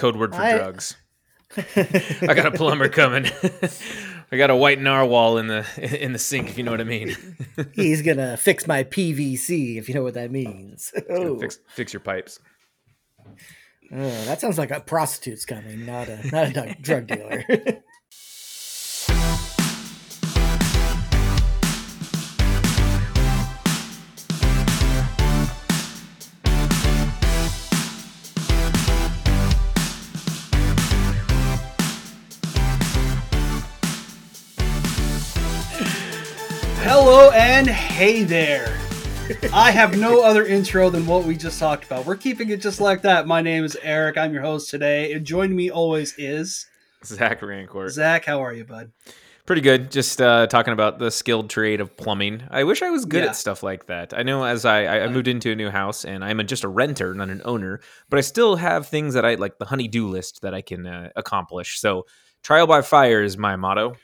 code 0.00 0.16
word 0.16 0.34
for 0.34 0.40
I... 0.40 0.56
drugs. 0.56 0.96
I 1.56 2.34
got 2.34 2.46
a 2.46 2.52
plumber 2.52 2.88
coming. 2.88 3.26
I 4.32 4.36
got 4.36 4.50
a 4.50 4.56
white 4.56 4.80
narwhal 4.80 5.38
in 5.38 5.48
the 5.48 5.66
in 6.00 6.12
the 6.12 6.18
sink, 6.18 6.48
if 6.48 6.56
you 6.56 6.62
know 6.62 6.70
what 6.70 6.80
I 6.80 6.84
mean. 6.84 7.16
He's 7.72 8.02
gonna 8.02 8.36
fix 8.36 8.66
my 8.66 8.84
PVC, 8.84 9.76
if 9.76 9.88
you 9.88 9.94
know 9.94 10.04
what 10.04 10.14
that 10.14 10.30
means. 10.30 10.92
Oh. 11.10 11.38
Fix, 11.38 11.58
fix 11.68 11.92
your 11.92 12.00
pipes. 12.00 12.38
Oh, 13.92 14.24
that 14.26 14.40
sounds 14.40 14.56
like 14.56 14.70
a 14.70 14.80
prostitute's 14.80 15.44
coming, 15.44 15.84
not 15.84 16.08
a 16.08 16.24
not 16.30 16.56
a 16.56 16.76
drug 16.80 17.08
dealer. 17.08 17.44
hey 38.00 38.22
there. 38.22 38.78
I 39.52 39.70
have 39.70 39.98
no 39.98 40.22
other 40.22 40.46
intro 40.46 40.88
than 40.88 41.04
what 41.04 41.24
we 41.24 41.36
just 41.36 41.60
talked 41.60 41.84
about. 41.84 42.06
We're 42.06 42.16
keeping 42.16 42.48
it 42.48 42.62
just 42.62 42.80
like 42.80 43.02
that. 43.02 43.26
My 43.26 43.42
name 43.42 43.62
is 43.62 43.76
Eric. 43.82 44.16
I'm 44.16 44.32
your 44.32 44.40
host 44.40 44.70
today. 44.70 45.12
And 45.12 45.22
joining 45.26 45.54
me 45.54 45.68
always 45.68 46.14
is 46.16 46.64
Zach 47.04 47.42
Rancourt. 47.42 47.90
Zach, 47.90 48.24
how 48.24 48.42
are 48.42 48.54
you, 48.54 48.64
bud? 48.64 48.90
Pretty 49.44 49.60
good. 49.60 49.90
Just 49.90 50.22
uh, 50.22 50.46
talking 50.46 50.72
about 50.72 50.98
the 50.98 51.10
skilled 51.10 51.50
trade 51.50 51.82
of 51.82 51.94
plumbing. 51.94 52.42
I 52.50 52.64
wish 52.64 52.80
I 52.80 52.88
was 52.88 53.04
good 53.04 53.22
yeah. 53.22 53.28
at 53.28 53.36
stuff 53.36 53.62
like 53.62 53.84
that. 53.88 54.14
I 54.16 54.22
know 54.22 54.44
as 54.44 54.64
I, 54.64 54.86
I 54.86 55.08
moved 55.08 55.28
into 55.28 55.52
a 55.52 55.54
new 55.54 55.68
house 55.68 56.06
and 56.06 56.24
I'm 56.24 56.40
a, 56.40 56.44
just 56.44 56.64
a 56.64 56.68
renter, 56.68 57.12
not 57.12 57.28
an 57.28 57.42
owner, 57.44 57.82
but 58.08 58.16
I 58.16 58.22
still 58.22 58.56
have 58.56 58.88
things 58.88 59.12
that 59.12 59.26
I 59.26 59.34
like 59.34 59.58
the 59.58 59.66
honey-do 59.66 60.08
list 60.08 60.40
that 60.40 60.54
I 60.54 60.62
can 60.62 60.86
uh, 60.86 61.10
accomplish. 61.16 61.78
So 61.78 62.06
trial 62.42 62.66
by 62.66 62.80
fire 62.80 63.22
is 63.22 63.36
my 63.36 63.56
motto 63.56 63.94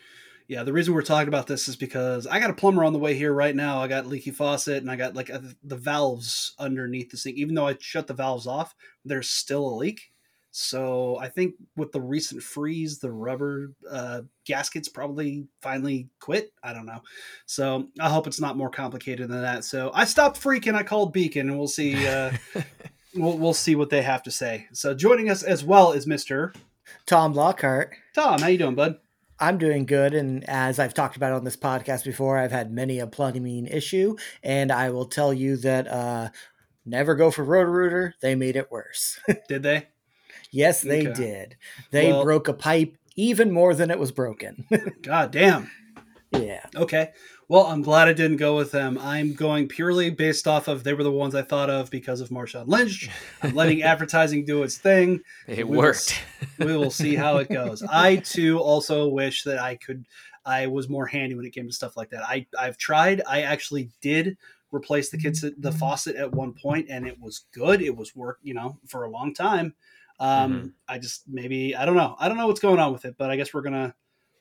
yeah, 0.48 0.62
the 0.62 0.72
reason 0.72 0.94
we're 0.94 1.02
talking 1.02 1.28
about 1.28 1.46
this 1.46 1.66
is 1.66 1.76
because 1.76 2.26
I 2.26 2.38
got 2.38 2.50
a 2.50 2.54
plumber 2.54 2.84
on 2.84 2.92
the 2.92 2.98
way 2.98 3.14
here 3.14 3.32
right 3.32 3.54
now. 3.54 3.80
I 3.80 3.88
got 3.88 4.06
leaky 4.06 4.30
faucet 4.30 4.82
and 4.82 4.90
I 4.90 4.96
got 4.96 5.14
like 5.14 5.30
the 5.64 5.76
valves 5.76 6.54
underneath 6.58 7.10
the 7.10 7.16
sink. 7.16 7.36
Even 7.36 7.54
though 7.54 7.66
I 7.66 7.76
shut 7.80 8.06
the 8.06 8.14
valves 8.14 8.46
off, 8.46 8.74
there's 9.04 9.28
still 9.28 9.66
a 9.66 9.74
leak. 9.74 10.12
So 10.52 11.18
I 11.20 11.28
think 11.28 11.54
with 11.76 11.92
the 11.92 12.00
recent 12.00 12.42
freeze, 12.42 12.98
the 12.98 13.12
rubber 13.12 13.72
uh, 13.90 14.22
gaskets 14.46 14.88
probably 14.88 15.48
finally 15.60 16.08
quit. 16.18 16.52
I 16.62 16.72
don't 16.72 16.86
know. 16.86 17.02
So 17.44 17.88
I 18.00 18.08
hope 18.08 18.26
it's 18.26 18.40
not 18.40 18.56
more 18.56 18.70
complicated 18.70 19.28
than 19.28 19.42
that. 19.42 19.64
So 19.64 19.90
I 19.92 20.06
stopped 20.06 20.40
freaking. 20.40 20.74
I 20.74 20.82
called 20.82 21.12
Beacon, 21.12 21.50
and 21.50 21.58
we'll 21.58 21.68
see. 21.68 22.06
Uh, 22.08 22.32
we'll 23.14 23.36
we'll 23.36 23.52
see 23.52 23.74
what 23.74 23.90
they 23.90 24.00
have 24.00 24.22
to 24.22 24.30
say. 24.30 24.66
So 24.72 24.94
joining 24.94 25.28
us 25.28 25.42
as 25.42 25.62
well 25.62 25.92
is 25.92 26.06
Mister 26.06 26.54
Tom 27.04 27.34
Lockhart. 27.34 27.90
Tom, 28.14 28.40
how 28.40 28.46
you 28.46 28.56
doing, 28.56 28.76
bud? 28.76 28.96
I'm 29.38 29.58
doing 29.58 29.84
good, 29.84 30.14
and 30.14 30.48
as 30.48 30.78
I've 30.78 30.94
talked 30.94 31.16
about 31.16 31.32
on 31.32 31.44
this 31.44 31.56
podcast 31.56 32.04
before, 32.04 32.38
I've 32.38 32.52
had 32.52 32.72
many 32.72 32.98
a 32.98 33.06
plumbing 33.06 33.66
issue, 33.66 34.16
and 34.42 34.72
I 34.72 34.90
will 34.90 35.04
tell 35.04 35.32
you 35.32 35.56
that 35.58 35.86
uh, 35.88 36.30
never 36.86 37.14
go 37.14 37.30
for 37.30 37.44
Roto-Rooter. 37.44 38.14
They 38.22 38.34
made 38.34 38.56
it 38.56 38.70
worse. 38.70 39.18
did 39.48 39.62
they? 39.62 39.88
Yes, 40.50 40.80
they 40.80 41.08
okay. 41.08 41.12
did. 41.12 41.56
They 41.90 42.12
well, 42.12 42.24
broke 42.24 42.48
a 42.48 42.54
pipe 42.54 42.96
even 43.14 43.50
more 43.50 43.74
than 43.74 43.90
it 43.90 43.98
was 43.98 44.12
broken. 44.12 44.66
God 45.02 45.32
damn. 45.32 45.70
Yeah. 46.32 46.64
Okay. 46.74 47.12
Well, 47.48 47.66
I'm 47.66 47.82
glad 47.82 48.08
I 48.08 48.12
didn't 48.12 48.38
go 48.38 48.56
with 48.56 48.72
them. 48.72 48.98
I'm 49.00 49.32
going 49.32 49.68
purely 49.68 50.10
based 50.10 50.48
off 50.48 50.66
of 50.66 50.82
they 50.82 50.94
were 50.94 51.04
the 51.04 51.12
ones 51.12 51.36
I 51.36 51.42
thought 51.42 51.70
of 51.70 51.90
because 51.90 52.20
of 52.20 52.30
Marshawn 52.30 52.66
Lynch. 52.66 53.08
I'm 53.40 53.54
letting 53.54 53.82
advertising 53.84 54.44
do 54.44 54.64
its 54.64 54.78
thing. 54.78 55.20
It 55.46 55.68
we 55.68 55.76
worked. 55.76 56.20
Will, 56.58 56.66
we 56.66 56.76
will 56.76 56.90
see 56.90 57.14
how 57.14 57.36
it 57.36 57.48
goes. 57.48 57.84
I 57.88 58.16
too 58.16 58.58
also 58.58 59.08
wish 59.08 59.44
that 59.44 59.60
I 59.60 59.76
could 59.76 60.06
I 60.44 60.66
was 60.66 60.88
more 60.88 61.06
handy 61.06 61.36
when 61.36 61.44
it 61.44 61.52
came 61.52 61.68
to 61.68 61.72
stuff 61.72 61.96
like 61.96 62.10
that. 62.10 62.24
I 62.24 62.46
I've 62.58 62.78
tried. 62.78 63.22
I 63.28 63.42
actually 63.42 63.90
did 64.00 64.36
replace 64.72 65.10
the 65.10 65.18
kids 65.18 65.44
the 65.56 65.72
faucet 65.72 66.16
at 66.16 66.32
one 66.32 66.52
point 66.52 66.88
and 66.90 67.06
it 67.06 67.20
was 67.20 67.44
good. 67.52 67.80
It 67.80 67.96
was 67.96 68.16
work, 68.16 68.40
you 68.42 68.54
know, 68.54 68.80
for 68.88 69.04
a 69.04 69.10
long 69.10 69.32
time. 69.32 69.72
Um 70.18 70.52
mm-hmm. 70.52 70.66
I 70.88 70.98
just 70.98 71.22
maybe 71.28 71.76
I 71.76 71.84
don't 71.86 71.96
know. 71.96 72.16
I 72.18 72.26
don't 72.26 72.38
know 72.38 72.48
what's 72.48 72.58
going 72.58 72.80
on 72.80 72.92
with 72.92 73.04
it, 73.04 73.14
but 73.16 73.30
I 73.30 73.36
guess 73.36 73.54
we're 73.54 73.62
going 73.62 73.74
to 73.74 73.94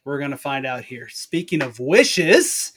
we're 0.06 0.20
going 0.20 0.32
to 0.32 0.38
find 0.38 0.66
out 0.66 0.84
here. 0.84 1.10
Speaking 1.10 1.62
of 1.62 1.80
wishes, 1.80 2.74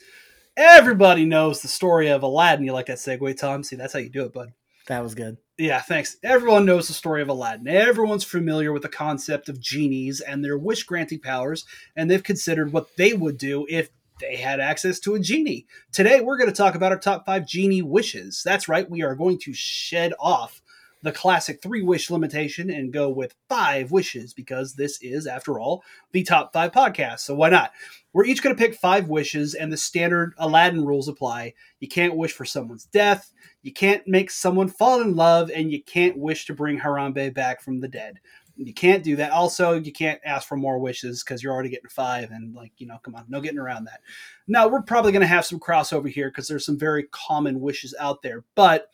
everybody 0.59 1.23
knows 1.23 1.61
the 1.61 1.69
story 1.69 2.09
of 2.09 2.21
Aladdin. 2.21 2.65
You 2.65 2.73
like 2.73 2.87
that 2.87 2.97
segue, 2.97 3.37
Tom? 3.37 3.63
See, 3.63 3.77
that's 3.77 3.93
how 3.93 3.99
you 3.99 4.09
do 4.09 4.25
it, 4.25 4.33
bud. 4.33 4.51
That 4.87 5.01
was 5.01 5.15
good. 5.15 5.37
Yeah, 5.57 5.81
thanks. 5.81 6.17
Everyone 6.21 6.65
knows 6.65 6.87
the 6.87 6.93
story 6.93 7.21
of 7.21 7.29
Aladdin. 7.29 7.67
Everyone's 7.67 8.23
familiar 8.23 8.73
with 8.73 8.81
the 8.81 8.89
concept 8.89 9.47
of 9.47 9.59
genies 9.59 10.19
and 10.19 10.43
their 10.43 10.57
wish 10.57 10.83
granting 10.83 11.19
powers, 11.19 11.65
and 11.95 12.11
they've 12.11 12.23
considered 12.23 12.73
what 12.73 12.95
they 12.97 13.13
would 13.13 13.37
do 13.37 13.65
if 13.69 13.89
they 14.19 14.35
had 14.35 14.59
access 14.59 14.99
to 14.99 15.15
a 15.15 15.19
genie. 15.19 15.65
Today, 15.93 16.19
we're 16.19 16.37
going 16.37 16.49
to 16.49 16.55
talk 16.55 16.75
about 16.75 16.91
our 16.91 16.99
top 16.99 17.25
five 17.25 17.47
genie 17.47 17.81
wishes. 17.81 18.41
That's 18.43 18.67
right, 18.67 18.89
we 18.89 19.01
are 19.01 19.15
going 19.15 19.39
to 19.39 19.53
shed 19.53 20.13
off 20.19 20.61
the 21.01 21.11
classic 21.11 21.61
three 21.61 21.81
wish 21.81 22.09
limitation 22.09 22.69
and 22.69 22.91
go 22.91 23.09
with 23.09 23.35
five 23.47 23.91
wishes 23.91 24.33
because 24.33 24.73
this 24.73 25.01
is, 25.01 25.27
after 25.27 25.59
all, 25.59 25.83
the 26.11 26.23
top 26.23 26.51
five 26.51 26.71
podcast. 26.71 27.19
So 27.19 27.35
why 27.35 27.49
not? 27.49 27.71
We're 28.13 28.25
each 28.25 28.41
going 28.41 28.55
to 28.55 28.61
pick 28.61 28.75
five 28.75 29.07
wishes, 29.07 29.53
and 29.53 29.71
the 29.71 29.77
standard 29.77 30.33
Aladdin 30.37 30.85
rules 30.85 31.07
apply. 31.07 31.53
You 31.79 31.87
can't 31.87 32.15
wish 32.15 32.33
for 32.33 32.45
someone's 32.45 32.85
death, 32.85 33.31
you 33.61 33.71
can't 33.71 34.07
make 34.07 34.31
someone 34.31 34.67
fall 34.67 35.01
in 35.01 35.15
love, 35.15 35.51
and 35.53 35.71
you 35.71 35.83
can't 35.83 36.17
wish 36.17 36.45
to 36.45 36.53
bring 36.53 36.79
Harambe 36.79 37.33
back 37.33 37.61
from 37.61 37.79
the 37.79 37.87
dead. 37.87 38.19
You 38.55 38.73
can't 38.73 39.03
do 39.03 39.15
that. 39.15 39.31
Also, 39.31 39.79
you 39.79 39.93
can't 39.93 40.19
ask 40.25 40.45
for 40.45 40.57
more 40.57 40.79
wishes 40.79 41.23
because 41.23 41.41
you're 41.41 41.53
already 41.53 41.69
getting 41.69 41.89
five, 41.89 42.31
and 42.31 42.53
like 42.53 42.73
you 42.77 42.87
know, 42.87 42.97
come 43.03 43.15
on, 43.15 43.25
no 43.29 43.39
getting 43.39 43.59
around 43.59 43.85
that. 43.85 44.01
Now 44.47 44.67
we're 44.67 44.81
probably 44.81 45.11
going 45.11 45.21
to 45.21 45.27
have 45.27 45.45
some 45.45 45.59
crossover 45.59 46.09
here 46.09 46.29
because 46.29 46.47
there's 46.47 46.65
some 46.65 46.77
very 46.77 47.03
common 47.11 47.61
wishes 47.61 47.95
out 47.99 48.21
there, 48.21 48.43
but 48.55 48.89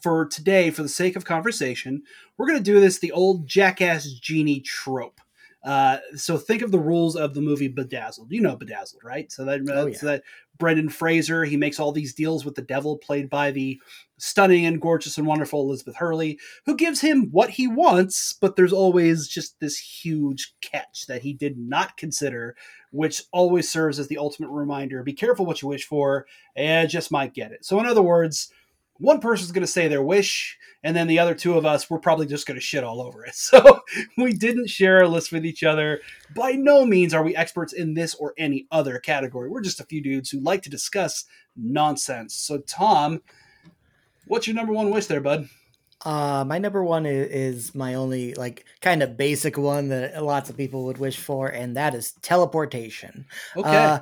for 0.00 0.26
today, 0.26 0.70
for 0.70 0.82
the 0.82 0.88
sake 0.88 1.16
of 1.16 1.24
conversation, 1.24 2.02
we're 2.36 2.46
going 2.46 2.58
to 2.58 2.64
do 2.64 2.80
this 2.80 2.98
the 2.98 3.12
old 3.12 3.46
jackass 3.46 4.10
genie 4.12 4.60
trope. 4.60 5.20
Uh, 5.62 5.98
so 6.14 6.38
think 6.38 6.62
of 6.62 6.70
the 6.70 6.78
rules 6.78 7.16
of 7.16 7.34
the 7.34 7.40
movie 7.40 7.68
Bedazzled. 7.68 8.32
You 8.32 8.40
know 8.40 8.56
Bedazzled, 8.56 9.02
right? 9.04 9.30
So 9.30 9.44
that, 9.44 9.60
oh, 9.70 9.86
yeah. 9.86 9.96
so 9.96 10.06
that 10.06 10.22
Brendan 10.58 10.88
Fraser 10.88 11.44
he 11.44 11.56
makes 11.56 11.78
all 11.78 11.92
these 11.92 12.14
deals 12.14 12.44
with 12.44 12.54
the 12.54 12.62
devil, 12.62 12.96
played 12.96 13.28
by 13.28 13.50
the 13.50 13.80
stunning 14.18 14.64
and 14.64 14.80
gorgeous 14.80 15.18
and 15.18 15.26
wonderful 15.26 15.62
Elizabeth 15.62 15.96
Hurley, 15.96 16.38
who 16.66 16.76
gives 16.76 17.00
him 17.00 17.28
what 17.30 17.50
he 17.50 17.66
wants, 17.66 18.32
but 18.32 18.56
there's 18.56 18.72
always 18.72 19.28
just 19.28 19.58
this 19.60 19.78
huge 19.78 20.54
catch 20.60 21.06
that 21.06 21.22
he 21.22 21.32
did 21.32 21.58
not 21.58 21.96
consider, 21.96 22.56
which 22.90 23.22
always 23.32 23.70
serves 23.70 23.98
as 23.98 24.08
the 24.08 24.18
ultimate 24.18 24.50
reminder: 24.50 25.02
be 25.02 25.12
careful 25.12 25.46
what 25.46 25.60
you 25.60 25.68
wish 25.68 25.84
for, 25.84 26.26
and 26.56 26.88
just 26.88 27.10
might 27.10 27.34
get 27.34 27.52
it. 27.52 27.64
So 27.64 27.80
in 27.80 27.86
other 27.86 28.02
words 28.02 28.50
one 29.00 29.18
person's 29.18 29.50
going 29.50 29.62
to 29.62 29.66
say 29.66 29.88
their 29.88 30.02
wish, 30.02 30.58
and 30.84 30.94
then 30.94 31.06
the 31.06 31.18
other 31.18 31.34
two 31.34 31.56
of 31.56 31.66
us, 31.66 31.88
we're 31.88 31.98
probably 31.98 32.26
just 32.26 32.46
going 32.46 32.58
to 32.58 32.64
shit 32.64 32.84
all 32.84 33.00
over 33.00 33.24
it. 33.24 33.34
So 33.40 33.80
we 34.16 34.32
didn't 34.32 34.68
share 34.68 34.98
our 34.98 35.08
list 35.08 35.32
with 35.32 35.44
each 35.44 35.64
other. 35.64 36.00
By 36.34 36.52
no 36.52 36.86
means 36.86 37.12
are 37.12 37.24
we 37.24 37.34
experts 37.34 37.72
in 37.72 37.94
this 37.94 38.14
or 38.14 38.34
any 38.38 38.66
other 38.70 38.98
category. 38.98 39.48
We're 39.48 39.62
just 39.62 39.80
a 39.80 39.86
few 39.86 40.02
dudes 40.02 40.30
who 40.30 40.40
like 40.40 40.62
to 40.62 40.70
discuss 40.70 41.24
nonsense. 41.56 42.34
So, 42.34 42.58
Tom, 42.58 43.22
what's 44.26 44.46
your 44.46 44.54
number 44.54 44.72
one 44.72 44.90
wish 44.90 45.06
there, 45.06 45.20
bud? 45.20 45.48
Uh, 46.02 46.44
my 46.46 46.58
number 46.58 46.82
one 46.82 47.04
is, 47.04 47.28
is, 47.28 47.74
my 47.74 47.94
only 47.94 48.32
like 48.34 48.64
kind 48.80 49.02
of 49.02 49.18
basic 49.18 49.58
one 49.58 49.88
that 49.88 50.24
lots 50.24 50.48
of 50.48 50.56
people 50.56 50.84
would 50.84 50.96
wish 50.96 51.18
for, 51.18 51.48
and 51.48 51.76
that 51.76 51.94
is 51.94 52.12
teleportation. 52.22 53.26
Okay. 53.54 53.76
Uh, 53.76 53.98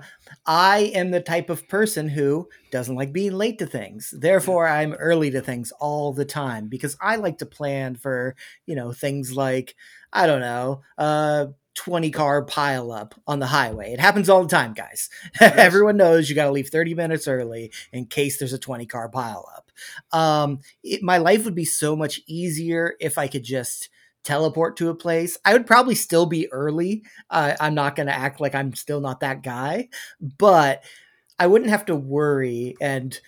I 0.47 0.93
am 0.95 1.11
the 1.11 1.21
type 1.21 1.51
of 1.51 1.67
person 1.69 2.09
who 2.09 2.49
doesn't 2.71 2.95
like 2.95 3.13
being 3.13 3.33
late 3.33 3.59
to 3.59 3.67
things. 3.67 4.15
Therefore, 4.17 4.69
I'm 4.69 4.93
early 4.95 5.31
to 5.33 5.41
things 5.41 5.73
all 5.81 6.13
the 6.13 6.25
time 6.25 6.69
because 6.69 6.97
I 7.01 7.17
like 7.17 7.39
to 7.39 7.47
plan 7.47 7.97
for 7.97 8.37
you 8.67 8.77
know 8.77 8.93
things 8.93 9.35
like 9.35 9.75
I 10.13 10.27
don't 10.29 10.41
know. 10.41 10.83
Uh, 10.97 11.47
20 11.79 12.11
car 12.11 12.43
pile 12.43 12.91
up 12.91 13.15
on 13.29 13.39
the 13.39 13.47
highway. 13.47 13.93
It 13.93 14.01
happens 14.01 14.29
all 14.29 14.43
the 14.43 14.49
time, 14.49 14.73
guys. 14.75 15.09
Yes. 15.41 15.55
Everyone 15.57 15.97
knows 15.97 16.29
you 16.29 16.35
got 16.35 16.47
to 16.47 16.51
leave 16.51 16.69
30 16.69 16.95
minutes 16.95 17.29
early 17.29 17.71
in 17.93 18.07
case 18.07 18.39
there's 18.39 18.53
a 18.53 18.59
20 18.59 18.87
car 18.87 19.09
pile 19.09 19.49
up. 19.57 19.71
Um, 20.13 20.59
it, 20.83 21.03
my 21.03 21.19
life 21.19 21.45
would 21.45 21.55
be 21.55 21.65
so 21.65 21.95
much 21.95 22.21
easier 22.27 22.97
if 22.99 23.17
I 23.17 23.29
could 23.29 23.45
just 23.45 23.91
teleport 24.25 24.77
to 24.79 24.89
a 24.89 24.95
place. 24.95 25.39
I 25.45 25.53
would 25.53 25.67
probably 25.67 25.95
still 25.95 26.27
be 26.27 26.51
early. 26.51 27.05
Uh, 27.31 27.55
I'm 27.61 27.75
not 27.75 27.95
going 27.95 28.09
to 28.09 28.15
act 28.17 28.41
like 28.41 28.57
I'm 28.57 28.75
still 28.75 29.01
not 29.01 29.21
that 29.21 29.45
guy, 29.45 29.89
but 30.21 30.83
I 31.39 31.47
wouldn't 31.47 31.71
have 31.71 31.87
to 31.87 31.95
worry. 31.95 32.75
And 32.81 33.19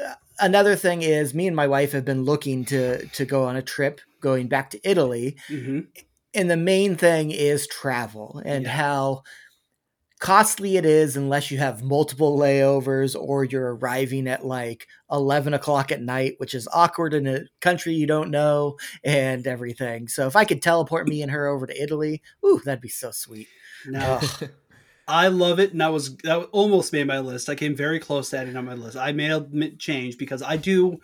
uh, 0.00 0.14
another 0.38 0.76
thing 0.76 1.02
is, 1.02 1.34
me 1.34 1.48
and 1.48 1.56
my 1.56 1.66
wife 1.66 1.90
have 1.90 2.04
been 2.04 2.24
looking 2.24 2.64
to 2.66 3.04
to 3.08 3.24
go 3.24 3.44
on 3.44 3.56
a 3.56 3.62
trip 3.62 4.00
going 4.20 4.46
back 4.46 4.70
to 4.70 4.88
Italy. 4.88 5.36
Mm-hmm 5.48 5.80
and 6.34 6.50
the 6.50 6.56
main 6.56 6.96
thing 6.96 7.30
is 7.30 7.66
travel 7.66 8.42
and 8.44 8.64
yeah. 8.64 8.70
how 8.70 9.22
costly 10.20 10.76
it 10.76 10.84
is 10.84 11.16
unless 11.16 11.50
you 11.50 11.58
have 11.58 11.82
multiple 11.82 12.36
layovers 12.36 13.14
or 13.18 13.44
you're 13.44 13.76
arriving 13.76 14.26
at 14.26 14.44
like 14.44 14.86
11 15.10 15.54
o'clock 15.54 15.92
at 15.92 16.02
night, 16.02 16.34
which 16.38 16.54
is 16.54 16.68
awkward 16.72 17.14
in 17.14 17.26
a 17.26 17.40
country 17.60 17.94
you 17.94 18.06
don't 18.06 18.30
know 18.30 18.76
and 19.04 19.46
everything. 19.46 20.08
So 20.08 20.26
if 20.26 20.34
I 20.36 20.44
could 20.44 20.60
teleport 20.60 21.08
me 21.08 21.22
and 21.22 21.30
her 21.30 21.46
over 21.46 21.66
to 21.66 21.82
Italy, 21.82 22.22
ooh, 22.44 22.60
that'd 22.64 22.80
be 22.80 22.88
so 22.88 23.10
sweet. 23.10 23.48
No. 23.86 24.20
I 25.08 25.28
love 25.28 25.58
it, 25.58 25.72
and 25.72 25.80
that 25.80 25.90
was 25.90 26.18
that 26.18 26.50
almost 26.52 26.92
made 26.92 27.06
my 27.06 27.20
list. 27.20 27.48
I 27.48 27.54
came 27.54 27.74
very 27.74 27.98
close 27.98 28.28
to 28.30 28.38
adding 28.38 28.58
on 28.58 28.66
my 28.66 28.74
list. 28.74 28.98
I 28.98 29.12
made 29.12 29.30
a 29.30 29.70
change 29.78 30.18
because 30.18 30.42
I 30.42 30.58
do 30.58 31.00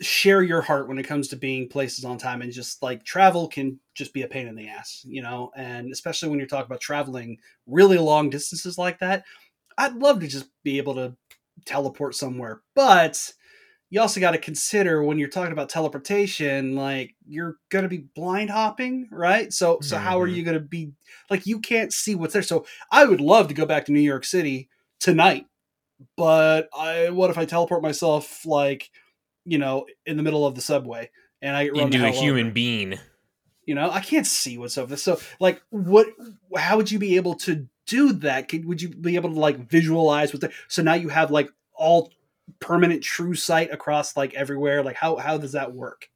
share 0.00 0.42
your 0.42 0.62
heart 0.62 0.88
when 0.88 0.98
it 0.98 1.06
comes 1.06 1.28
to 1.28 1.36
being 1.36 1.68
places 1.68 2.04
on 2.04 2.16
time 2.16 2.40
and 2.40 2.52
just 2.52 2.82
like 2.82 3.04
travel 3.04 3.48
can 3.48 3.78
just 3.94 4.14
be 4.14 4.22
a 4.22 4.28
pain 4.28 4.46
in 4.46 4.54
the 4.54 4.68
ass, 4.68 5.04
you 5.06 5.22
know, 5.22 5.50
and 5.56 5.92
especially 5.92 6.28
when 6.28 6.38
you're 6.38 6.48
talking 6.48 6.66
about 6.66 6.80
traveling 6.80 7.38
really 7.66 7.98
long 7.98 8.30
distances 8.30 8.78
like 8.78 8.98
that. 9.00 9.24
I'd 9.76 9.94
love 9.94 10.20
to 10.20 10.28
just 10.28 10.48
be 10.62 10.78
able 10.78 10.94
to 10.94 11.16
teleport 11.66 12.14
somewhere, 12.14 12.62
but 12.74 13.32
you 13.90 14.00
also 14.00 14.20
got 14.20 14.30
to 14.30 14.38
consider 14.38 15.02
when 15.02 15.18
you're 15.18 15.28
talking 15.28 15.52
about 15.52 15.68
teleportation, 15.68 16.76
like 16.76 17.14
you're 17.26 17.56
going 17.70 17.82
to 17.82 17.88
be 17.88 18.06
blind 18.14 18.48
hopping, 18.48 19.08
right? 19.10 19.52
So, 19.52 19.80
so 19.82 19.96
mm-hmm. 19.96 20.04
how 20.04 20.20
are 20.20 20.26
mm-hmm. 20.26 20.36
you 20.36 20.42
going 20.44 20.54
to 20.54 20.60
be 20.60 20.92
like 21.28 21.46
you 21.46 21.58
can't 21.58 21.92
see 21.92 22.14
what's 22.14 22.32
there? 22.32 22.42
So, 22.42 22.64
I 22.90 23.04
would 23.04 23.20
love 23.20 23.48
to 23.48 23.54
go 23.54 23.66
back 23.66 23.86
to 23.86 23.92
New 23.92 24.00
York 24.00 24.24
City 24.24 24.68
tonight, 25.00 25.46
but 26.16 26.68
I 26.72 27.10
what 27.10 27.30
if 27.30 27.38
I 27.38 27.44
teleport 27.44 27.82
myself 27.82 28.46
like 28.46 28.90
you 29.50 29.58
know, 29.58 29.84
in 30.06 30.16
the 30.16 30.22
middle 30.22 30.46
of 30.46 30.54
the 30.54 30.60
subway, 30.60 31.10
and 31.42 31.56
I 31.56 31.64
get 31.64 31.72
run 31.72 31.92
into 31.92 32.06
a 32.06 32.10
human 32.10 32.46
over. 32.46 32.54
being. 32.54 33.00
You 33.66 33.74
know, 33.74 33.90
I 33.90 34.00
can't 34.00 34.26
see 34.26 34.56
what's 34.56 34.78
over 34.78 34.90
this. 34.90 35.02
So, 35.02 35.20
like, 35.40 35.60
what? 35.70 36.06
How 36.56 36.76
would 36.76 36.92
you 36.92 37.00
be 37.00 37.16
able 37.16 37.34
to 37.34 37.66
do 37.84 38.12
that? 38.12 38.46
Could, 38.46 38.64
would 38.64 38.80
you 38.80 38.90
be 38.90 39.16
able 39.16 39.30
to 39.30 39.40
like 39.40 39.68
visualize 39.68 40.32
what? 40.32 40.42
The, 40.42 40.52
so 40.68 40.82
now 40.82 40.94
you 40.94 41.08
have 41.08 41.32
like 41.32 41.50
all 41.74 42.12
permanent 42.60 43.02
true 43.02 43.34
sight 43.34 43.72
across 43.72 44.16
like 44.16 44.34
everywhere. 44.34 44.84
Like, 44.84 44.94
how 44.94 45.16
how 45.16 45.36
does 45.36 45.52
that 45.52 45.74
work? 45.74 46.08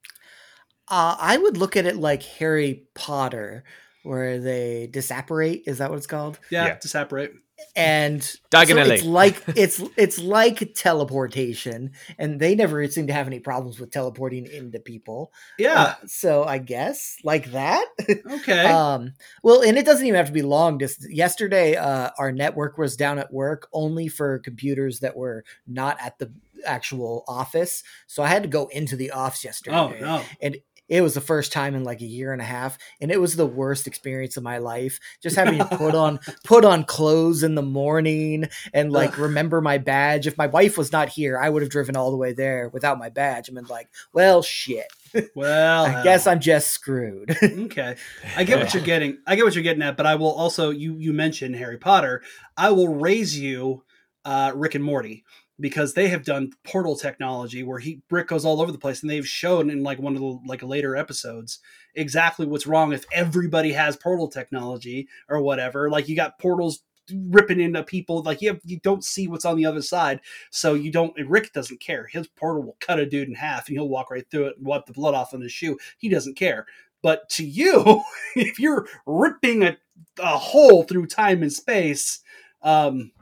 Uh, 0.87 1.17
I 1.19 1.37
would 1.37 1.57
look 1.57 1.77
at 1.77 1.87
it 1.87 1.97
like 1.97 2.23
Harry 2.23 2.85
Potter, 2.95 3.65
where 4.05 4.39
they 4.39 4.87
disapparate. 4.87 5.65
Is 5.67 5.79
that 5.79 5.91
what 5.91 5.97
it's 5.97 6.07
called? 6.07 6.39
Yeah, 6.51 6.67
yeah. 6.67 6.79
disapparate 6.79 7.35
and 7.77 8.23
so 8.23 8.39
it's 8.53 9.05
like 9.05 9.43
it's 9.56 9.83
it's 9.97 10.19
like 10.19 10.75
teleportation 10.75 11.93
and 12.19 12.41
they 12.41 12.55
never 12.55 12.87
seem 12.89 13.06
to 13.06 13.12
have 13.12 13.27
any 13.27 13.41
problems 13.41 13.79
with 13.79 13.91
teleporting 13.91 14.47
into 14.47 14.79
people. 14.81 15.33
Yeah. 15.59 15.83
Uh, 15.83 15.95
so 16.06 16.45
i 16.45 16.59
guess 16.59 17.17
like 17.25 17.53
that? 17.53 17.87
Okay. 18.09 18.65
Um 18.75 19.15
well 19.43 19.62
and 19.62 19.77
it 19.79 19.87
doesn't 19.87 20.06
even 20.06 20.17
have 20.17 20.27
to 20.29 20.33
be 20.33 20.43
long. 20.43 20.79
Distance 20.79 21.12
yesterday 21.12 21.77
uh 21.77 22.11
our 22.19 22.33
network 22.33 22.79
was 22.79 22.97
down 22.97 23.19
at 23.19 23.33
work 23.33 23.69
only 23.73 24.09
for 24.09 24.39
computers 24.41 25.01
that 25.01 25.17
were 25.17 25.45
not 25.67 25.97
at 26.01 26.19
the 26.19 26.33
actual 26.67 27.25
office. 27.29 27.83
So 28.06 28.23
i 28.23 28.29
had 28.29 28.43
to 28.43 28.49
go 28.49 28.67
into 28.69 28.97
the 28.97 29.11
office 29.11 29.45
yesterday. 29.45 29.77
oh, 29.77 29.95
no. 30.01 30.23
and 30.41 30.59
it 30.89 31.01
was 31.01 31.15
the 31.15 31.21
first 31.21 31.53
time 31.53 31.75
in 31.75 31.85
like 31.85 32.01
a 32.01 32.07
year 32.07 32.33
and 32.33 32.43
a 32.43 32.45
half 32.45 32.77
and 33.01 33.11
it 33.11 33.21
was 33.21 33.37
the 33.37 33.47
worst 33.47 33.87
experience 33.87 34.37
of 34.37 34.43
my 34.43 34.59
life. 34.59 35.01
Just 35.23 35.37
having 35.37 35.59
to 35.59 35.65
put 35.65 35.95
on 35.95 36.21
put 36.45 36.65
on 36.65 36.85
clothes 36.85 37.43
in 37.43 37.55
the 37.55 37.63
morning 37.63 38.49
and 38.73 38.93
like 38.93 39.17
remember 39.19 39.61
my 39.61 39.79
badge. 39.79 40.27
If 40.27 40.37
my 40.37 40.47
wife 40.47 40.77
was 40.77 40.93
not 40.93 41.09
here 41.09 41.39
i 41.39 41.49
would 41.49 41.63
have 41.63 41.71
driven 41.71 41.97
all 41.97 42.11
the 42.11 42.17
way 42.17 42.33
there 42.33 42.69
without 42.69 42.99
my 42.99 43.09
badge 43.09 43.49
i 43.51 43.53
been 43.53 43.65
like 43.67 43.89
well 44.13 44.43
shit. 44.43 44.87
Well 45.35 45.85
i 45.87 46.03
guess 46.03 46.27
i'm 46.27 46.41
just 46.41 46.69
screwed. 46.69 47.37
Okay. 47.65 47.97
I 48.37 48.45
get 48.45 48.59
what 48.59 48.75
you're 48.75 48.83
getting 48.83 49.19
i 49.27 49.37
get 49.37 49.45
what 49.45 49.55
you're 49.55 49.65
getting 49.65 49.83
at 49.83 49.97
but 49.97 50.07
i 50.07 50.15
will 50.17 50.33
also 50.33 50.71
you 50.71 50.97
you 50.99 51.13
mentioned 51.13 51.57
harry 51.57 51.79
potter. 51.79 52.23
I 52.57 52.71
will 52.71 52.89
raise 52.89 53.39
you 53.39 53.85
uh 54.25 54.53
rick 54.55 54.75
and 54.75 54.85
morty 54.85 55.25
because 55.61 55.95
they 55.95 56.09
have 56.09 56.25
done 56.25 56.53
portal 56.65 56.97
technology 56.97 57.62
where 57.62 57.79
he 57.79 58.03
Rick 58.11 58.29
goes 58.29 58.45
all 58.45 58.61
over 58.61 58.73
the 58.73 58.79
place 58.79 59.03
and 59.03 59.11
they've 59.11 59.27
shown 59.27 59.71
in 59.71 59.83
like 59.83 59.99
one 59.99 60.15
of 60.15 60.21
the 60.21 60.39
like 60.47 60.62
later 60.62 60.97
episodes 60.97 61.61
exactly 61.95 62.47
what's 62.47 62.67
wrong 62.67 62.93
if 62.93 63.05
everybody 63.12 63.73
has 63.73 63.97
portal 63.97 64.29
technology 64.29 65.09
or 65.29 65.41
whatever. 65.41 65.89
Like 65.91 66.09
you 66.09 66.17
got 66.17 66.39
portals 66.39 66.83
ripping 67.29 67.61
into 67.61 67.83
people 67.83 68.23
like 68.23 68.41
you 68.41 68.49
have, 68.49 68.61
you 68.65 68.81
don't 68.81 69.05
see 69.05 69.29
what's 69.29 69.45
on 69.45 69.56
the 69.56 69.67
other 69.67 69.83
side 69.83 70.21
so 70.51 70.75
you 70.75 70.91
don't 70.91 71.15
rick 71.29 71.53
doesn't 71.53 71.81
care. 71.81 72.09
His 72.11 72.27
portal 72.27 72.62
will 72.65 72.77
cut 72.81 72.99
a 72.99 73.06
dude 73.06 73.29
in 73.29 73.35
half 73.35 73.69
and 73.69 73.77
he'll 73.77 73.89
walk 73.89 74.11
right 74.11 74.29
through 74.29 74.47
it 74.47 74.56
and 74.56 74.67
wipe 74.67 74.87
the 74.87 74.93
blood 74.93 75.15
off 75.15 75.35
on 75.35 75.41
his 75.41 75.53
shoe. 75.53 75.79
He 75.99 76.09
doesn't 76.09 76.35
care. 76.35 76.67
But 77.01 77.29
to 77.31 77.45
you 77.45 78.03
if 78.37 78.59
you're 78.59 78.89
ripping 79.06 79.62
a, 79.62 79.77
a 80.19 80.39
hole 80.39 80.83
through 80.83 81.06
time 81.06 81.43
and 81.43 81.53
space 81.53 82.21
um 82.62 83.12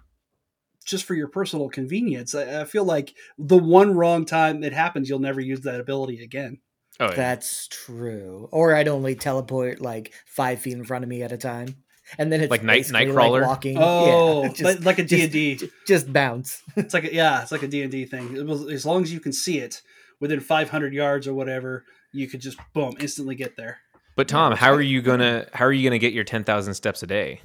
just 0.82 1.04
for 1.04 1.14
your 1.14 1.28
personal 1.28 1.68
convenience. 1.68 2.34
I, 2.34 2.62
I, 2.62 2.64
feel 2.64 2.84
like 2.84 3.14
the 3.38 3.58
one 3.58 3.94
wrong 3.94 4.24
time 4.24 4.62
it 4.62 4.72
happens, 4.72 5.08
you'll 5.08 5.18
never 5.18 5.40
use 5.40 5.60
that 5.62 5.80
ability 5.80 6.22
again. 6.22 6.58
Oh, 7.00 7.06
yeah. 7.06 7.14
That's 7.14 7.68
true. 7.68 8.48
Or 8.52 8.74
I'd 8.74 8.88
only 8.88 9.14
teleport 9.14 9.80
like 9.80 10.12
five 10.26 10.60
feet 10.60 10.74
in 10.74 10.84
front 10.84 11.04
of 11.04 11.08
me 11.08 11.22
at 11.22 11.32
a 11.32 11.38
time. 11.38 11.76
And 12.18 12.30
then 12.30 12.42
it's 12.42 12.50
like 12.50 12.62
night 12.62 12.84
nightcrawler 12.84 13.40
like 13.40 13.48
walking. 13.48 13.76
Oh, 13.78 14.42
yeah, 14.42 14.48
just, 14.54 14.84
like 14.84 14.98
a 14.98 15.04
D 15.04 15.22
and 15.22 15.32
D. 15.32 15.70
Just 15.86 16.12
bounce. 16.12 16.62
it's 16.76 16.92
like 16.92 17.04
a, 17.04 17.14
yeah, 17.14 17.42
it's 17.42 17.52
like 17.52 17.62
a 17.62 17.68
D 17.68 17.82
and 17.82 17.90
D 17.90 18.04
thing. 18.04 18.36
as 18.70 18.84
long 18.84 19.02
as 19.02 19.12
you 19.12 19.20
can 19.20 19.32
see 19.32 19.58
it 19.58 19.82
within 20.20 20.40
500 20.40 20.92
yards 20.92 21.26
or 21.26 21.34
whatever, 21.34 21.84
you 22.12 22.28
could 22.28 22.40
just 22.40 22.58
boom 22.74 22.94
instantly 23.00 23.34
get 23.34 23.56
there. 23.56 23.78
But 24.14 24.28
Tom, 24.28 24.54
how 24.54 24.72
are 24.72 24.82
you 24.82 25.00
gonna 25.00 25.46
how 25.54 25.64
are 25.64 25.72
you 25.72 25.88
gonna 25.88 25.98
get 25.98 26.12
your 26.12 26.24
10,000 26.24 26.74
steps 26.74 27.02
a 27.02 27.06
day? 27.06 27.40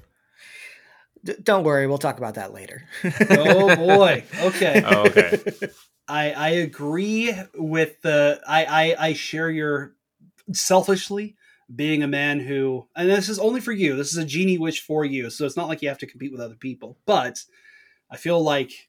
D- 1.27 1.35
don't 1.43 1.65
worry, 1.65 1.87
we'll 1.87 1.97
talk 1.97 2.17
about 2.17 2.35
that 2.35 2.53
later. 2.53 2.83
oh 3.31 3.75
boy. 3.75 4.23
Okay. 4.43 4.81
Oh, 4.85 5.07
okay. 5.07 5.43
I 6.07 6.31
I 6.31 6.49
agree 6.49 7.35
with 7.53 8.01
the 8.01 8.39
I, 8.47 8.63
I 8.65 9.07
I 9.07 9.13
share 9.13 9.51
your 9.51 9.93
selfishly 10.53 11.35
being 11.75 12.01
a 12.01 12.07
man 12.07 12.39
who 12.39 12.87
and 12.95 13.09
this 13.09 13.27
is 13.27 13.39
only 13.39 13.59
for 13.59 13.73
you. 13.73 13.97
This 13.97 14.13
is 14.13 14.17
a 14.17 14.23
genie 14.23 14.57
wish 14.57 14.79
for 14.79 15.03
you. 15.03 15.29
So 15.29 15.45
it's 15.45 15.57
not 15.57 15.67
like 15.67 15.81
you 15.81 15.89
have 15.89 15.97
to 15.97 16.07
compete 16.07 16.31
with 16.31 16.39
other 16.39 16.55
people. 16.55 16.97
But 17.05 17.43
I 18.09 18.15
feel 18.15 18.41
like 18.41 18.87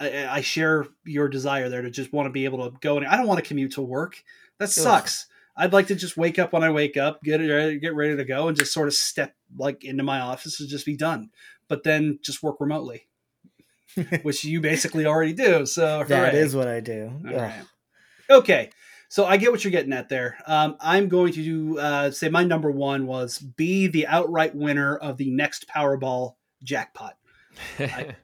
I, 0.00 0.26
I 0.26 0.40
share 0.40 0.86
your 1.04 1.28
desire 1.28 1.68
there 1.68 1.82
to 1.82 1.90
just 1.90 2.14
want 2.14 2.28
to 2.28 2.32
be 2.32 2.46
able 2.46 2.70
to 2.70 2.78
go 2.80 2.96
and 2.96 3.06
I 3.06 3.18
don't 3.18 3.26
want 3.26 3.44
to 3.44 3.46
commute 3.46 3.72
to 3.72 3.82
work. 3.82 4.24
That 4.56 4.70
sucks. 4.70 5.26
Ugh. 5.28 5.34
I'd 5.58 5.72
like 5.72 5.88
to 5.88 5.96
just 5.96 6.16
wake 6.16 6.38
up 6.38 6.52
when 6.52 6.62
I 6.62 6.70
wake 6.70 6.96
up, 6.96 7.20
get 7.22 7.38
ready, 7.38 7.80
get 7.80 7.94
ready 7.94 8.16
to 8.16 8.24
go, 8.24 8.46
and 8.46 8.56
just 8.56 8.72
sort 8.72 8.86
of 8.86 8.94
step 8.94 9.34
like 9.56 9.84
into 9.84 10.04
my 10.04 10.20
office 10.20 10.60
and 10.60 10.68
just 10.68 10.86
be 10.86 10.96
done. 10.96 11.30
But 11.68 11.82
then 11.82 12.20
just 12.22 12.42
work 12.42 12.60
remotely, 12.60 13.08
which 14.22 14.44
you 14.44 14.60
basically 14.60 15.04
already 15.04 15.32
do. 15.32 15.66
So 15.66 16.04
that 16.04 16.34
is 16.34 16.54
what 16.54 16.68
I 16.68 16.78
do. 16.78 17.12
Yeah. 17.28 17.62
Okay. 18.30 18.70
So 19.08 19.26
I 19.26 19.36
get 19.36 19.50
what 19.50 19.64
you're 19.64 19.70
getting 19.72 19.92
at 19.92 20.08
there. 20.08 20.38
Um, 20.46 20.76
I'm 20.80 21.08
going 21.08 21.32
to 21.32 21.42
do, 21.42 21.78
uh, 21.78 22.10
say 22.10 22.28
my 22.28 22.44
number 22.44 22.70
one 22.70 23.06
was 23.06 23.38
be 23.38 23.86
the 23.86 24.06
outright 24.06 24.54
winner 24.54 24.96
of 24.96 25.16
the 25.16 25.30
next 25.30 25.66
Powerball 25.66 26.34
jackpot. 26.62 27.16
I, 27.78 28.14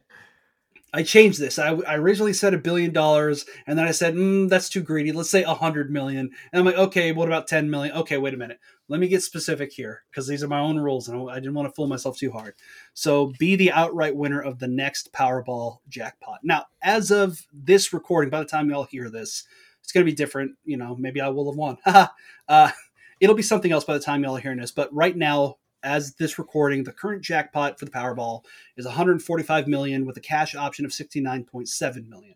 I 0.95 1.03
changed 1.03 1.41
this. 1.41 1.59
I, 1.59 1.71
I 1.73 1.97
originally 1.97 2.33
said 2.33 2.55
a 2.55 2.59
billion 2.59 2.93
dollars, 2.93 3.47
and 3.67 3.77
then 3.77 3.85
I 3.85 3.91
said, 3.91 4.15
mm, 4.15 4.49
that's 4.49 4.69
too 4.69 4.81
greedy. 4.81 5.11
Let's 5.11 5.29
say 5.29 5.43
a 5.43 5.53
hundred 5.53 5.91
million. 5.91 6.31
And 6.53 6.61
I'm 6.61 6.65
like, 6.65 6.77
okay, 6.77 7.11
what 7.11 7.27
about 7.27 7.49
10 7.49 7.69
million? 7.69 7.97
Okay, 7.97 8.17
wait 8.17 8.33
a 8.33 8.37
minute. 8.37 8.61
Let 8.87 9.01
me 9.01 9.09
get 9.09 9.25
specific 9.25 9.73
here 9.73 10.05
because 10.09 10.29
these 10.29 10.45
are 10.45 10.49
my 10.49 10.61
own 10.61 10.79
rules, 10.79 11.09
and 11.09 11.29
I 11.29 11.35
didn't 11.35 11.55
want 11.55 11.69
to 11.69 11.75
fool 11.75 11.89
myself 11.89 12.17
too 12.17 12.31
hard. 12.31 12.55
So, 12.93 13.33
be 13.41 13.57
the 13.57 13.73
outright 13.73 14.15
winner 14.15 14.41
of 14.41 14.61
the 14.61 14.69
next 14.69 15.13
Powerball 15.13 15.79
jackpot. 15.89 16.41
Now, 16.45 16.67
as 16.81 17.11
of 17.11 17.45
this 17.53 17.93
recording, 17.93 18.31
by 18.31 18.39
the 18.39 18.45
time 18.45 18.71
y'all 18.71 18.85
hear 18.85 19.11
this, 19.11 19.45
it's 19.83 19.91
going 19.91 20.07
to 20.07 20.11
be 20.11 20.17
different. 20.17 20.53
You 20.65 20.77
know, 20.77 20.95
maybe 20.97 21.21
I 21.21 21.29
will 21.29 21.51
have 21.51 21.59
won. 21.59 21.79
uh, 22.49 22.71
it'll 23.19 23.35
be 23.35 23.43
something 23.43 23.73
else 23.73 23.85
by 23.85 23.95
the 23.95 24.05
time 24.05 24.23
y'all 24.23 24.37
are 24.37 24.41
hearing 24.41 24.61
this. 24.61 24.71
But 24.71 24.95
right 24.95 25.17
now, 25.17 25.57
as 25.85 26.15
this 26.15 26.39
recording, 26.39 26.83
the 26.83 26.93
current 26.93 27.23
jackpot 27.23 27.79
for 27.79 27.85
the 27.85 27.91
Powerball 27.91 28.45
is 28.77 28.87
145 28.87 29.69
million 29.69 30.07
with 30.07 30.17
a 30.17 30.21
cash 30.21 30.55
option 30.55 30.85
of 30.85 30.91
69.7 30.91 32.09
million. 32.09 32.35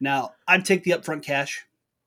Now, 0.00 0.32
I'd 0.46 0.64
take 0.64 0.84
the 0.84 0.90
upfront 0.90 1.22
cash. 1.22 1.64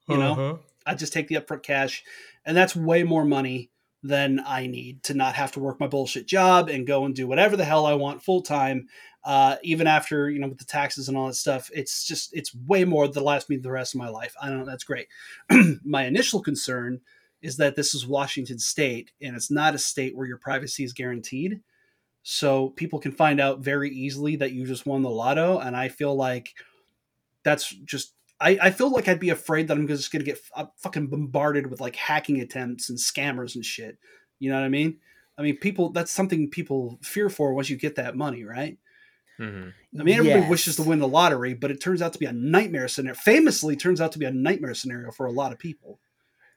You 0.07 0.17
know, 0.17 0.31
uh-huh. 0.33 0.57
I'd 0.86 1.00
just 1.00 1.13
take 1.13 1.29
the 1.29 1.36
upfront 1.36 1.63
cash, 1.63 2.03
and 2.45 2.57
that's 2.57 2.75
way 2.75 3.03
more 3.03 3.24
money 3.24 3.69
than 4.03 4.41
I 4.45 4.67
need 4.67 5.03
to 5.03 5.13
not 5.13 5.36
have 5.36 5.51
to 5.53 5.60
work 5.60 5.79
my 5.79 5.88
bullshit 5.88 6.27
job 6.27 6.69
and 6.69 6.88
go 6.88 7.05
and 7.05 7.15
do 7.15 7.27
whatever 7.27 7.55
the 7.55 7.63
hell 7.63 7.86
I 7.86 7.93
want 7.93 8.24
full 8.24 8.41
time. 8.41 8.88
Uh, 9.24 9.57
even 9.62 9.86
after 9.86 10.29
you 10.29 10.39
know 10.39 10.48
with 10.48 10.57
the 10.57 10.65
taxes 10.65 11.07
and 11.07 11.15
all 11.15 11.27
that 11.27 11.36
stuff, 11.36 11.69
it's 11.74 12.05
just 12.05 12.36
it's 12.36 12.53
way 12.53 12.83
more 12.83 13.07
that 13.07 13.21
lasts 13.21 13.50
me 13.50 13.57
the 13.57 13.71
rest 13.71 13.93
of 13.93 14.00
my 14.00 14.10
life. 14.10 14.36
I 14.41 14.50
don't 14.50 14.60
know. 14.60 14.65
That's 14.65 14.83
great. 14.83 15.07
my 15.86 16.05
initial 16.05 16.41
concern 16.41 17.00
is 17.41 17.57
that 17.57 17.75
this 17.75 17.95
is 17.95 18.05
Washington 18.05 18.60
State 18.60 19.12
and 19.21 19.36
it's 19.36 19.51
not 19.51 19.75
a 19.75 19.79
state 19.79 20.15
where 20.15 20.27
your 20.27 20.38
privacy 20.38 20.83
is 20.83 20.93
guaranteed. 20.93 21.62
So 22.24 22.69
people 22.69 23.00
can 23.00 23.12
find 23.12 23.39
out 23.39 23.60
very 23.60 23.89
easily 23.89 24.36
that 24.38 24.51
you 24.51 24.65
just 24.65 24.86
won 24.86 25.01
the 25.01 25.10
lotto. 25.10 25.57
And 25.57 25.75
I 25.75 25.89
feel 25.89 26.15
like 26.15 26.53
that's 27.43 27.69
just, 27.69 28.13
I, 28.39 28.60
I 28.62 28.69
feel 28.71 28.91
like 28.91 29.07
I'd 29.07 29.19
be 29.19 29.29
afraid 29.29 29.67
that 29.67 29.77
I'm 29.77 29.88
just 29.88 30.12
going 30.12 30.24
to 30.24 30.31
get 30.31 30.39
fucking 30.77 31.07
bombarded 31.07 31.67
with 31.67 31.81
like 31.81 31.95
hacking 31.95 32.39
attempts 32.39 32.89
and 32.89 33.00
scammers 33.00 33.55
and 33.55 33.65
shit. 33.65 33.98
You 34.39 34.51
know 34.51 34.57
what 34.57 34.65
I 34.65 34.69
mean? 34.69 34.98
I 35.38 35.41
mean, 35.41 35.57
people 35.57 35.89
that's 35.89 36.12
something 36.12 36.50
people 36.50 37.00
fear 37.01 37.29
for 37.29 37.53
once 37.53 37.69
you 37.69 37.77
get 37.77 37.95
that 37.95 38.15
money, 38.15 38.43
right? 38.43 38.77
Mm-hmm. 39.39 40.00
I 40.00 40.03
mean, 40.03 40.17
everybody 40.17 40.41
yes. 40.41 40.50
wishes 40.50 40.75
to 40.75 40.83
win 40.83 41.00
the 41.00 41.07
lottery, 41.07 41.55
but 41.55 41.71
it 41.71 41.81
turns 41.81 42.01
out 42.01 42.13
to 42.13 42.19
be 42.19 42.27
a 42.27 42.33
nightmare 42.33 42.88
scenario. 42.88 43.15
Famously, 43.15 43.75
turns 43.75 44.00
out 44.00 44.12
to 44.12 44.19
be 44.19 44.25
a 44.25 44.31
nightmare 44.31 44.75
scenario 44.75 45.12
for 45.12 45.25
a 45.25 45.31
lot 45.31 45.51
of 45.51 45.57
people 45.57 46.00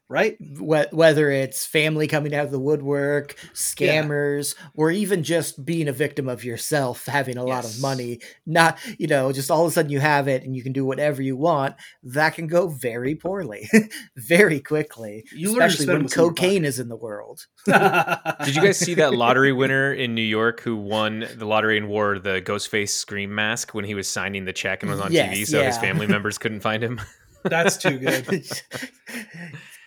right? 0.09 0.37
Whether 0.59 1.31
it's 1.31 1.65
family 1.65 2.07
coming 2.07 2.35
out 2.35 2.45
of 2.45 2.51
the 2.51 2.59
woodwork, 2.59 3.37
scammers, 3.55 4.55
yeah. 4.59 4.69
or 4.75 4.91
even 4.91 5.23
just 5.23 5.65
being 5.65 5.89
a 5.89 5.93
victim 5.93 6.29
of 6.29 6.45
yourself, 6.45 7.07
having 7.07 7.39
a 7.39 7.47
yes. 7.47 7.49
lot 7.49 7.65
of 7.65 7.81
money, 7.81 8.21
not, 8.47 8.79
you 8.99 9.07
know, 9.07 9.33
just 9.33 9.51
all 9.51 9.65
of 9.65 9.71
a 9.71 9.73
sudden 9.73 9.91
you 9.91 10.01
have 10.01 10.29
it 10.29 10.43
and 10.43 10.55
you 10.55 10.63
can 10.63 10.73
do 10.73 10.85
whatever 10.85 11.23
you 11.23 11.37
want, 11.37 11.75
that 12.03 12.35
can 12.35 12.47
go 12.47 12.69
very 12.69 13.15
poorly, 13.15 13.69
very 14.17 14.61
quickly, 14.61 15.25
you 15.33 15.53
especially 15.53 15.87
when 15.87 16.09
cocaine 16.09 16.65
is 16.65 16.79
in 16.79 16.89
the 16.89 16.97
world. 16.97 17.47
Did 17.67 18.55
you 18.55 18.63
guys 18.63 18.79
see 18.79 18.95
that 18.95 19.15
lottery 19.15 19.53
winner 19.53 19.93
in 19.93 20.15
New 20.15 20.23
York 20.23 20.61
who 20.61 20.77
won 20.77 21.27
the 21.35 21.47
lottery 21.47 21.79
and 21.79 21.89
wore 21.89 22.19
the 22.19 22.43
Ghostface 22.43 22.91
Scream 22.91 23.35
mask 23.35 23.75
when 23.75 23.85
he 23.85 23.95
was 23.95 24.07
signing 24.07 24.45
the 24.45 24.53
check 24.53 24.83
and 24.83 24.91
was 24.91 25.01
on 25.01 25.13
yes, 25.13 25.35
TV 25.35 25.47
so 25.47 25.61
yeah. 25.61 25.67
his 25.67 25.79
family 25.79 26.07
members 26.07 26.37
couldn't 26.37 26.61
find 26.61 26.83
him? 26.83 27.01
That's 27.43 27.77
too 27.77 27.99
good. 27.99 28.27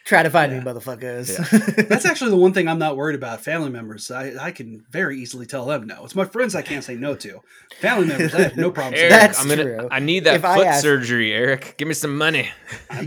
Try 0.08 0.24
to 0.24 0.30
find 0.30 0.54
yeah. 0.54 0.60
me, 0.60 0.66
motherfuckers. 0.66 1.38
Yeah. 1.38 1.84
That's 1.90 2.06
actually 2.06 2.30
the 2.30 2.38
one 2.38 2.54
thing 2.54 2.70
I'm 2.70 2.80
not 2.80 2.96
worried 2.96 3.16
about. 3.16 3.42
Family 3.42 3.70
members, 3.70 4.10
I, 4.10 4.36
I 4.40 4.52
can 4.52 4.86
very 4.90 5.20
easily 5.20 5.46
tell 5.46 5.66
them 5.66 5.86
no. 5.86 6.06
It's 6.06 6.16
my 6.16 6.24
friends 6.24 6.56
I 6.56 6.62
can't 6.62 6.82
say 6.82 6.96
no 6.96 7.14
to. 7.16 7.42
Family 7.82 8.08
members, 8.08 8.34
I 8.34 8.44
have 8.44 8.56
no 8.56 8.72
problem. 8.72 8.94
Eric, 8.98 9.10
That's 9.10 9.42
I'm 9.42 9.50
gonna, 9.50 9.64
true. 9.64 9.90
I 9.92 10.00
need 10.00 10.24
that 10.24 10.36
if 10.36 10.42
foot 10.44 10.66
ask, 10.66 10.82
surgery, 10.82 11.34
Eric. 11.34 11.76
Give 11.78 11.90
me 11.90 11.94
some 11.94 12.18
money. 12.18 12.50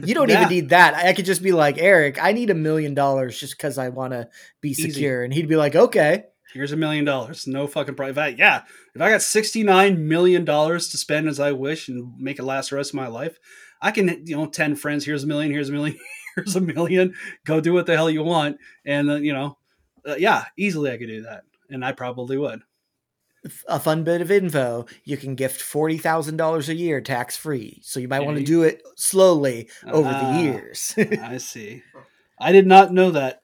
You 0.05 0.15
don't 0.15 0.29
yeah. 0.29 0.43
even 0.43 0.51
need 0.51 0.69
that. 0.69 0.95
I 0.95 1.15
could 1.15 1.25
just 1.25 1.43
be 1.43 1.53
like, 1.53 1.79
Eric, 1.79 2.23
I 2.23 2.33
need 2.33 2.51
a 2.51 2.55
million 2.55 2.95
dollars 2.95 3.41
just 3.41 3.57
because 3.57 3.79
I 3.79 3.89
want 3.89 4.13
to 4.13 4.29
be 4.61 4.71
Easy. 4.71 4.91
secure, 4.91 5.25
and 5.25 5.33
he'd 5.33 5.49
be 5.49 5.57
like, 5.57 5.75
okay. 5.75 6.25
Here's 6.53 6.73
a 6.73 6.77
million 6.77 7.05
dollars. 7.05 7.47
No 7.47 7.67
fucking 7.67 7.95
problem. 7.95 8.13
If 8.13 8.19
I, 8.19 8.29
yeah, 8.29 8.63
if 8.95 9.01
I 9.01 9.11
got 9.11 9.21
$69 9.21 9.99
million 9.99 10.45
to 10.45 10.81
spend 10.81 11.29
as 11.29 11.41
I 11.41 11.53
wish 11.53 11.89
and 11.89 12.13
make 12.19 12.39
it 12.39 12.45
last 12.45 12.71
the 12.71 12.77
rest 12.77 12.91
of 12.91 12.97
my 12.97 13.09
life, 13.09 13.39
I 13.83 13.91
can, 13.91 14.27
you 14.27 14.37
know, 14.37 14.47
10 14.47 14.77
friends, 14.77 15.05
here's 15.05 15.25
a 15.25 15.27
million, 15.27 15.51
here's 15.51 15.71
a 15.71 15.73
million, 15.73 15.99
here's 16.45 16.57
a 16.57 16.61
million. 16.61 17.15
Go 17.45 17.61
do 17.61 17.73
what 17.73 17.87
the 17.87 17.97
hell 17.97 18.11
you 18.11 18.23
want. 18.23 18.59
And, 18.85 19.11
uh, 19.11 19.17
you 19.17 19.33
know, 19.33 19.57
uh, 20.07 20.17
yeah, 20.19 20.45
easily 20.57 20.91
I 20.91 20.99
could 20.99 21.09
do 21.09 21.23
that. 21.23 21.43
And 21.69 21.85
I 21.85 21.93
probably 21.93 22.37
would. 22.37 22.63
A 23.69 23.81
fun 23.81 24.05
bit 24.05 24.21
of 24.21 24.31
info 24.31 24.85
you 25.05 25.17
can 25.17 25.35
gift 25.35 25.63
$40,000 25.63 26.69
a 26.69 26.75
year 26.75 27.01
tax 27.01 27.39
free. 27.39 27.81
So 27.83 27.99
you 27.99 28.09
might 28.09 28.25
want 28.25 28.37
to 28.37 28.45
do 28.45 28.65
it 28.65 28.83
slowly 28.97 29.71
over 29.87 30.11
the 30.11 30.15
ah, 30.15 30.41
years. 30.41 30.95
I 30.99 31.39
see. 31.39 31.83
I 32.39 32.53
did 32.53 32.67
not 32.67 32.93
know 32.93 33.13
that. 33.13 33.41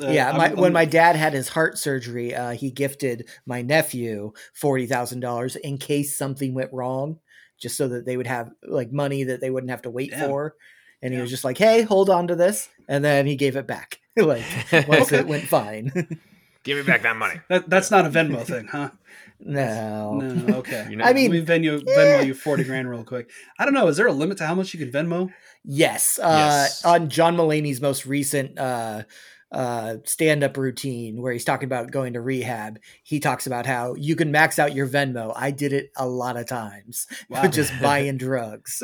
Uh, 0.00 0.10
yeah, 0.10 0.32
my, 0.32 0.54
when 0.54 0.72
my 0.72 0.84
dad 0.84 1.16
had 1.16 1.32
his 1.32 1.48
heart 1.48 1.78
surgery, 1.78 2.32
uh, 2.32 2.52
he 2.52 2.70
gifted 2.70 3.28
my 3.44 3.60
nephew 3.60 4.32
forty 4.54 4.86
thousand 4.86 5.20
dollars 5.20 5.56
in 5.56 5.76
case 5.76 6.16
something 6.16 6.54
went 6.54 6.72
wrong, 6.72 7.18
just 7.58 7.76
so 7.76 7.88
that 7.88 8.06
they 8.06 8.16
would 8.16 8.28
have 8.28 8.50
like 8.66 8.92
money 8.92 9.24
that 9.24 9.40
they 9.40 9.50
wouldn't 9.50 9.70
have 9.70 9.82
to 9.82 9.90
wait 9.90 10.14
for 10.14 10.54
and 11.02 11.14
he 11.14 11.20
was 11.20 11.30
just 11.30 11.44
like, 11.44 11.58
"Hey, 11.58 11.82
hold 11.82 12.10
on 12.10 12.28
to 12.28 12.36
this," 12.36 12.68
and 12.88 13.04
then 13.04 13.26
he 13.26 13.36
gave 13.36 13.56
it 13.56 13.66
back. 13.66 14.00
like 14.16 14.44
once 14.88 15.12
it 15.12 15.26
went 15.28 15.44
fine. 15.44 15.92
Give 16.62 16.76
me 16.76 16.82
back 16.82 17.02
that 17.02 17.16
money. 17.16 17.40
That, 17.48 17.70
that's 17.70 17.90
not 17.90 18.04
a 18.04 18.10
Venmo 18.10 18.44
thing, 18.44 18.66
huh? 18.66 18.90
No. 19.38 20.20
No. 20.20 20.56
Okay. 20.58 20.86
You 20.90 20.96
know, 20.96 21.04
I 21.04 21.14
mean, 21.14 21.30
we 21.30 21.40
Venmo 21.42 21.80
Venmo 21.80 22.26
you 22.26 22.34
forty 22.34 22.64
grand 22.64 22.90
real 22.90 23.04
quick. 23.04 23.30
I 23.58 23.64
don't 23.64 23.72
know. 23.72 23.88
Is 23.88 23.96
there 23.96 24.06
a 24.06 24.12
limit 24.12 24.38
to 24.38 24.46
how 24.46 24.54
much 24.54 24.74
you 24.74 24.80
can 24.80 24.92
Venmo? 24.92 25.32
Yes. 25.64 26.18
Uh, 26.18 26.28
yes. 26.28 26.84
On 26.84 27.08
John 27.08 27.36
Mulaney's 27.36 27.80
most 27.80 28.04
recent 28.04 28.58
uh, 28.58 29.04
uh, 29.52 29.96
stand-up 30.04 30.56
routine 30.56 31.20
where 31.20 31.32
he's 31.32 31.44
talking 31.44 31.66
about 31.66 31.90
going 31.90 32.12
to 32.12 32.20
rehab 32.20 32.78
he 33.02 33.18
talks 33.18 33.48
about 33.48 33.66
how 33.66 33.94
you 33.94 34.14
can 34.14 34.30
max 34.30 34.60
out 34.60 34.76
your 34.76 34.86
venmo 34.86 35.32
i 35.34 35.50
did 35.50 35.72
it 35.72 35.90
a 35.96 36.06
lot 36.06 36.36
of 36.36 36.46
times 36.46 37.08
wow. 37.28 37.44
just 37.48 37.72
buying 37.82 38.16
drugs 38.16 38.80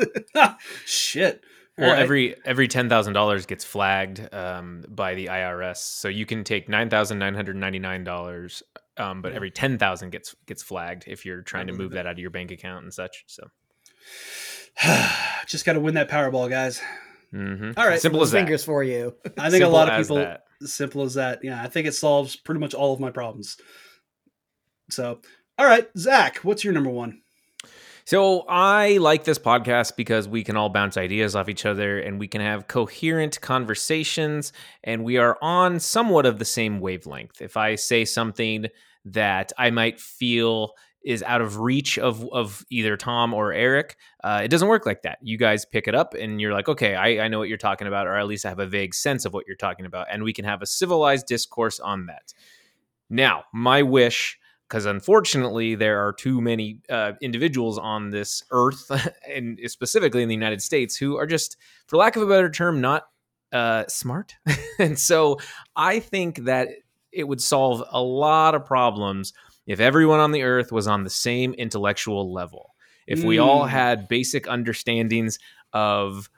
shit 0.85 1.41
well, 1.77 1.91
right. 1.91 1.99
every 1.99 2.35
every 2.43 2.67
ten 2.67 2.89
thousand 2.89 3.13
dollars 3.13 3.45
gets 3.45 3.63
flagged 3.63 4.33
um, 4.33 4.83
by 4.89 5.13
the 5.13 5.27
IRS, 5.27 5.77
so 5.77 6.07
you 6.07 6.25
can 6.25 6.43
take 6.43 6.67
nine 6.67 6.89
thousand 6.89 7.19
nine 7.19 7.35
hundred 7.35 7.55
ninety 7.55 7.77
nine 7.77 8.03
dollars, 8.03 8.63
um, 8.97 9.21
but 9.21 9.33
every 9.33 9.51
ten 9.51 9.77
thousand 9.77 10.11
gets 10.11 10.35
gets 10.47 10.63
flagged 10.63 11.03
if 11.07 11.25
you're 11.25 11.41
trying 11.41 11.67
to 11.67 11.73
move 11.73 11.91
that 11.91 12.07
out 12.07 12.13
of 12.13 12.19
your 12.19 12.31
bank 12.31 12.49
account 12.49 12.83
and 12.83 12.93
such. 12.93 13.25
So, 13.27 13.43
just 15.45 15.65
got 15.65 15.73
to 15.73 15.79
win 15.79 15.93
that 15.93 16.09
Powerball, 16.09 16.49
guys. 16.49 16.81
Mm-hmm. 17.31 17.71
All 17.77 17.87
right, 17.87 18.01
simple 18.01 18.23
as 18.23 18.31
fingers 18.31 18.61
that. 18.61 18.65
for 18.65 18.83
you. 18.83 19.15
I 19.37 19.51
think 19.51 19.63
a 19.63 19.67
lot 19.67 19.89
of 19.89 20.01
people. 20.01 20.17
That. 20.17 20.45
Simple 20.63 21.03
as 21.03 21.13
that. 21.13 21.39
Yeah, 21.43 21.61
I 21.61 21.67
think 21.67 21.85
it 21.85 21.93
solves 21.93 22.35
pretty 22.35 22.59
much 22.59 22.73
all 22.73 22.91
of 22.91 22.99
my 22.99 23.11
problems. 23.11 23.57
So, 24.89 25.19
all 25.59 25.65
right, 25.67 25.87
Zach, 25.95 26.37
what's 26.37 26.63
your 26.63 26.73
number 26.73 26.89
one? 26.89 27.21
So 28.07 28.45
I 28.47 28.99
like 28.99 29.25
this 29.25 29.37
podcast 29.37 29.97
because 29.97 30.29
we 30.29 30.41
can 30.41 30.55
all 30.55 30.69
bounce 30.69 30.95
ideas 30.95 31.35
off 31.35 31.49
each 31.49 31.65
other 31.65 31.99
and 31.99 32.17
we 32.17 32.29
can 32.29 32.39
have 32.39 32.69
coherent 32.69 33.41
conversations 33.41 34.53
and 34.81 35.03
we 35.03 35.17
are 35.17 35.37
on 35.41 35.81
somewhat 35.81 36.25
of 36.25 36.39
the 36.39 36.45
same 36.45 36.79
wavelength. 36.79 37.41
If 37.41 37.57
I 37.57 37.75
say 37.75 38.05
something 38.05 38.67
that 39.03 39.51
I 39.57 39.71
might 39.71 39.99
feel 39.99 40.71
is 41.03 41.21
out 41.23 41.41
of 41.41 41.59
reach 41.59 41.99
of 41.99 42.25
of 42.31 42.65
either 42.69 42.95
Tom 42.95 43.33
or 43.33 43.51
Eric, 43.51 43.97
uh, 44.23 44.39
it 44.41 44.47
doesn't 44.47 44.69
work 44.69 44.85
like 44.85 45.01
that. 45.01 45.17
You 45.21 45.37
guys 45.37 45.65
pick 45.65 45.89
it 45.89 45.93
up 45.93 46.13
and 46.13 46.39
you're 46.39 46.53
like, 46.53 46.69
okay, 46.69 46.95
I, 46.95 47.25
I 47.25 47.27
know 47.27 47.39
what 47.39 47.49
you're 47.49 47.57
talking 47.57 47.89
about, 47.89 48.07
or 48.07 48.15
at 48.15 48.25
least 48.25 48.45
I 48.45 48.49
have 48.49 48.59
a 48.59 48.67
vague 48.67 48.95
sense 48.95 49.25
of 49.25 49.33
what 49.33 49.47
you're 49.47 49.57
talking 49.57 49.85
about, 49.85 50.07
and 50.09 50.23
we 50.23 50.31
can 50.31 50.45
have 50.45 50.61
a 50.61 50.65
civilized 50.65 51.27
discourse 51.27 51.81
on 51.81 52.05
that. 52.05 52.33
Now, 53.09 53.43
my 53.53 53.83
wish 53.83 54.39
because 54.67 54.85
unfortunately 54.85 55.75
there 55.75 56.05
are 56.05 56.13
too 56.13 56.41
many 56.41 56.79
uh, 56.89 57.13
individuals 57.21 57.77
on 57.77 58.09
this 58.09 58.43
earth 58.51 58.91
and 59.27 59.59
specifically 59.65 60.21
in 60.21 60.29
the 60.29 60.35
united 60.35 60.61
states 60.61 60.95
who 60.95 61.17
are 61.17 61.25
just 61.25 61.57
for 61.87 61.97
lack 61.97 62.15
of 62.15 62.21
a 62.21 62.27
better 62.27 62.49
term 62.49 62.81
not 62.81 63.07
uh, 63.53 63.85
smart 63.87 64.35
and 64.79 64.99
so 64.99 65.37
i 65.75 65.99
think 65.99 66.43
that 66.45 66.67
it 67.11 67.27
would 67.27 67.41
solve 67.41 67.83
a 67.91 68.01
lot 68.01 68.53
of 68.55 68.65
problems 68.65 69.33
if 69.65 69.79
everyone 69.79 70.19
on 70.19 70.31
the 70.31 70.43
earth 70.43 70.71
was 70.71 70.87
on 70.87 71.03
the 71.03 71.09
same 71.09 71.53
intellectual 71.53 72.33
level 72.33 72.73
if 73.07 73.23
we 73.23 73.37
all 73.37 73.63
mm. 73.63 73.69
had 73.69 74.09
basic 74.09 74.49
understandings 74.49 75.39
of 75.71 76.29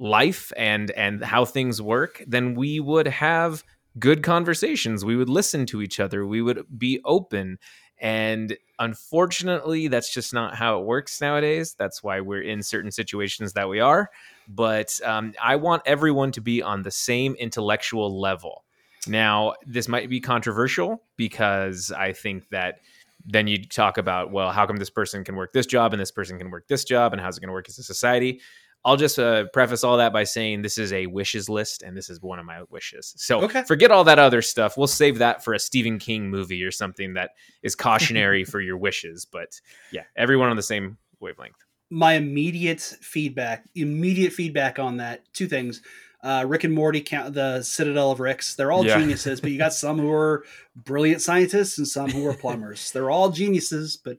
life 0.00 0.52
and 0.56 0.90
and 0.92 1.24
how 1.24 1.44
things 1.44 1.80
work 1.80 2.22
then 2.26 2.54
we 2.54 2.80
would 2.80 3.06
have 3.06 3.62
good 3.98 4.22
conversations. 4.22 5.04
We 5.04 5.16
would 5.16 5.28
listen 5.28 5.66
to 5.66 5.82
each 5.82 6.00
other. 6.00 6.26
We 6.26 6.42
would 6.42 6.64
be 6.78 7.00
open. 7.04 7.58
And 8.00 8.56
unfortunately, 8.78 9.88
that's 9.88 10.12
just 10.12 10.32
not 10.32 10.54
how 10.54 10.78
it 10.80 10.84
works 10.84 11.20
nowadays. 11.20 11.74
That's 11.76 12.02
why 12.02 12.20
we're 12.20 12.42
in 12.42 12.62
certain 12.62 12.92
situations 12.92 13.52
that 13.54 13.68
we 13.68 13.80
are. 13.80 14.10
But 14.48 14.98
um, 15.04 15.34
I 15.42 15.56
want 15.56 15.82
everyone 15.84 16.32
to 16.32 16.40
be 16.40 16.62
on 16.62 16.82
the 16.82 16.90
same 16.90 17.34
intellectual 17.34 18.20
level. 18.20 18.64
Now, 19.06 19.54
this 19.66 19.88
might 19.88 20.08
be 20.08 20.20
controversial 20.20 21.02
because 21.16 21.90
I 21.90 22.12
think 22.12 22.48
that 22.50 22.80
then 23.24 23.46
you 23.46 23.64
talk 23.64 23.98
about, 23.98 24.30
well, 24.30 24.52
how 24.52 24.66
come 24.66 24.76
this 24.76 24.90
person 24.90 25.24
can 25.24 25.34
work 25.34 25.52
this 25.52 25.66
job 25.66 25.92
and 25.92 26.00
this 26.00 26.10
person 26.10 26.38
can 26.38 26.50
work 26.50 26.68
this 26.68 26.84
job 26.84 27.12
and 27.12 27.20
how's 27.20 27.36
it 27.36 27.40
going 27.40 27.48
to 27.48 27.52
work 27.52 27.68
as 27.68 27.78
a 27.78 27.82
society? 27.82 28.40
I'll 28.84 28.96
just 28.96 29.18
uh, 29.18 29.44
preface 29.52 29.84
all 29.84 29.96
that 29.96 30.12
by 30.12 30.24
saying 30.24 30.62
this 30.62 30.78
is 30.78 30.92
a 30.92 31.06
wishes 31.06 31.48
list, 31.48 31.82
and 31.82 31.96
this 31.96 32.08
is 32.08 32.22
one 32.22 32.38
of 32.38 32.46
my 32.46 32.62
wishes. 32.70 33.12
So 33.16 33.42
okay. 33.42 33.62
forget 33.64 33.90
all 33.90 34.04
that 34.04 34.18
other 34.18 34.40
stuff. 34.40 34.76
We'll 34.76 34.86
save 34.86 35.18
that 35.18 35.44
for 35.44 35.52
a 35.52 35.58
Stephen 35.58 35.98
King 35.98 36.30
movie 36.30 36.62
or 36.62 36.70
something 36.70 37.14
that 37.14 37.30
is 37.62 37.74
cautionary 37.74 38.44
for 38.46 38.60
your 38.60 38.76
wishes. 38.76 39.24
But 39.24 39.60
yeah, 39.92 40.04
everyone 40.16 40.48
on 40.48 40.56
the 40.56 40.62
same 40.62 40.96
wavelength. 41.20 41.56
My 41.90 42.14
immediate 42.14 42.80
feedback, 42.80 43.64
immediate 43.74 44.32
feedback 44.32 44.78
on 44.78 44.98
that. 44.98 45.22
Two 45.32 45.48
things. 45.48 45.82
Uh, 46.22 46.44
Rick 46.46 46.64
and 46.64 46.74
Morty, 46.74 47.00
count 47.00 47.34
the 47.34 47.62
Citadel 47.62 48.10
of 48.10 48.20
Ricks. 48.20 48.56
They're 48.56 48.72
all 48.72 48.84
yeah. 48.84 48.98
geniuses, 48.98 49.40
but 49.40 49.50
you 49.50 49.58
got 49.58 49.72
some 49.72 49.98
who 49.98 50.10
are 50.10 50.44
brilliant 50.74 51.22
scientists 51.22 51.78
and 51.78 51.86
some 51.86 52.10
who 52.10 52.26
are 52.26 52.34
plumbers. 52.34 52.90
They're 52.92 53.10
all 53.10 53.30
geniuses, 53.30 53.96
but 53.96 54.16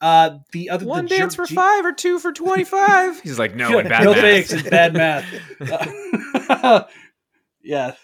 uh, 0.00 0.38
the 0.52 0.70
other 0.70 0.86
one 0.86 1.04
the 1.04 1.16
dance 1.16 1.34
for 1.34 1.46
five 1.46 1.84
or 1.84 1.92
two 1.92 2.18
for 2.18 2.32
twenty 2.32 2.64
five. 2.64 3.20
He's 3.22 3.38
like, 3.38 3.54
no, 3.54 3.82
bad 3.82 4.04
no 4.04 4.12
math. 4.12 4.20
thanks, 4.20 4.52
it's 4.52 4.68
bad 4.68 4.94
math. 4.94 5.26
Uh, 6.48 6.84
yeah. 7.62 7.94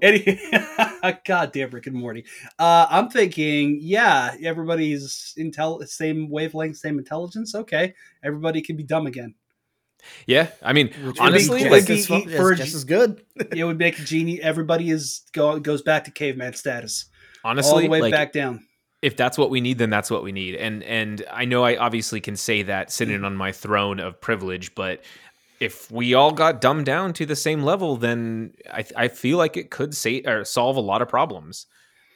Any, 0.00 0.40
God 1.24 1.52
damn 1.52 1.70
Rick 1.70 1.86
and 1.86 1.94
Morty. 1.94 2.24
Uh, 2.58 2.86
I'm 2.90 3.08
thinking, 3.08 3.78
yeah, 3.80 4.34
everybody's 4.42 5.34
intel 5.38 5.86
same 5.86 6.28
wavelength, 6.28 6.76
same 6.76 6.98
intelligence. 6.98 7.54
Okay, 7.54 7.94
everybody 8.24 8.62
can 8.62 8.76
be 8.76 8.82
dumb 8.82 9.06
again. 9.06 9.34
Yeah, 10.26 10.48
I 10.60 10.72
mean, 10.72 10.92
Which 11.04 11.20
honestly, 11.20 11.68
like 11.68 11.88
as, 11.88 12.06
for, 12.06 12.54
just 12.56 12.74
as 12.74 12.82
good. 12.82 13.22
it 13.54 13.62
would 13.62 13.78
make 13.78 14.00
a 14.00 14.02
genie. 14.02 14.42
Everybody 14.42 14.90
is 14.90 15.22
go, 15.32 15.60
goes 15.60 15.82
back 15.82 16.04
to 16.04 16.10
caveman 16.10 16.54
status. 16.54 17.06
Honestly, 17.44 17.72
all 17.72 17.80
the 17.80 17.88
way 17.88 18.00
like, 18.00 18.12
back 18.12 18.32
down 18.32 18.66
if 19.02 19.16
that's 19.16 19.36
what 19.36 19.50
we 19.50 19.60
need, 19.60 19.78
then 19.78 19.90
that's 19.90 20.10
what 20.10 20.22
we 20.22 20.32
need. 20.32 20.54
And 20.54 20.82
and 20.84 21.24
I 21.30 21.44
know 21.44 21.64
I 21.64 21.76
obviously 21.76 22.20
can 22.20 22.36
say 22.36 22.62
that 22.62 22.92
sitting 22.92 23.24
on 23.24 23.36
my 23.36 23.50
throne 23.50 23.98
of 23.98 24.20
privilege, 24.20 24.74
but 24.74 25.02
if 25.60 25.90
we 25.90 26.14
all 26.14 26.32
got 26.32 26.60
dumbed 26.60 26.86
down 26.86 27.12
to 27.14 27.26
the 27.26 27.36
same 27.36 27.62
level, 27.62 27.96
then 27.96 28.54
I, 28.72 28.84
I 28.96 29.08
feel 29.08 29.38
like 29.38 29.56
it 29.56 29.70
could 29.70 29.94
say 29.94 30.22
or 30.22 30.44
solve 30.44 30.76
a 30.76 30.80
lot 30.80 31.02
of 31.02 31.08
problems. 31.08 31.66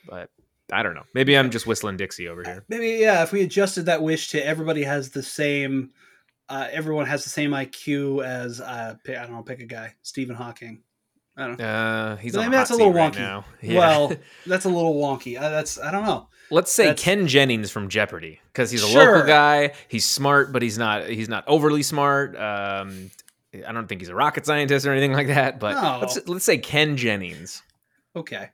But 0.09 0.31
I 0.73 0.83
don't 0.83 0.95
know. 0.95 1.05
Maybe 1.12 1.37
I'm 1.37 1.50
just 1.50 1.66
whistling 1.66 1.97
Dixie 1.97 2.28
over 2.28 2.43
here. 2.45 2.64
Maybe 2.69 3.00
yeah. 3.00 3.23
If 3.25 3.33
we 3.33 3.43
adjusted 3.43 3.87
that 3.87 4.02
wish 4.02 4.31
to 4.31 4.45
everybody 4.45 4.85
has 4.85 5.11
the 5.11 5.23
same, 5.23 5.90
uh, 6.49 6.69
everyone 6.71 7.07
has 7.07 7.25
the 7.25 7.31
same 7.31 7.50
IQ 7.50 8.25
as 8.25 8.61
uh, 8.61 8.95
I 9.09 9.12
don't 9.12 9.33
know, 9.33 9.43
pick 9.43 9.61
a 9.61 9.66
guy, 9.66 9.95
Stephen 10.02 10.37
Hawking. 10.37 10.83
I 11.37 11.47
don't 11.49 11.59
know. 11.59 11.64
Uh, 11.64 12.16
he's 12.16 12.35
maybe 12.35 12.50
that's 12.50 12.71
a 12.71 12.76
little 12.76 12.93
wonky. 12.93 13.21
Right 13.21 13.45
yeah. 13.62 13.78
Well, 13.78 14.12
that's 14.47 14.64
a 14.64 14.71
little 14.71 14.95
wonky. 14.95 15.37
Uh, 15.37 15.50
that's 15.50 15.78
I 15.81 15.90
don't 15.90 16.05
know. 16.05 16.28
Let's 16.50 16.71
say 16.71 16.85
That's- 16.87 17.03
Ken 17.03 17.26
Jennings 17.26 17.71
from 17.71 17.88
Jeopardy 17.88 18.41
because 18.53 18.71
he's 18.71 18.83
a 18.85 18.88
Sure. 18.88 19.15
local 19.17 19.26
guy. 19.26 19.73
He's 19.88 20.05
smart, 20.07 20.53
but 20.53 20.62
he's 20.62 20.79
not 20.79 21.07
he's 21.09 21.29
not 21.29 21.45
overly 21.47 21.83
smart. 21.83 22.37
Um, 22.37 23.11
I 23.67 23.73
don't 23.73 23.88
think 23.88 24.00
he's 24.00 24.11
a 24.11 24.15
rocket 24.15 24.47
scientist 24.47 24.87
or 24.87 24.93
anything 24.93 25.12
like 25.12 25.26
that. 25.29 25.59
But 25.59 25.81
No. 25.83 25.99
let's 26.00 26.19
let's 26.29 26.45
say 26.45 26.59
Ken 26.59 26.97
Jennings. 26.97 27.62
Okay. 28.15 28.50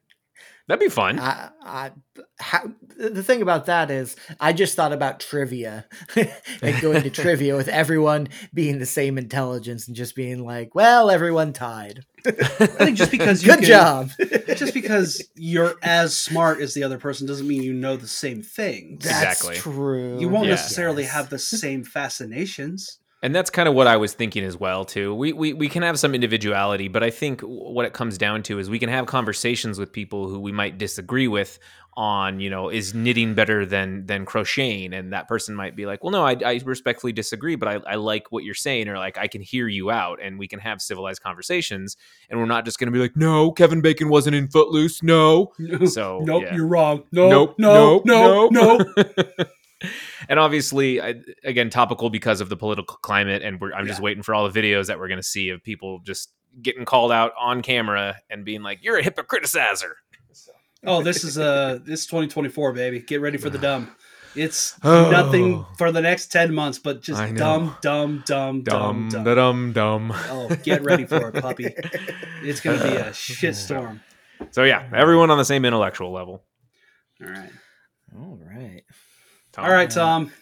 That'd 0.69 0.81
be 0.81 0.89
fun. 0.89 1.19
I, 1.19 1.51
I, 1.63 1.91
how, 2.39 2.71
the 2.97 3.23
thing 3.23 3.43
about 3.43 3.67
that 3.67 3.91
is, 3.91 4.15
I 4.41 4.53
just 4.53 4.77
thought 4.77 4.93
about 4.93 5.19
trivia 5.21 5.87
and 6.63 6.81
going 6.81 7.03
to 7.03 7.11
trivia 7.23 7.57
with 7.57 7.69
everyone 7.69 8.29
being 8.55 8.79
the 8.79 8.87
same 8.87 9.19
intelligence 9.19 9.87
and 9.89 9.97
just 9.97 10.15
being 10.15 10.45
like, 10.47 10.75
well, 10.75 11.11
everyone 11.11 11.53
tied. 11.53 12.05
I 12.25 12.31
think 12.31 12.97
just 12.97 13.11
because 13.11 13.43
you 13.43 13.49
Good 13.51 13.59
can- 13.61 13.69
job. 13.69 14.11
just 14.57 14.73
because 14.75 15.21
you're 15.35 15.75
as 15.83 16.17
smart 16.17 16.61
as 16.61 16.75
the 16.75 16.85
other 16.85 16.99
person 16.99 17.27
doesn't 17.27 17.49
mean 17.49 17.63
you 17.65 17.73
know 17.73 17.97
the 17.97 18.07
same 18.07 18.43
things. 18.43 19.05
That's 19.05 19.41
Exactly. 19.41 19.57
true. 19.57 20.21
You 20.21 20.29
won't 20.29 20.45
Yeah. 20.47 20.53
necessarily 20.53 21.03
Yes. 21.03 21.13
have 21.13 21.31
the 21.31 21.39
same 21.41 21.83
fascinations. 21.85 22.99
And 23.23 23.33
that's 23.33 23.51
kind 23.51 23.69
of 23.69 23.75
what 23.75 23.87
I 23.87 23.97
was 23.97 24.15
thinking 24.15 24.43
as 24.43 24.57
well 24.57 24.85
too. 24.85 25.15
We, 25.15 25.33
we 25.33 25.53
we 25.53 25.69
can 25.69 25.83
have 25.83 25.99
some 25.99 26.13
individuality, 26.15 26.89
but 26.89 27.05
I 27.05 27.11
think 27.11 27.41
what 27.43 27.87
it 27.87 27.93
comes 27.93 28.19
down 28.19 28.43
to 28.45 28.59
is 28.59 28.69
we 28.69 28.81
can 28.81 28.89
have 28.89 29.07
conversations 29.07 29.79
with 29.79 29.93
people 29.93 30.29
who 30.29 30.41
we 30.41 30.51
might 30.51 30.77
disagree 30.77 31.29
with 31.29 31.61
on, 31.95 32.41
you 32.41 32.49
know, 32.49 32.69
is 32.69 32.95
knitting 32.95 33.35
better 33.35 33.67
than 33.67 34.07
than 34.07 34.25
crocheting, 34.25 34.93
and 34.93 35.13
that 35.13 35.29
person 35.29 35.55
might 35.55 35.77
be 35.77 35.87
like, 35.87 36.03
well, 36.03 36.11
no, 36.11 36.25
I, 36.25 36.37
I 36.45 36.61
respectfully 36.65 37.13
disagree, 37.13 37.55
but 37.55 37.69
I, 37.69 37.75
I 37.87 37.95
like 37.97 38.33
what 38.33 38.45
you're 38.45 38.55
saying, 38.55 38.89
or 38.89 38.97
like 38.97 39.19
I 39.19 39.29
can 39.29 39.43
hear 39.43 39.69
you 39.69 39.91
out, 39.91 40.19
and 40.21 40.39
we 40.39 40.49
can 40.49 40.59
have 40.59 40.81
civilized 40.81 41.23
conversations, 41.23 41.97
and 42.31 42.41
we're 42.41 42.47
not 42.47 42.65
just 42.65 42.79
going 42.79 42.87
to 42.87 42.93
be 42.93 42.99
like, 42.99 43.17
no, 43.17 43.53
Kevin 43.53 43.83
Bacon 43.83 44.09
wasn't 44.09 44.35
in 44.35 44.49
Footloose, 44.49 45.03
no, 45.03 45.53
So, 45.87 46.21
nope, 46.25 46.45
yeah. 46.47 46.57
you're 46.57 46.67
wrong. 46.67 47.05
No, 47.13 47.29
nope, 47.29 47.55
no, 47.59 47.75
nope, 47.75 48.05
no, 48.05 48.49
no. 48.49 48.79
nope. 48.97 49.49
and 50.29 50.39
obviously, 50.39 51.01
I, 51.01 51.15
again, 51.45 51.71
topical 51.71 52.11
because 52.11 52.41
of 52.41 52.49
the 52.49 52.57
political 52.57 52.97
climate, 53.03 53.43
and 53.43 53.61
we're, 53.61 53.73
I'm 53.73 53.87
just 53.87 54.01
waiting 54.01 54.23
for 54.23 54.35
all 54.35 54.49
the 54.49 54.61
videos 54.63 54.87
that 54.87 54.99
we're 54.99 55.09
going 55.09 55.21
to 55.21 55.27
see 55.27 55.49
of 55.51 55.63
people 55.63 56.01
just 56.05 56.33
getting 56.61 56.85
called 56.85 57.11
out 57.13 57.33
on 57.41 57.63
camera 57.63 58.17
and 58.31 58.45
being 58.45 58.63
like, 58.63 58.81
"You're 58.83 58.99
a 58.99 59.03
hypocriticizer." 59.03 59.93
Oh, 60.85 61.03
this 61.03 61.23
is 61.25 61.39
uh 61.39 61.79
this 61.85 62.01
is 62.01 62.07
2024, 62.07 62.73
baby. 62.73 63.01
Get 63.01 63.21
ready 63.21 63.39
for 63.39 63.51
the 63.51 63.59
dumb. 63.59 63.95
It's 64.35 64.75
Oh. 64.83 65.11
nothing 65.11 65.65
for 65.77 65.93
the 65.93 66.01
next 66.01 66.29
10 66.33 66.55
months, 66.55 66.79
but 66.79 67.03
just 67.03 67.21
dumb, 67.37 67.77
dumb, 67.83 68.23
dumb, 68.25 68.25
dumb, 68.27 68.63
dumb, 68.63 68.63
dumb, 68.63 69.09
Dum 69.09 69.09
dumb. 69.11 69.25
da 69.25 69.35
dum 69.35 69.73
dum. 69.73 70.13
Oh, 70.31 70.49
get 70.63 70.83
ready 70.83 71.05
for 71.05 71.29
it, 71.29 71.35
puppy. 71.43 71.67
It's 72.43 72.61
gonna 72.61 72.83
be 72.83 72.97
a 72.97 73.11
shitstorm. 73.11 74.01
So 74.51 74.65
yeah, 74.65 74.89
everyone 74.95 75.31
on 75.31 75.39
the 75.39 75.45
same 75.45 75.65
intellectual 75.65 76.11
level. 76.13 76.43
All 77.23 77.29
right. 77.31 77.51
All 78.17 78.39
right. 78.45 78.83
Tom. 79.53 79.65
All 79.65 79.71
right, 79.71 79.91
Tom. 79.91 80.33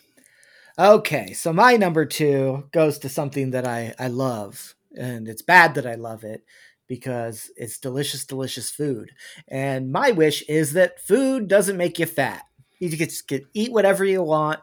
Okay, 0.78 1.32
so 1.32 1.52
my 1.52 1.76
number 1.76 2.06
two 2.06 2.68
goes 2.72 2.98
to 3.00 3.08
something 3.08 3.50
that 3.50 3.66
I, 3.66 3.94
I 3.98 4.08
love, 4.08 4.74
and 4.96 5.28
it's 5.28 5.42
bad 5.42 5.74
that 5.74 5.86
I 5.86 5.96
love 5.96 6.24
it 6.24 6.44
because 6.86 7.50
it's 7.56 7.78
delicious, 7.78 8.24
delicious 8.24 8.70
food. 8.70 9.10
And 9.48 9.92
my 9.92 10.12
wish 10.12 10.42
is 10.42 10.72
that 10.72 11.00
food 11.00 11.48
doesn't 11.48 11.76
make 11.76 11.98
you 11.98 12.06
fat. 12.06 12.44
You 12.78 12.88
just 12.88 13.28
get 13.28 13.44
eat 13.52 13.72
whatever 13.72 14.04
you 14.04 14.22
want, 14.22 14.60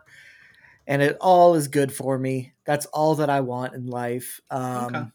and 0.88 1.02
it 1.02 1.18
all 1.22 1.54
is 1.56 1.68
good 1.68 1.94
for 1.94 2.18
me. 2.18 2.54
That's 2.66 2.88
all 2.88 3.16
that 3.16 3.30
I 3.30 3.42
want 3.42 3.76
in 3.76 3.86
life. 3.86 4.42
Um, 4.50 4.96
Okay. 4.96 5.06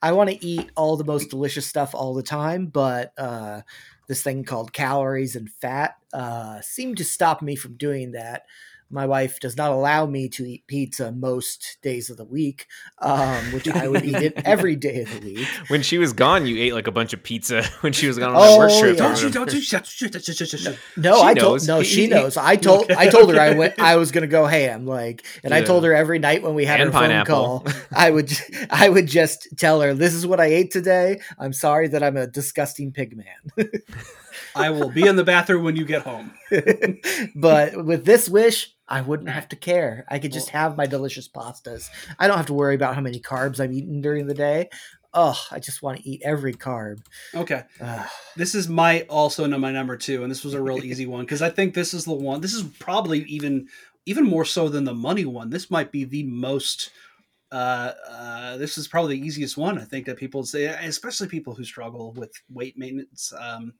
I 0.00 0.12
want 0.12 0.30
to 0.30 0.44
eat 0.44 0.70
all 0.76 0.96
the 0.96 1.04
most 1.04 1.28
delicious 1.30 1.66
stuff 1.66 1.94
all 1.94 2.14
the 2.14 2.22
time, 2.22 2.66
but 2.66 3.12
uh, 3.18 3.62
this 4.06 4.22
thing 4.22 4.44
called 4.44 4.72
calories 4.72 5.34
and 5.34 5.50
fat 5.50 5.96
uh, 6.12 6.60
seem 6.60 6.94
to 6.96 7.04
stop 7.04 7.42
me 7.42 7.56
from 7.56 7.76
doing 7.76 8.12
that. 8.12 8.44
My 8.90 9.04
wife 9.06 9.38
does 9.40 9.56
not 9.56 9.70
allow 9.70 10.06
me 10.06 10.28
to 10.30 10.44
eat 10.46 10.66
pizza 10.66 11.12
most 11.12 11.76
days 11.82 12.08
of 12.08 12.16
the 12.16 12.24
week, 12.24 12.66
um, 13.02 13.44
which 13.52 13.68
I 13.68 13.86
would 13.86 14.04
eat 14.04 14.16
it 14.16 14.32
every 14.44 14.76
day 14.76 15.02
of 15.02 15.10
the 15.20 15.34
week. 15.34 15.46
When 15.68 15.82
she 15.82 15.98
was 15.98 16.12
gone, 16.14 16.46
you 16.46 16.56
ate 16.62 16.72
like 16.72 16.86
a 16.86 16.90
bunch 16.92 17.12
of 17.12 17.22
pizza 17.22 17.62
when 17.82 17.92
she 17.92 18.06
was 18.06 18.18
gone 18.18 18.30
on 18.34 18.36
Oh, 18.38 18.52
that 18.52 18.58
work 18.58 18.70
trip. 18.80 18.96
yeah. 18.96 19.02
Don't 19.08 19.22
you, 19.22 19.30
don't 19.30 19.52
you, 19.52 19.60
shut, 19.60 19.86
shut, 19.86 20.12
shut, 20.12 20.24
shut, 20.24 20.48
shut, 20.48 20.60
shut. 20.60 20.78
No, 20.96 21.16
She 21.16 21.22
I 21.22 21.32
knows. 21.34 21.66
told 21.66 21.78
no, 21.78 21.82
she 21.82 22.06
knows. 22.06 22.36
I 22.36 22.56
told 22.56 22.90
I 22.90 23.08
told 23.08 23.32
her 23.34 23.38
I 23.40 23.54
went 23.54 23.78
I 23.78 23.96
was 23.96 24.10
gonna 24.10 24.26
go 24.26 24.46
ham, 24.46 24.86
like, 24.86 25.24
and 25.44 25.52
I 25.52 25.60
told 25.62 25.84
her 25.84 25.94
every 25.94 26.18
night 26.18 26.42
when 26.42 26.54
we 26.54 26.64
had 26.64 26.80
And 26.80 26.94
our 26.94 27.08
phone 27.08 27.24
call, 27.26 27.66
I 27.94 28.10
would 28.10 28.32
I 28.70 28.88
would 28.88 29.06
just 29.06 29.48
tell 29.58 29.80
her 29.82 29.92
this 29.92 30.14
is 30.14 30.26
what 30.26 30.40
I 30.40 30.46
ate 30.46 30.70
today. 30.70 31.20
I'm 31.38 31.52
sorry 31.52 31.88
that 31.88 32.02
I'm 32.02 32.16
a 32.16 32.26
disgusting 32.26 32.92
pig 32.92 33.16
man. 33.16 33.68
I 34.54 34.70
will 34.70 34.90
be 34.90 35.06
in 35.06 35.16
the 35.16 35.24
bathroom 35.24 35.64
when 35.64 35.76
you 35.76 35.84
get 35.84 36.02
home. 36.02 36.32
but 37.34 37.84
with 37.84 38.04
this 38.04 38.28
wish, 38.28 38.74
I 38.88 39.02
wouldn't 39.02 39.28
have 39.28 39.48
to 39.50 39.56
care. 39.56 40.04
I 40.08 40.18
could 40.18 40.32
just 40.32 40.50
have 40.50 40.76
my 40.76 40.86
delicious 40.86 41.28
pastas. 41.28 41.90
I 42.18 42.26
don't 42.26 42.36
have 42.36 42.46
to 42.46 42.54
worry 42.54 42.74
about 42.74 42.94
how 42.94 43.00
many 43.00 43.20
carbs 43.20 43.60
I'm 43.60 43.72
eating 43.72 44.00
during 44.00 44.26
the 44.26 44.34
day. 44.34 44.70
Oh, 45.14 45.40
I 45.50 45.58
just 45.58 45.82
want 45.82 45.98
to 45.98 46.08
eat 46.08 46.22
every 46.24 46.54
carb. 46.54 47.00
Okay. 47.34 47.62
Ugh. 47.80 48.08
This 48.36 48.54
is 48.54 48.68
my 48.68 49.02
also 49.02 49.46
my 49.48 49.72
number 49.72 49.96
two, 49.96 50.22
and 50.22 50.30
this 50.30 50.44
was 50.44 50.54
a 50.54 50.62
real 50.62 50.84
easy 50.84 51.06
one 51.06 51.24
because 51.24 51.42
I 51.42 51.50
think 51.50 51.74
this 51.74 51.94
is 51.94 52.04
the 52.04 52.12
one. 52.12 52.40
This 52.40 52.54
is 52.54 52.62
probably 52.78 53.20
even 53.24 53.68
even 54.06 54.24
more 54.24 54.44
so 54.44 54.68
than 54.68 54.84
the 54.84 54.94
money 54.94 55.24
one. 55.24 55.50
This 55.50 55.70
might 55.70 55.92
be 55.92 56.04
the 56.04 56.24
most. 56.24 56.90
Uh, 57.50 57.92
uh, 58.08 58.56
this 58.58 58.76
is 58.76 58.86
probably 58.86 59.18
the 59.18 59.26
easiest 59.26 59.56
one. 59.56 59.78
I 59.78 59.84
think 59.84 60.04
that 60.06 60.18
people 60.18 60.44
say, 60.44 60.66
especially 60.66 61.28
people 61.28 61.54
who 61.54 61.64
struggle 61.64 62.12
with 62.12 62.30
weight 62.50 62.76
maintenance. 62.76 63.32
Um, 63.38 63.74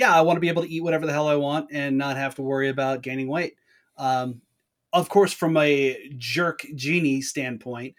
yeah, 0.00 0.14
I 0.14 0.22
want 0.22 0.38
to 0.38 0.40
be 0.40 0.48
able 0.48 0.62
to 0.62 0.70
eat 0.70 0.82
whatever 0.82 1.04
the 1.04 1.12
hell 1.12 1.28
I 1.28 1.36
want 1.36 1.68
and 1.72 1.98
not 1.98 2.16
have 2.16 2.34
to 2.36 2.42
worry 2.42 2.70
about 2.70 3.02
gaining 3.02 3.28
weight. 3.28 3.56
Um, 3.98 4.40
of 4.94 5.10
course, 5.10 5.30
from 5.30 5.58
a 5.58 6.10
jerk 6.16 6.64
genie 6.74 7.20
standpoint, 7.20 7.94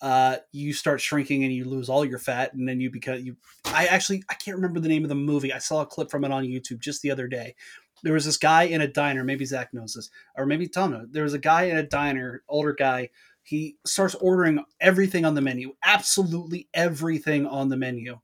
uh, 0.00 0.38
you 0.50 0.72
start 0.72 1.00
shrinking 1.00 1.44
and 1.44 1.52
you 1.52 1.64
lose 1.64 1.88
all 1.88 2.04
your 2.04 2.18
fat, 2.18 2.52
and 2.54 2.68
then 2.68 2.80
you 2.80 2.90
become 2.90 3.20
you 3.20 3.36
I 3.66 3.86
actually 3.86 4.24
I 4.28 4.34
can't 4.34 4.56
remember 4.56 4.80
the 4.80 4.88
name 4.88 5.04
of 5.04 5.08
the 5.08 5.14
movie. 5.14 5.52
I 5.52 5.58
saw 5.58 5.82
a 5.82 5.86
clip 5.86 6.10
from 6.10 6.24
it 6.24 6.32
on 6.32 6.42
YouTube 6.42 6.80
just 6.80 7.00
the 7.00 7.12
other 7.12 7.28
day. 7.28 7.54
There 8.02 8.12
was 8.12 8.24
this 8.24 8.36
guy 8.36 8.64
in 8.64 8.80
a 8.80 8.88
diner. 8.88 9.22
Maybe 9.22 9.44
Zach 9.44 9.72
knows 9.72 9.94
this, 9.94 10.10
or 10.36 10.46
maybe 10.46 10.66
Tom 10.66 10.90
knows. 10.90 11.06
There 11.12 11.22
was 11.22 11.34
a 11.34 11.38
guy 11.38 11.64
in 11.64 11.76
a 11.76 11.86
diner, 11.86 12.42
older 12.48 12.74
guy. 12.74 13.10
He 13.44 13.76
starts 13.86 14.16
ordering 14.16 14.64
everything 14.80 15.24
on 15.24 15.34
the 15.34 15.40
menu, 15.40 15.74
absolutely 15.84 16.68
everything 16.74 17.46
on 17.46 17.68
the 17.68 17.76
menu. 17.76 18.18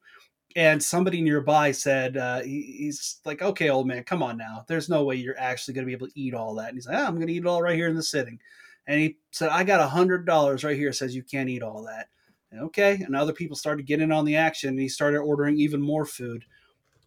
And 0.55 0.83
somebody 0.83 1.23
nearby 1.23 1.73
said, 1.73 2.17
uh, 2.17 2.43
he, 2.43 2.77
he's 2.79 3.21
like, 3.25 3.41
okay, 3.41 3.71
old 3.71 3.87
man, 3.87 4.05
come 4.05 4.23
on 4.23 4.37
now. 4.37 4.65
There's 4.69 4.89
no 4.89 5.05
way 5.05 5.17
you're 5.17 5.39
actually 5.39 5.75
going 5.75 5.85
to 5.85 5.87
be 5.87 5.95
able 5.95 6.09
to 6.09 6.21
eat 6.21 6.35
all 6.35 6.55
that. 6.57 6.69
And 6.69 6.77
he's 6.77 6.87
like, 6.87 6.97
ah, 6.97 7.07
I'm 7.07 7.15
going 7.15 7.27
to 7.27 7.33
eat 7.33 7.45
it 7.45 7.47
all 7.47 7.63
right 7.63 7.77
here 7.77 7.89
in 7.89 7.97
the 7.97 8.03
sitting. 8.03 8.39
And 8.87 9.01
he 9.01 9.17
said, 9.31 9.49
I 9.51 9.65
got 9.65 9.81
a 9.81 9.87
hundred 9.87 10.27
dollars 10.27 10.65
right 10.65 10.77
here. 10.77 10.93
Says 10.93 11.15
you 11.15 11.23
can't 11.23 11.49
eat 11.49 11.63
all 11.63 11.85
that. 11.85 12.09
And 12.51 12.61
okay. 12.65 13.01
And 13.01 13.17
other 13.17 13.33
people 13.33 13.57
started 13.57 13.87
getting 13.87 14.13
on 14.13 14.25
the 14.25 14.37
action 14.37 14.71
and 14.71 14.81
he 14.81 14.89
started 14.89 15.19
ordering 15.19 15.59
even 15.59 15.81
more 15.81 16.05
food. 16.05 16.45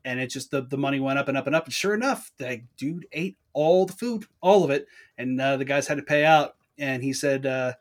And 0.04 0.20
it 0.20 0.28
just, 0.28 0.52
the, 0.52 0.62
the 0.62 0.78
money 0.78 1.00
went 1.00 1.20
up 1.20 1.28
and 1.28 1.38
up 1.38 1.48
and 1.48 1.56
up. 1.56 1.66
And 1.66 1.74
sure 1.74 1.94
enough, 1.94 2.32
the 2.38 2.62
dude 2.78 3.08
ate 3.12 3.38
all 3.54 3.86
the 3.86 3.94
food, 3.94 4.26
all 4.42 4.64
of 4.64 4.70
it. 4.70 4.88
And 5.18 5.40
uh, 5.40 5.58
the 5.58 5.66
guys 5.66 5.88
had 5.88 5.98
to 5.98 6.04
pay 6.04 6.26
out. 6.26 6.56
And 6.78 7.04
he 7.04 7.14
said, 7.14 7.46
uh, 7.46 7.74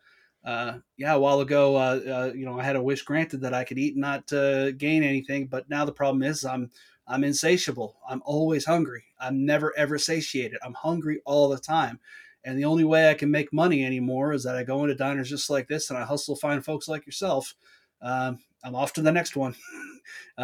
uh, 0.45 0.79
yeah, 0.97 1.15
a 1.15 1.19
while 1.19 1.41
ago, 1.41 1.77
uh, 1.77 2.01
uh, 2.07 2.33
you 2.35 2.45
know, 2.45 2.59
I 2.59 2.65
had 2.65 2.77
a 2.77 2.83
wish 2.83 3.03
granted 3.03 3.41
that 3.41 3.55
I 3.55 3.65
could 3.65 3.79
eat 3.79 3.95
and 3.95 4.03
not 4.03 4.31
uh, 4.33 4.73
gain 4.73 5.03
anything. 5.03 5.47
But 5.47 5.69
now 5.71 5.85
the 5.85 5.93
problem 5.93 6.23
is 6.23 6.45
I'm, 6.45 6.71
I'm 7.07 7.25
insatiable. 7.25 7.97
I'm 8.09 8.23
always 8.25 8.65
hungry. 8.65 9.05
I'm 9.19 9.47
never 9.47 9.73
ever 9.77 9.99
satiated. 9.99 10.59
I'm 10.63 10.75
hungry 10.75 11.21
all 11.25 11.49
the 11.49 11.59
time. 11.59 11.99
And 12.45 12.59
the 12.59 12.67
only 12.67 12.85
way 12.85 13.11
I 13.11 13.15
can 13.15 13.31
make 13.31 13.53
money 13.55 13.85
anymore 13.87 14.35
is 14.35 14.45
that 14.45 14.57
I 14.57 14.65
go 14.65 14.83
into 14.83 14.95
diners 14.95 15.31
just 15.31 15.49
like 15.49 15.67
this 15.67 15.89
and 15.89 15.99
I 15.99 16.05
hustle 16.05 16.37
find 16.37 16.63
folks 16.63 16.89
like 16.89 17.07
yourself. 17.07 17.55
Um, 18.03 18.39
I'm 18.63 18.75
off 18.75 18.93
to 18.95 19.03
the 19.03 19.13
next 19.13 19.37
one. 19.37 19.55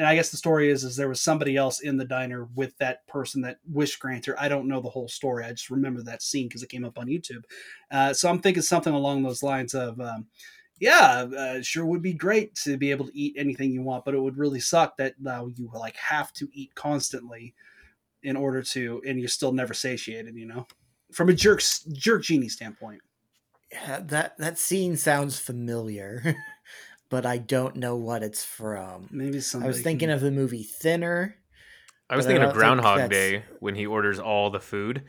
And 0.00 0.08
I 0.08 0.14
guess 0.14 0.30
the 0.30 0.38
story 0.38 0.70
is, 0.70 0.82
is 0.82 0.96
there 0.96 1.10
was 1.10 1.20
somebody 1.20 1.58
else 1.58 1.80
in 1.80 1.98
the 1.98 2.06
diner 2.06 2.48
with 2.54 2.74
that 2.78 3.06
person 3.06 3.42
that 3.42 3.58
wish 3.70 3.96
granter. 3.96 4.34
I 4.38 4.48
don't 4.48 4.66
know 4.66 4.80
the 4.80 4.88
whole 4.88 5.08
story. 5.08 5.44
I 5.44 5.50
just 5.50 5.68
remember 5.68 6.02
that 6.02 6.22
scene 6.22 6.48
because 6.48 6.62
it 6.62 6.70
came 6.70 6.86
up 6.86 6.98
on 6.98 7.06
YouTube. 7.06 7.44
Uh, 7.90 8.14
so 8.14 8.30
I'm 8.30 8.40
thinking 8.40 8.62
something 8.62 8.94
along 8.94 9.22
those 9.22 9.42
lines 9.42 9.74
of, 9.74 10.00
um, 10.00 10.28
yeah, 10.78 11.26
uh, 11.36 11.60
sure 11.60 11.84
would 11.84 12.00
be 12.00 12.14
great 12.14 12.54
to 12.62 12.78
be 12.78 12.90
able 12.90 13.08
to 13.08 13.18
eat 13.18 13.36
anything 13.36 13.72
you 13.72 13.82
want, 13.82 14.06
but 14.06 14.14
it 14.14 14.22
would 14.22 14.38
really 14.38 14.58
suck 14.58 14.96
that 14.96 15.16
uh, 15.26 15.44
you 15.54 15.70
like 15.74 15.96
have 15.96 16.32
to 16.32 16.48
eat 16.54 16.74
constantly 16.74 17.54
in 18.22 18.38
order 18.38 18.62
to, 18.62 19.02
and 19.06 19.20
you're 19.20 19.28
still 19.28 19.52
never 19.52 19.74
satiated. 19.74 20.34
You 20.34 20.46
know, 20.46 20.66
from 21.12 21.28
a 21.28 21.34
jerk 21.34 21.60
jerk 21.92 22.22
genie 22.22 22.48
standpoint. 22.48 23.02
Yeah, 23.70 24.00
that 24.00 24.38
that 24.38 24.58
scene 24.58 24.96
sounds 24.96 25.38
familiar, 25.38 26.34
but 27.10 27.26
I 27.26 27.38
don't 27.38 27.76
know 27.76 27.96
what 27.96 28.22
it's 28.22 28.42
from. 28.42 29.08
Maybe 29.10 29.40
some. 29.40 29.62
I 29.62 29.66
was 29.66 29.82
thinking 29.82 30.10
of 30.10 30.20
the 30.22 30.30
movie 30.30 30.62
Thinner, 30.62 31.36
I 32.10 32.16
was 32.16 32.26
thinking 32.26 32.44
of 32.44 32.54
Groundhog 32.54 33.08
Day 33.08 33.44
when 33.60 33.76
he 33.76 33.86
orders 33.86 34.18
all 34.18 34.50
the 34.50 34.60
food. 34.60 35.04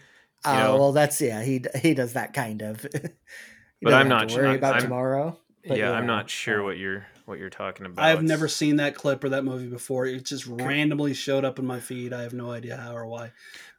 Oh 0.46 0.52
uh, 0.52 0.78
well, 0.78 0.92
that's 0.92 1.20
yeah. 1.20 1.42
He 1.42 1.64
he 1.82 1.94
does 1.96 2.14
that 2.14 2.34
kind 2.34 2.62
of. 2.62 2.86
but 3.82 3.94
I'm 3.94 4.08
not 4.08 4.32
worry 4.32 4.50
not, 4.50 4.56
about 4.56 4.76
I'm, 4.76 4.82
tomorrow. 4.84 5.38
yeah, 5.64 5.74
yeah, 5.74 5.92
I'm 5.92 6.06
not 6.06 6.30
sure 6.30 6.64
what 6.64 6.78
you're 6.78 7.08
what 7.26 7.40
you're 7.40 7.50
talking 7.50 7.88
about. 7.88 8.06
I've 8.06 8.24
never 8.24 8.48
seen 8.48 8.76
that 8.76 8.94
clip 8.94 9.24
or 9.24 9.30
that 9.30 9.44
movie 9.44 9.68
before. 9.68 10.06
It 10.06 10.26
just 10.26 10.46
randomly 10.46 11.16
showed 11.16 11.44
up 11.44 11.58
in 11.58 11.66
my 11.66 11.80
feed. 11.80 12.14
I 12.14 12.22
have 12.22 12.34
no 12.34 12.52
idea 12.52 12.78
how 12.78 12.96
or 12.96 13.08
why. 13.08 13.32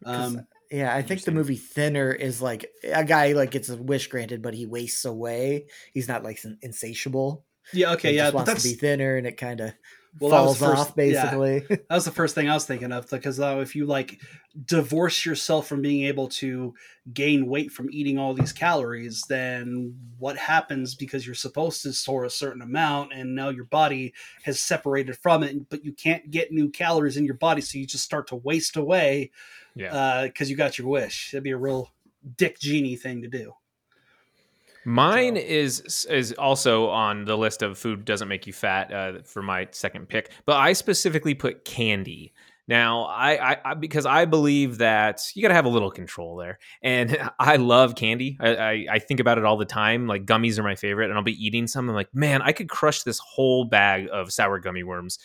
Um, 0.05 0.47
yeah, 0.71 0.93
I 0.93 1.03
think 1.03 1.23
the 1.23 1.33
movie 1.33 1.57
Thinner 1.57 2.11
is 2.11 2.43
like 2.43 2.67
a 2.93 3.05
guy 3.05 3.33
like 3.33 3.53
gets 3.53 3.69
a 3.69 3.77
wish 3.77 4.09
granted, 4.09 4.43
but 4.43 4.55
he 4.55 4.67
wastes 4.67 5.05
away. 5.05 5.67
He's 5.93 6.09
not 6.09 6.25
like 6.25 6.41
insatiable. 6.61 7.45
Yeah, 7.73 7.93
okay, 7.93 8.11
he 8.11 8.17
yeah, 8.17 8.31
wants 8.31 8.63
to 8.63 8.69
be 8.69 8.75
thinner, 8.75 9.17
and 9.17 9.27
it 9.27 9.37
kind 9.37 9.61
of 9.61 9.73
well, 10.21 10.31
falls 10.31 10.59
first, 10.59 10.81
off 10.81 10.95
basically. 10.95 11.65
Yeah, 11.69 11.77
that 11.89 11.95
was 11.95 12.05
the 12.05 12.11
first 12.11 12.35
thing 12.35 12.49
I 12.49 12.55
was 12.55 12.67
thinking 12.67 12.93
of 12.93 13.09
because 13.09 13.41
uh, 13.41 13.59
if 13.63 13.75
you 13.75 13.87
like 13.87 14.21
divorce 14.67 15.25
yourself 15.25 15.67
from 15.67 15.81
being 15.81 16.05
able 16.05 16.29
to 16.29 16.75
gain 17.13 17.47
weight 17.47 17.73
from 17.73 17.89
eating 17.91 18.19
all 18.19 18.35
these 18.35 18.53
calories, 18.53 19.23
then 19.29 19.97
what 20.19 20.37
happens 20.37 20.95
because 20.95 21.25
you're 21.25 21.35
supposed 21.35 21.83
to 21.83 21.93
store 21.93 22.25
a 22.25 22.31
certain 22.31 22.61
amount 22.61 23.13
and 23.15 23.35
now 23.35 23.49
your 23.49 23.65
body 23.65 24.13
has 24.43 24.61
separated 24.61 25.17
from 25.17 25.43
it, 25.43 25.69
but 25.71 25.85
you 25.85 25.93
can't 25.93 26.31
get 26.31 26.53
new 26.53 26.69
calories 26.69 27.17
in 27.17 27.25
your 27.25 27.35
body, 27.35 27.63
so 27.63 27.79
you 27.79 27.87
just 27.87 28.05
start 28.05 28.27
to 28.29 28.37
waste 28.37 28.77
away. 28.77 29.31
Yeah, 29.75 30.25
because 30.27 30.49
uh, 30.49 30.51
you 30.51 30.57
got 30.57 30.77
your 30.77 30.89
wish. 30.89 31.31
That'd 31.31 31.45
be 31.45 31.53
a 31.53 31.57
real 31.57 31.91
Dick 32.37 32.59
Genie 32.59 32.97
thing 32.97 33.23
to 33.23 33.29
do. 33.29 33.55
Mine 34.85 35.37
so. 35.37 35.43
is 35.43 36.07
is 36.11 36.33
also 36.33 36.89
on 36.89 37.25
the 37.25 37.37
list 37.37 37.63
of 37.63 37.79
food 37.79 38.05
doesn't 38.05 38.29
make 38.29 38.47
you 38.47 38.53
fat 38.53 38.93
uh, 38.93 39.13
for 39.25 39.43
my 39.43 39.69
second 39.71 40.09
pick, 40.09 40.31
but 40.45 40.57
I 40.57 40.73
specifically 40.73 41.35
put 41.35 41.65
candy. 41.65 42.33
Now, 42.69 43.03
I, 43.07 43.59
I, 43.65 43.75
because 43.75 44.07
I 44.07 44.25
believe 44.25 44.79
that 44.79 45.21
you 45.35 45.43
got 45.43 45.49
to 45.49 45.55
have 45.55 45.65
a 45.65 45.69
little 45.69 45.91
control 45.91 46.37
there, 46.37 46.59
and 46.81 47.19
I 47.39 47.57
love 47.57 47.97
candy. 47.97 48.39
I, 48.41 48.55
I, 48.55 48.87
I 48.93 48.99
think 49.01 49.19
about 49.19 49.39
it 49.39 49.45
all 49.45 49.57
the 49.57 49.65
time. 49.65 50.07
Like 50.07 50.27
gummies 50.27 50.59
are 50.59 50.63
my 50.63 50.77
favorite, 50.77 51.11
and 51.11 51.15
I'll 51.15 51.25
be 51.25 51.45
eating 51.45 51.67
some. 51.67 51.89
I'm 51.89 51.95
like, 51.95 52.15
man, 52.15 52.41
I 52.41 52.53
could 52.53 52.69
crush 52.69 53.03
this 53.03 53.19
whole 53.19 53.65
bag 53.65 54.09
of 54.13 54.33
sour 54.33 54.61
gummy 54.61 54.85
worms. 54.85 55.19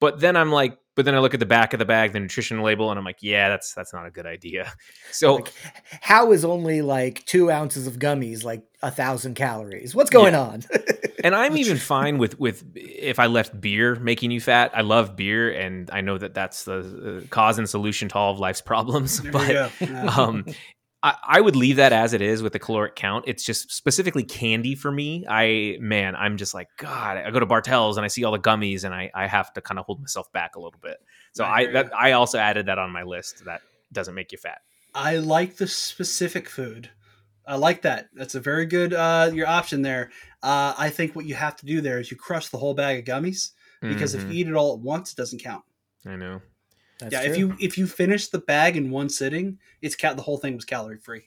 But 0.00 0.20
then 0.20 0.36
I'm 0.36 0.52
like, 0.52 0.78
but 0.96 1.04
then 1.04 1.14
I 1.14 1.18
look 1.18 1.34
at 1.34 1.40
the 1.40 1.46
back 1.46 1.72
of 1.72 1.78
the 1.78 1.84
bag, 1.84 2.12
the 2.12 2.20
nutrition 2.20 2.62
label, 2.62 2.90
and 2.90 2.98
I'm 2.98 3.04
like, 3.04 3.18
yeah, 3.20 3.48
that's 3.48 3.74
that's 3.74 3.92
not 3.92 4.06
a 4.06 4.10
good 4.10 4.26
idea. 4.26 4.72
So 5.10 5.36
like, 5.36 5.52
how 6.00 6.32
is 6.32 6.44
only 6.44 6.82
like 6.82 7.24
two 7.24 7.48
ounces 7.48 7.86
of 7.86 8.00
gummies 8.00 8.42
like 8.42 8.64
a 8.82 8.90
thousand 8.90 9.34
calories? 9.34 9.94
What's 9.94 10.10
going 10.10 10.34
yeah. 10.34 10.40
on? 10.40 10.62
and 11.24 11.36
I'm 11.36 11.56
even 11.56 11.76
fine 11.78 12.18
with 12.18 12.38
with 12.40 12.64
if 12.74 13.20
I 13.20 13.26
left 13.26 13.60
beer 13.60 13.94
making 13.94 14.32
you 14.32 14.40
fat. 14.40 14.72
I 14.74 14.80
love 14.80 15.14
beer, 15.14 15.52
and 15.52 15.88
I 15.92 16.00
know 16.00 16.18
that 16.18 16.34
that's 16.34 16.64
the 16.64 17.22
uh, 17.22 17.28
cause 17.28 17.58
and 17.58 17.68
solution 17.68 18.08
to 18.08 18.16
all 18.16 18.32
of 18.32 18.40
life's 18.40 18.60
problems. 18.60 19.20
There 19.34 19.70
but 19.78 20.18
um, 20.18 20.44
I, 21.04 21.16
I 21.22 21.40
would 21.42 21.54
leave 21.54 21.76
that 21.76 21.92
as 21.92 22.14
it 22.14 22.22
is 22.22 22.42
with 22.42 22.54
the 22.54 22.58
caloric 22.58 22.96
count. 22.96 23.26
It's 23.28 23.44
just 23.44 23.70
specifically 23.70 24.24
candy 24.24 24.74
for 24.74 24.90
me. 24.90 25.26
I 25.28 25.76
man, 25.78 26.16
I'm 26.16 26.38
just 26.38 26.54
like 26.54 26.68
God. 26.78 27.18
I 27.18 27.30
go 27.30 27.40
to 27.40 27.46
Bartell's 27.46 27.98
and 27.98 28.04
I 28.04 28.08
see 28.08 28.24
all 28.24 28.32
the 28.32 28.38
gummies, 28.38 28.84
and 28.84 28.94
I 28.94 29.10
I 29.14 29.26
have 29.26 29.52
to 29.52 29.60
kind 29.60 29.78
of 29.78 29.84
hold 29.84 30.00
myself 30.00 30.32
back 30.32 30.56
a 30.56 30.60
little 30.60 30.80
bit. 30.82 30.96
So 31.34 31.44
I 31.44 31.70
that 31.72 31.94
I 31.94 32.12
also 32.12 32.38
added 32.38 32.66
that 32.66 32.78
on 32.78 32.90
my 32.90 33.02
list. 33.02 33.44
That 33.44 33.60
doesn't 33.92 34.14
make 34.14 34.32
you 34.32 34.38
fat. 34.38 34.62
I 34.94 35.18
like 35.18 35.56
the 35.56 35.66
specific 35.66 36.48
food. 36.48 36.88
I 37.46 37.56
like 37.56 37.82
that. 37.82 38.08
That's 38.14 38.34
a 38.34 38.40
very 38.40 38.64
good 38.64 38.94
uh, 38.94 39.30
your 39.34 39.46
option 39.46 39.82
there. 39.82 40.10
Uh, 40.42 40.74
I 40.78 40.88
think 40.88 41.14
what 41.14 41.26
you 41.26 41.34
have 41.34 41.56
to 41.56 41.66
do 41.66 41.82
there 41.82 42.00
is 42.00 42.10
you 42.10 42.16
crush 42.16 42.48
the 42.48 42.58
whole 42.58 42.72
bag 42.72 43.06
of 43.06 43.14
gummies 43.14 43.50
because 43.82 44.14
mm-hmm. 44.14 44.26
if 44.26 44.34
you 44.34 44.40
eat 44.40 44.48
it 44.48 44.54
all 44.54 44.72
at 44.72 44.78
once, 44.78 45.12
it 45.12 45.16
doesn't 45.16 45.42
count. 45.42 45.64
I 46.06 46.16
know. 46.16 46.40
That's 46.98 47.12
yeah, 47.12 47.22
true. 47.22 47.32
if 47.32 47.38
you 47.38 47.56
if 47.60 47.78
you 47.78 47.86
finish 47.86 48.28
the 48.28 48.38
bag 48.38 48.76
in 48.76 48.90
one 48.90 49.08
sitting, 49.08 49.58
it's 49.82 49.96
cal- 49.96 50.14
the 50.14 50.22
whole 50.22 50.38
thing 50.38 50.54
was 50.54 50.64
calorie 50.64 50.98
free. 50.98 51.24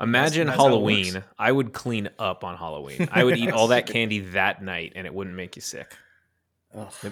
Imagine 0.00 0.46
that's, 0.46 0.56
that's 0.56 0.68
Halloween. 0.68 1.24
I 1.38 1.50
would 1.50 1.72
clean 1.72 2.08
up 2.18 2.44
on 2.44 2.56
Halloween. 2.56 3.08
I 3.10 3.24
would 3.24 3.36
eat 3.36 3.50
all 3.52 3.68
that 3.68 3.86
candy 3.86 4.20
that 4.20 4.62
night, 4.62 4.92
and 4.94 5.06
it 5.06 5.14
wouldn't 5.14 5.34
make 5.34 5.56
you 5.56 5.62
sick. 5.62 5.96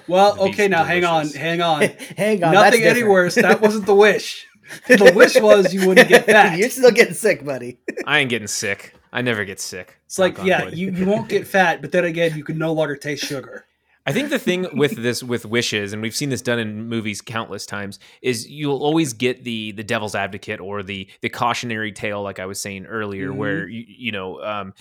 well, 0.07 0.39
okay, 0.39 0.69
now 0.69 0.85
hang 0.85 1.05
on, 1.05 1.29
hang 1.31 1.61
on, 1.61 1.83
hang 2.17 2.45
on. 2.45 2.53
Nothing 2.53 2.83
any 2.83 3.03
worse. 3.03 3.35
That 3.35 3.61
wasn't 3.61 3.87
the 3.87 3.95
wish. 3.95 4.47
the 4.89 5.13
wish 5.15 5.41
was 5.41 5.73
you 5.73 5.87
wouldn't 5.87 6.09
get 6.09 6.27
fat. 6.27 6.59
You're 6.59 6.71
still 6.71 6.91
getting 6.91 7.15
sick, 7.15 7.45
buddy. 7.45 7.79
I 8.05 8.21
ain't 8.21 8.31
getting 8.31 8.49
sick. 8.49 8.95
I 9.13 9.23
never 9.23 9.45
get 9.45 9.61
sick. 9.61 9.99
It's 10.07 10.19
like, 10.19 10.37
yeah, 10.43 10.69
you, 10.69 10.91
you 10.91 11.07
won't 11.07 11.29
get 11.29 11.47
fat, 11.47 11.81
but 11.81 11.93
then 11.93 12.05
again, 12.05 12.37
you 12.37 12.45
can 12.45 12.59
no 12.59 12.73
longer 12.73 12.97
taste 12.97 13.25
sugar. 13.25 13.65
I 14.07 14.13
think 14.13 14.31
the 14.31 14.39
thing 14.39 14.69
with 14.73 14.97
this 14.97 15.23
with 15.23 15.45
wishes, 15.45 15.93
and 15.93 16.01
we've 16.01 16.15
seen 16.15 16.29
this 16.29 16.43
done 16.43 16.61
in 16.61 16.89
movies 16.89 17.21
countless 17.21 17.67
times, 17.67 17.99
is 18.23 18.49
you'll 18.49 18.79
always 18.79 19.13
get 19.13 19.43
the 19.43 19.73
the 19.73 19.83
devil's 19.83 20.15
advocate 20.15 20.61
or 20.61 20.83
the 20.83 21.09
the 21.23 21.29
cautionary 21.29 21.91
tale, 21.91 22.23
like 22.23 22.39
I 22.39 22.47
was 22.47 22.61
saying 22.61 22.87
earlier, 22.87 23.31
mm-hmm. 23.31 23.39
where 23.39 23.69
you 23.69 23.85
you 23.87 24.13
know 24.13 24.41
um, 24.43 24.75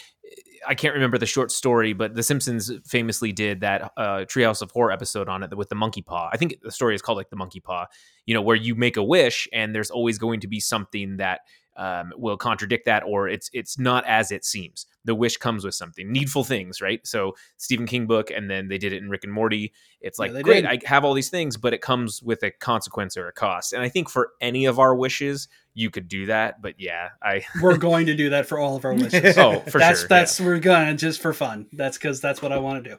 I 0.67 0.75
can't 0.75 0.93
remember 0.93 1.17
the 1.17 1.25
short 1.25 1.51
story, 1.51 1.93
but 1.93 2.13
The 2.13 2.23
Simpsons 2.23 2.71
famously 2.85 3.31
did 3.31 3.61
that 3.61 3.91
uh, 3.97 4.25
Treehouse 4.25 4.61
of 4.61 4.71
Horror 4.71 4.91
episode 4.91 5.29
on 5.29 5.43
it 5.43 5.55
with 5.55 5.69
the 5.69 5.75
monkey 5.75 6.01
paw. 6.01 6.29
I 6.31 6.37
think 6.37 6.59
the 6.61 6.71
story 6.71 6.95
is 6.95 7.01
called 7.01 7.17
like 7.17 7.29
the 7.29 7.35
monkey 7.35 7.59
paw. 7.59 7.85
You 8.25 8.33
know, 8.33 8.41
where 8.41 8.55
you 8.55 8.75
make 8.75 8.97
a 8.97 9.03
wish 9.03 9.47
and 9.53 9.73
there's 9.73 9.91
always 9.91 10.17
going 10.17 10.39
to 10.41 10.47
be 10.47 10.59
something 10.59 11.17
that 11.17 11.41
um, 11.77 12.13
will 12.15 12.37
contradict 12.37 12.85
that, 12.85 13.03
or 13.03 13.27
it's 13.27 13.49
it's 13.53 13.77
not 13.77 14.05
as 14.05 14.31
it 14.31 14.45
seems. 14.45 14.85
The 15.03 15.15
wish 15.15 15.37
comes 15.37 15.63
with 15.63 15.75
something, 15.75 16.11
needful 16.11 16.43
things, 16.43 16.81
right? 16.81 17.05
So 17.05 17.35
Stephen 17.57 17.85
King 17.85 18.07
book, 18.07 18.31
and 18.31 18.49
then 18.49 18.67
they 18.67 18.77
did 18.77 18.93
it 18.93 19.01
in 19.01 19.09
Rick 19.09 19.23
and 19.23 19.33
Morty. 19.33 19.73
It's 20.01 20.17
like 20.17 20.33
yeah, 20.33 20.41
great, 20.41 20.61
did. 20.61 20.85
I 20.85 20.87
have 20.87 21.03
all 21.05 21.13
these 21.13 21.29
things, 21.29 21.57
but 21.57 21.73
it 21.73 21.81
comes 21.81 22.21
with 22.23 22.43
a 22.43 22.51
consequence 22.51 23.17
or 23.17 23.27
a 23.27 23.33
cost. 23.33 23.73
And 23.73 23.81
I 23.81 23.89
think 23.89 24.09
for 24.09 24.31
any 24.41 24.65
of 24.65 24.79
our 24.79 24.95
wishes, 24.95 25.47
you 25.73 25.89
could 25.89 26.07
do 26.07 26.27
that. 26.27 26.61
But 26.61 26.75
yeah, 26.79 27.09
I 27.21 27.45
we're 27.61 27.77
going 27.77 28.07
to 28.07 28.15
do 28.15 28.29
that 28.29 28.45
for 28.45 28.57
all 28.57 28.75
of 28.75 28.85
our 28.85 28.93
wishes. 28.95 29.37
oh, 29.37 29.59
for 29.61 29.79
that's, 29.79 29.99
sure. 29.99 30.07
That's 30.07 30.39
yeah. 30.39 30.45
we're 30.45 30.59
gonna 30.59 30.95
just 30.95 31.21
for 31.21 31.33
fun. 31.33 31.67
That's 31.73 31.97
because 31.97 32.21
that's 32.21 32.41
what 32.41 32.51
I 32.51 32.57
want 32.57 32.83
to 32.83 32.89
do. 32.91 32.97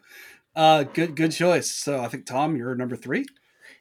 Uh, 0.54 0.84
good 0.84 1.16
good 1.16 1.32
choice. 1.32 1.70
So 1.70 2.00
I 2.00 2.08
think 2.08 2.26
Tom, 2.26 2.56
you're 2.56 2.74
number 2.74 2.96
three. 2.96 3.26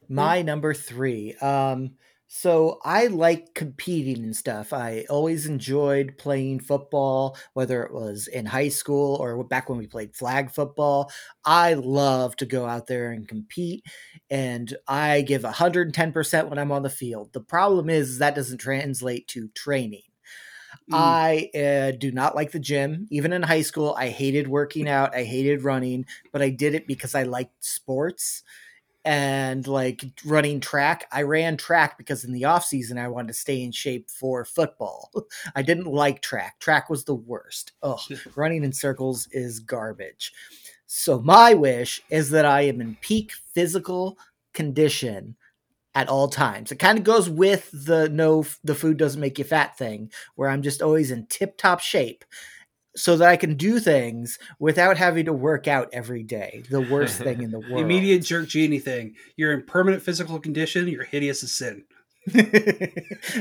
My 0.07 0.41
number 0.41 0.73
three. 0.73 1.33
Um, 1.35 1.95
so 2.27 2.79
I 2.83 3.07
like 3.07 3.53
competing 3.53 4.23
and 4.23 4.35
stuff. 4.35 4.73
I 4.73 5.05
always 5.09 5.45
enjoyed 5.45 6.17
playing 6.17 6.59
football, 6.61 7.37
whether 7.53 7.83
it 7.83 7.93
was 7.93 8.27
in 8.27 8.47
high 8.47 8.69
school 8.69 9.15
or 9.15 9.43
back 9.43 9.69
when 9.69 9.77
we 9.77 9.85
played 9.85 10.15
flag 10.15 10.49
football. 10.49 11.11
I 11.45 11.75
love 11.75 12.35
to 12.37 12.45
go 12.45 12.65
out 12.65 12.87
there 12.87 13.11
and 13.11 13.27
compete, 13.27 13.85
and 14.29 14.75
I 14.87 15.21
give 15.21 15.43
110% 15.43 16.49
when 16.49 16.57
I'm 16.57 16.71
on 16.71 16.83
the 16.83 16.89
field. 16.89 17.31
The 17.33 17.41
problem 17.41 17.89
is 17.89 18.17
that 18.17 18.35
doesn't 18.35 18.57
translate 18.57 19.27
to 19.29 19.47
training. 19.49 20.01
Mm. 20.91 20.97
I 20.97 21.49
uh, 21.57 21.97
do 21.97 22.11
not 22.11 22.35
like 22.35 22.51
the 22.51 22.59
gym. 22.59 23.07
Even 23.11 23.33
in 23.33 23.43
high 23.43 23.61
school, 23.61 23.95
I 23.97 24.09
hated 24.09 24.47
working 24.47 24.89
out. 24.89 25.15
I 25.15 25.23
hated 25.23 25.63
running, 25.63 26.05
but 26.31 26.41
I 26.41 26.49
did 26.49 26.75
it 26.75 26.87
because 26.87 27.15
I 27.15 27.23
liked 27.23 27.63
sports 27.63 28.43
and 29.05 29.67
like 29.67 30.03
running 30.25 30.59
track 30.59 31.07
i 31.11 31.21
ran 31.21 31.55
track 31.55 31.95
because 31.95 32.23
in 32.23 32.33
the 32.33 32.43
off 32.43 32.65
season 32.65 32.97
i 32.97 33.07
wanted 33.07 33.27
to 33.27 33.33
stay 33.33 33.61
in 33.63 33.71
shape 33.71 34.09
for 34.09 34.43
football. 34.43 35.11
I 35.55 35.61
didn't 35.61 35.87
like 35.87 36.21
track. 36.21 36.59
Track 36.59 36.89
was 36.89 37.03
the 37.03 37.15
worst. 37.15 37.73
Oh 37.83 37.99
running 38.35 38.63
in 38.63 38.73
circles 38.73 39.27
is 39.31 39.59
garbage. 39.59 40.33
So 40.87 41.19
my 41.21 41.53
wish 41.53 42.01
is 42.09 42.31
that 42.31 42.45
i 42.45 42.61
am 42.61 42.81
in 42.81 42.97
peak 43.01 43.31
physical 43.53 44.17
condition 44.53 45.35
at 45.93 46.09
all 46.09 46.27
times. 46.27 46.71
It 46.71 46.79
kind 46.79 46.97
of 46.97 47.05
goes 47.05 47.29
with 47.29 47.69
the 47.71 48.09
no 48.09 48.45
the 48.63 48.75
food 48.75 48.97
doesn't 48.97 49.21
make 49.21 49.37
you 49.37 49.45
fat 49.45 49.77
thing 49.77 50.11
where 50.35 50.49
i'm 50.49 50.61
just 50.61 50.81
always 50.81 51.11
in 51.11 51.27
tip 51.27 51.57
top 51.57 51.79
shape 51.79 52.25
so 52.95 53.17
that 53.17 53.27
I 53.27 53.37
can 53.37 53.55
do 53.55 53.79
things 53.79 54.39
without 54.59 54.97
having 54.97 55.25
to 55.25 55.33
work 55.33 55.67
out 55.67 55.89
every 55.91 56.23
day. 56.23 56.63
The 56.69 56.81
worst 56.81 57.17
thing 57.17 57.41
in 57.41 57.51
the 57.51 57.59
world. 57.69 57.79
Immediate 57.79 58.19
jerk 58.19 58.47
genie 58.47 58.79
thing. 58.79 59.15
You're 59.35 59.53
in 59.53 59.63
permanent 59.63 60.03
physical 60.03 60.39
condition. 60.39 60.87
You're 60.87 61.03
hideous 61.03 61.43
as 61.43 61.51
sin. 61.51 61.83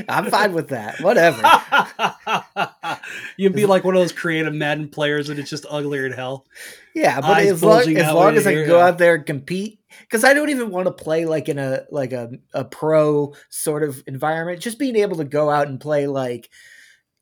I'm 0.07 0.29
fine 0.29 0.53
with 0.53 0.69
that. 0.69 0.99
Whatever. 1.01 1.41
You'd 3.37 3.55
be 3.55 3.65
like 3.65 3.83
one 3.83 3.95
of 3.95 4.01
those 4.01 4.11
creative 4.11 4.53
Madden 4.53 4.89
players, 4.89 5.29
and 5.29 5.39
it's 5.39 5.49
just 5.49 5.65
uglier 5.67 6.05
in 6.05 6.11
hell. 6.11 6.45
Yeah, 6.93 7.19
but 7.19 7.31
Eyes 7.31 7.51
as 7.51 7.63
long 7.63 7.97
as, 7.97 8.13
long 8.13 8.35
as 8.35 8.45
I 8.45 8.53
can 8.53 8.67
go 8.67 8.79
out 8.79 8.99
there 8.99 9.15
and 9.15 9.25
compete, 9.25 9.79
because 10.01 10.23
I 10.23 10.35
don't 10.35 10.49
even 10.49 10.69
want 10.69 10.85
to 10.85 10.91
play 10.91 11.25
like 11.25 11.49
in 11.49 11.57
a 11.57 11.85
like 11.89 12.13
a 12.13 12.33
a 12.53 12.63
pro 12.63 13.33
sort 13.49 13.81
of 13.81 14.03
environment. 14.05 14.61
Just 14.61 14.77
being 14.77 14.97
able 14.97 15.17
to 15.17 15.25
go 15.25 15.49
out 15.49 15.67
and 15.67 15.81
play 15.81 16.05
like 16.05 16.49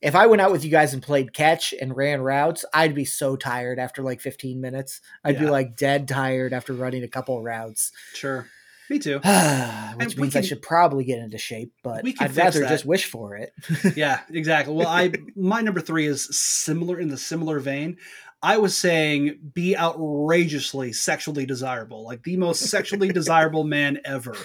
if 0.04 0.16
I 0.16 0.28
went 0.28 0.42
out 0.42 0.52
with 0.52 0.66
you 0.66 0.70
guys 0.70 0.94
and 0.94 1.02
played 1.02 1.34
catch 1.34 1.74
and 1.80 1.96
ran 1.96 2.22
routes, 2.22 2.66
I'd 2.74 2.94
be 2.94 3.06
so 3.06 3.38
tired 3.38 3.80
after 3.80 4.04
like 4.04 4.20
15 4.20 4.60
minutes. 4.60 5.00
I'd 5.24 5.36
yeah. 5.36 5.42
be 5.42 5.50
like 5.50 5.78
dead 5.78 6.10
tired 6.10 6.52
after 6.52 6.74
running 6.74 7.04
a 7.04 7.08
couple 7.08 7.38
of 7.38 7.44
routes. 7.46 7.94
Sure. 8.14 8.46
Me 8.90 9.00
too. 9.00 9.16
Which 9.20 9.24
and 9.24 10.18
means 10.18 10.34
can, 10.34 10.40
I 10.40 10.42
should 10.42 10.62
probably 10.62 11.06
get 11.06 11.20
into 11.20 11.38
shape, 11.38 11.74
but 11.84 12.06
I'd 12.20 12.36
rather 12.36 12.60
that. 12.60 12.70
just 12.70 12.86
wish 12.86 13.06
for 13.06 13.38
it. 13.38 13.54
yeah, 13.96 14.20
exactly. 14.30 14.76
Well, 14.76 14.88
I 14.90 15.14
my 15.38 15.62
number 15.62 15.80
3 15.80 16.06
is 16.06 16.38
similar 16.38 17.00
in 17.00 17.08
the 17.08 17.18
similar 17.18 17.60
vein. 17.60 17.98
I 18.42 18.58
was 18.58 18.76
saying 18.76 19.40
be 19.54 19.78
outrageously 19.78 20.92
sexually 20.92 21.46
desirable, 21.46 22.04
like 22.04 22.24
the 22.24 22.36
most 22.36 22.60
sexually 22.64 23.08
desirable 23.14 23.64
man 23.64 24.00
ever. 24.04 24.36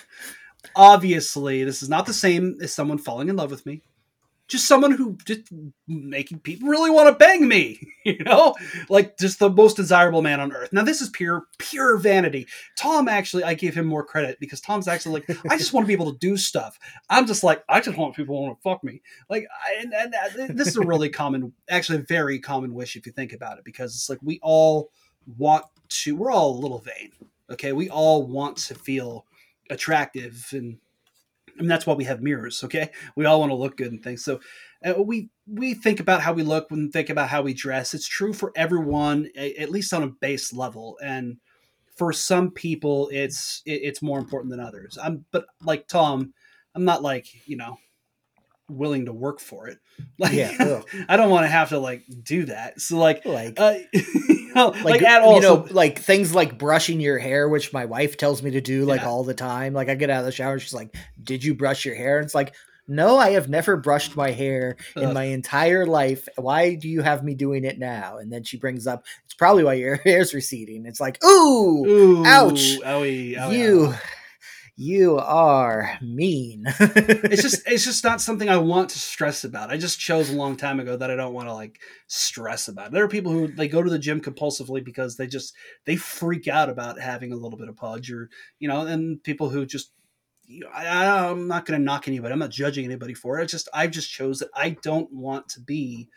obviously, 0.77 1.65
this 1.65 1.83
is 1.83 1.89
not 1.89 2.07
the 2.07 2.15
same 2.15 2.59
as 2.63 2.73
someone 2.73 2.99
falling 2.99 3.29
in 3.29 3.35
love 3.35 3.51
with 3.51 3.67
me 3.67 3.83
just 4.49 4.67
someone 4.67 4.91
who 4.91 5.17
just 5.25 5.43
making 5.87 6.41
people 6.41 6.69
really 6.69 6.91
want 6.91 7.09
to 7.09 7.15
bang 7.15 7.47
me 7.47 7.79
you 8.05 8.19
know? 8.25 8.55
Like 8.89 9.19
just 9.19 9.39
the 9.39 9.51
most 9.51 9.77
desirable 9.77 10.23
man 10.23 10.41
on 10.41 10.53
earth. 10.53 10.73
Now 10.73 10.83
this 10.83 11.01
is 11.01 11.11
pure 11.11 11.47
pure 11.59 11.97
vanity. 11.99 12.47
Tom 12.77 13.09
actually 13.09 13.45
i 13.45 13.55
give 13.55 13.75
him 13.75 13.87
more 13.87 14.05
credit 14.05 14.39
because 14.41 14.61
tom's 14.61 14.89
actually 14.89 15.21
like 15.21 15.39
i 15.51 15.57
just 15.57 15.73
want 15.73 15.85
to 15.85 15.89
be 15.89 15.95
able 15.95 16.13
to 16.13 16.19
do 16.19 16.37
stuff. 16.37 16.79
I'm 17.11 17.27
just 17.27 17.45
like 17.45 17.63
i 17.69 17.81
just 17.81 17.97
want 17.97 18.17
people 18.17 18.37
to 18.37 18.41
want 18.41 18.59
to 18.59 18.63
fuck 18.63 18.83
me. 18.83 19.03
Like 19.29 19.47
and, 19.79 19.95
and, 19.95 20.15
uh, 20.15 20.43
and 20.43 20.59
this 20.59 20.69
is 20.69 20.77
a 20.77 20.87
really 20.87 21.09
common 21.09 21.53
actually 21.69 21.99
a 21.99 22.03
very 22.03 22.39
common 22.39 22.75
wish 22.75 22.97
if 22.97 23.07
you 23.07 23.13
think 23.13 23.33
about 23.33 23.59
it 23.59 23.65
because 23.65 23.95
it's 23.95 24.09
like 24.09 24.21
we 24.23 24.41
all 24.43 24.91
want 25.37 25.65
to 25.89 26.17
we're 26.17 26.31
all 26.31 26.59
a 26.59 26.61
little 26.61 26.79
vain 26.79 27.13
okay? 27.51 27.73
We 27.73 27.89
all 27.91 28.27
want 28.27 28.57
to 28.59 28.75
feel 28.75 29.27
attractive 29.71 30.49
and 30.53 30.79
and 31.59 31.71
that's 31.71 31.87
why 31.87 31.95
we 31.95 32.05
have 32.05 32.23
mirrors 32.23 32.63
okay? 32.65 32.91
We 33.17 33.25
all 33.25 33.41
want 33.41 33.51
to 33.51 33.57
look 33.57 33.77
good 33.77 33.93
and 33.93 34.03
things. 34.03 34.25
So 34.25 34.41
uh, 34.85 35.03
we 35.03 35.31
we 35.47 35.75
think 35.75 36.01
about 36.01 36.21
how 36.21 36.33
we 36.33 36.43
look 36.43 36.71
when 36.71 36.91
think 36.91 37.11
about 37.11 37.29
how 37.29 37.43
we 37.43 37.55
dress. 37.55 37.95
It's 37.95 38.09
true 38.09 38.33
for 38.33 38.53
everyone 38.55 39.31
at 39.37 39.71
least 39.71 39.93
on 39.93 40.03
a 40.03 40.09
base 40.09 40.53
level. 40.53 40.99
And 41.03 41.39
for 41.97 42.13
some 42.13 42.51
people 42.53 43.09
it's 43.13 43.63
it's 43.67 44.03
more 44.03 44.19
important 44.19 44.51
than 44.51 44.61
others. 44.61 44.97
I'm 45.03 45.25
but 45.33 45.47
like 45.63 45.89
tom 45.89 46.33
i'm 46.75 46.85
not 46.85 47.03
like 47.03 47.27
you 47.49 47.57
know 47.57 47.77
willing 48.69 49.07
to 49.07 49.13
work 49.13 49.41
for 49.41 49.69
it. 49.69 49.79
Like 50.21 50.33
yeah, 50.33 50.83
i 51.09 51.17
don't 51.17 51.31
want 51.31 51.45
to 51.45 51.49
have 51.49 51.71
to 51.71 51.79
like 51.79 52.05
do 52.23 52.45
that. 52.47 52.81
So 52.81 52.99
like 52.99 53.25
like. 53.25 53.55
uh, 53.59 53.79
like, 54.67 54.85
like 54.85 55.03
at 55.03 55.23
all. 55.23 55.37
You 55.37 55.41
know, 55.41 55.67
so, 55.67 55.75
like 55.75 55.99
things 55.99 56.35
like 56.35 56.59
brushing 56.59 57.01
your 57.01 57.19
hair, 57.19 57.49
which 57.49 57.73
my 57.73 57.85
wife 57.85 58.17
tells 58.17 58.43
me 58.43 58.53
to 58.53 58.61
do 58.61 58.85
like 58.85 59.01
yeah. 59.01 59.09
all 59.09 59.25
the 59.25 59.35
time. 59.35 59.73
Like 59.73 59.89
I 59.89 59.95
get 59.95 60.11
out 60.11 60.21
of 60.21 60.27
the 60.27 60.33
shower, 60.33 60.55
and 60.55 60.63
she's 60.63 60.75
like, 60.75 60.95
"Did 61.23 61.45
you 61.45 61.55
brush 61.55 61.85
your 61.85 61.95
hair?" 61.95 62.19
And 62.19 62.25
it's 62.25 62.35
like, 62.35 62.55
"No, 62.87 63.19
I 63.19 63.31
have 63.31 63.49
never 63.49 63.77
brushed 63.77 64.17
my 64.17 64.31
hair 64.31 64.77
in 64.97 65.13
my 65.15 65.25
entire 65.25 65.87
life. 65.87 66.29
Why 66.37 66.75
do 66.75 66.89
you 66.89 67.03
have 67.03 67.25
me 67.25 67.35
doing 67.35 67.65
it 67.65 67.79
now?" 67.79 68.19
And 68.19 68.33
then 68.33 68.45
she 68.45 68.57
brings 68.57 68.87
up, 68.87 69.05
"It's 69.25 69.35
probably 69.35 69.65
why 69.65 69.75
your 69.75 69.97
hair's 70.05 70.35
receding." 70.35 70.87
It's 70.87 71.01
like, 71.01 71.23
"Ooh, 71.25 71.87
Ooh 71.87 72.27
ouch, 72.27 72.79
owie, 72.81 73.37
owie, 73.37 73.59
you." 73.59 73.79
Owie 73.89 74.01
you 74.81 75.19
are 75.19 75.99
mean. 76.01 76.63
it's 76.79 77.43
just 77.43 77.63
it's 77.67 77.85
just 77.85 78.05
not 78.05 78.21
something 78.21 78.49
I 78.49 78.59
want 78.59 78.91
to 78.91 78.99
stress 79.01 79.43
about. 79.43 79.71
I 79.71 79.77
just 79.77 79.99
chose 79.99 80.31
a 80.31 80.37
long 80.37 80.57
time 80.57 80.79
ago 80.79 80.97
that 80.97 81.11
I 81.11 81.17
don't 81.17 81.35
want 81.35 81.49
to 81.49 81.53
like 81.53 81.81
stress 82.07 82.69
about. 82.69 82.93
There 82.93 83.03
are 83.03 83.09
people 83.09 83.33
who 83.33 83.49
they 83.49 83.67
go 83.67 83.83
to 83.83 83.91
the 83.91 83.99
gym 83.99 84.21
compulsively 84.21 84.85
because 84.85 85.17
they 85.17 85.27
just 85.27 85.53
they 85.85 85.97
freak 85.97 86.47
out 86.47 86.69
about 86.69 87.01
having 87.01 87.33
a 87.33 87.37
little 87.37 87.59
bit 87.59 87.69
of 87.69 87.75
pudge 87.75 88.13
or 88.13 88.31
you 88.61 88.69
know, 88.69 88.83
and 88.83 89.21
people 89.25 89.49
who 89.49 89.67
just 89.67 89.91
you 90.47 90.61
know, 90.61 90.69
I, 90.73 91.29
I'm 91.29 91.49
not 91.49 91.67
going 91.67 91.81
to 91.81 91.85
knock 91.85 92.07
anybody. 92.07 92.33
I'm 92.33 92.39
not 92.39 92.51
judging 92.51 92.85
anybody 92.85 93.15
for 93.15 93.41
it. 93.41 93.43
I 93.43 93.47
just 93.47 93.69
I've 93.75 93.91
just 93.91 94.09
chose 94.09 94.39
that 94.39 94.51
I 94.55 94.77
don't 94.83 95.13
want 95.13 95.49
to 95.51 95.61
be 95.61 96.09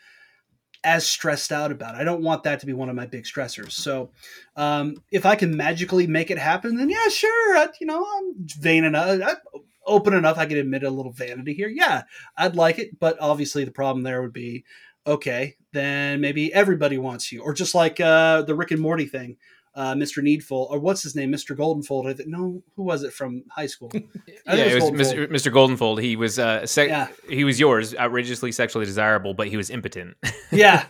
as 0.84 1.06
stressed 1.06 1.52
out 1.52 1.70
about. 1.70 1.94
I 1.94 2.04
don't 2.04 2.22
want 2.22 2.42
that 2.44 2.60
to 2.60 2.66
be 2.66 2.72
one 2.72 2.88
of 2.88 2.96
my 2.96 3.06
big 3.06 3.24
stressors. 3.24 3.72
So, 3.72 4.10
um, 4.56 4.96
if 5.10 5.24
I 5.26 5.36
can 5.36 5.56
magically 5.56 6.06
make 6.06 6.30
it 6.30 6.38
happen, 6.38 6.76
then 6.76 6.90
yeah, 6.90 7.08
sure. 7.08 7.56
I, 7.56 7.68
you 7.80 7.86
know, 7.86 8.04
I'm 8.04 8.34
vain 8.58 8.84
enough, 8.84 9.20
I'm 9.24 9.62
open 9.86 10.14
enough. 10.14 10.38
I 10.38 10.46
can 10.46 10.58
admit 10.58 10.82
a 10.82 10.90
little 10.90 11.12
vanity 11.12 11.54
here. 11.54 11.68
Yeah, 11.68 12.02
I'd 12.36 12.56
like 12.56 12.78
it, 12.78 12.98
but 12.98 13.16
obviously 13.20 13.64
the 13.64 13.70
problem 13.70 14.02
there 14.02 14.22
would 14.22 14.32
be, 14.32 14.64
okay, 15.06 15.56
then 15.72 16.20
maybe 16.20 16.52
everybody 16.52 16.98
wants 16.98 17.32
you, 17.32 17.42
or 17.42 17.52
just 17.52 17.74
like 17.74 18.00
uh, 18.00 18.42
the 18.42 18.54
Rick 18.54 18.70
and 18.70 18.80
Morty 18.80 19.06
thing 19.06 19.36
uh, 19.74 19.94
Mr. 19.94 20.22
Needful, 20.22 20.68
or 20.70 20.78
what's 20.78 21.02
his 21.02 21.16
name, 21.16 21.32
Mr. 21.32 21.56
Goldenfold. 21.56 22.06
I 22.06 22.12
think 22.12 22.28
no, 22.28 22.62
who 22.76 22.82
was 22.82 23.02
it 23.02 23.12
from 23.12 23.44
high 23.50 23.66
school? 23.66 23.90
yeah, 23.94 24.02
it 24.46 24.82
was, 24.82 24.90
Mr. 24.90 25.26
Mr. 25.28 25.52
Goldenfold. 25.52 26.02
He 26.02 26.16
was 26.16 26.38
uh, 26.38 26.66
se- 26.66 26.88
yeah. 26.88 27.08
he 27.28 27.44
was 27.44 27.58
yours, 27.58 27.94
outrageously 27.94 28.52
sexually 28.52 28.86
desirable, 28.86 29.34
but 29.34 29.48
he 29.48 29.56
was 29.56 29.70
impotent. 29.70 30.16
yeah, 30.52 30.84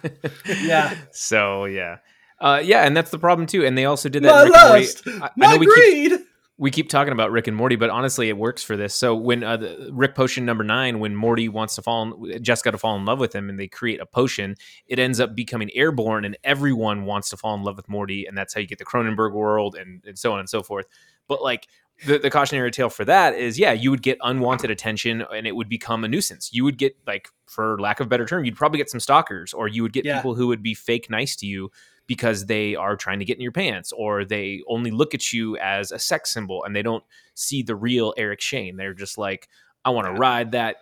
yeah. 0.62 0.96
So 1.12 1.66
yeah, 1.66 1.98
uh, 2.40 2.60
yeah, 2.62 2.84
and 2.84 2.96
that's 2.96 3.10
the 3.10 3.18
problem 3.18 3.46
too. 3.46 3.64
And 3.64 3.78
they 3.78 3.84
also 3.84 4.08
did 4.08 4.24
that. 4.24 4.48
My 4.48 4.72
lust, 4.74 5.02
I, 5.06 5.30
my 5.36 5.46
I 5.46 5.58
greed. 5.58 6.10
Keep, 6.10 6.20
we 6.62 6.70
keep 6.70 6.88
talking 6.88 7.12
about 7.12 7.32
Rick 7.32 7.48
and 7.48 7.56
Morty, 7.56 7.74
but 7.74 7.90
honestly, 7.90 8.28
it 8.28 8.38
works 8.38 8.62
for 8.62 8.76
this. 8.76 8.94
So 8.94 9.16
when 9.16 9.42
uh, 9.42 9.56
the, 9.56 9.90
Rick 9.92 10.14
potion 10.14 10.44
number 10.44 10.62
nine, 10.62 11.00
when 11.00 11.16
Morty 11.16 11.48
wants 11.48 11.74
to 11.74 11.82
fall, 11.82 12.24
in, 12.24 12.40
Jessica 12.40 12.70
to 12.70 12.78
fall 12.78 12.94
in 12.94 13.04
love 13.04 13.18
with 13.18 13.34
him, 13.34 13.50
and 13.50 13.58
they 13.58 13.66
create 13.66 14.00
a 14.00 14.06
potion, 14.06 14.54
it 14.86 15.00
ends 15.00 15.18
up 15.18 15.34
becoming 15.34 15.70
airborne, 15.74 16.24
and 16.24 16.38
everyone 16.44 17.04
wants 17.04 17.30
to 17.30 17.36
fall 17.36 17.56
in 17.56 17.64
love 17.64 17.76
with 17.76 17.88
Morty, 17.88 18.26
and 18.26 18.38
that's 18.38 18.54
how 18.54 18.60
you 18.60 18.68
get 18.68 18.78
the 18.78 18.84
Cronenberg 18.84 19.32
world, 19.32 19.74
and, 19.74 20.04
and 20.06 20.16
so 20.16 20.34
on 20.34 20.38
and 20.38 20.48
so 20.48 20.62
forth. 20.62 20.86
But 21.26 21.42
like 21.42 21.66
the, 22.06 22.18
the 22.18 22.30
cautionary 22.30 22.70
tale 22.70 22.90
for 22.90 23.04
that 23.06 23.34
is, 23.34 23.58
yeah, 23.58 23.72
you 23.72 23.90
would 23.90 24.02
get 24.02 24.18
unwanted 24.22 24.70
attention, 24.70 25.24
and 25.34 25.48
it 25.48 25.56
would 25.56 25.68
become 25.68 26.04
a 26.04 26.08
nuisance. 26.08 26.52
You 26.52 26.62
would 26.62 26.78
get 26.78 26.96
like, 27.08 27.28
for 27.46 27.76
lack 27.80 27.98
of 27.98 28.06
a 28.06 28.08
better 28.08 28.24
term, 28.24 28.44
you'd 28.44 28.54
probably 28.54 28.78
get 28.78 28.88
some 28.88 29.00
stalkers, 29.00 29.52
or 29.52 29.66
you 29.66 29.82
would 29.82 29.92
get 29.92 30.04
yeah. 30.04 30.18
people 30.18 30.36
who 30.36 30.46
would 30.46 30.62
be 30.62 30.74
fake 30.74 31.10
nice 31.10 31.34
to 31.36 31.46
you 31.46 31.72
because 32.12 32.44
they 32.44 32.74
are 32.74 32.94
trying 32.94 33.18
to 33.18 33.24
get 33.24 33.38
in 33.38 33.40
your 33.40 33.52
pants 33.52 33.90
or 33.90 34.22
they 34.22 34.60
only 34.68 34.90
look 34.90 35.14
at 35.14 35.32
you 35.32 35.56
as 35.56 35.90
a 35.90 35.98
sex 35.98 36.30
symbol 36.30 36.62
and 36.62 36.76
they 36.76 36.82
don't 36.82 37.02
see 37.32 37.62
the 37.62 37.74
real 37.74 38.12
Eric 38.18 38.42
Schoen. 38.42 38.76
They're 38.76 38.92
just 38.92 39.16
like, 39.16 39.48
I 39.82 39.88
want 39.88 40.08
to 40.08 40.12
ride 40.12 40.52
that 40.52 40.76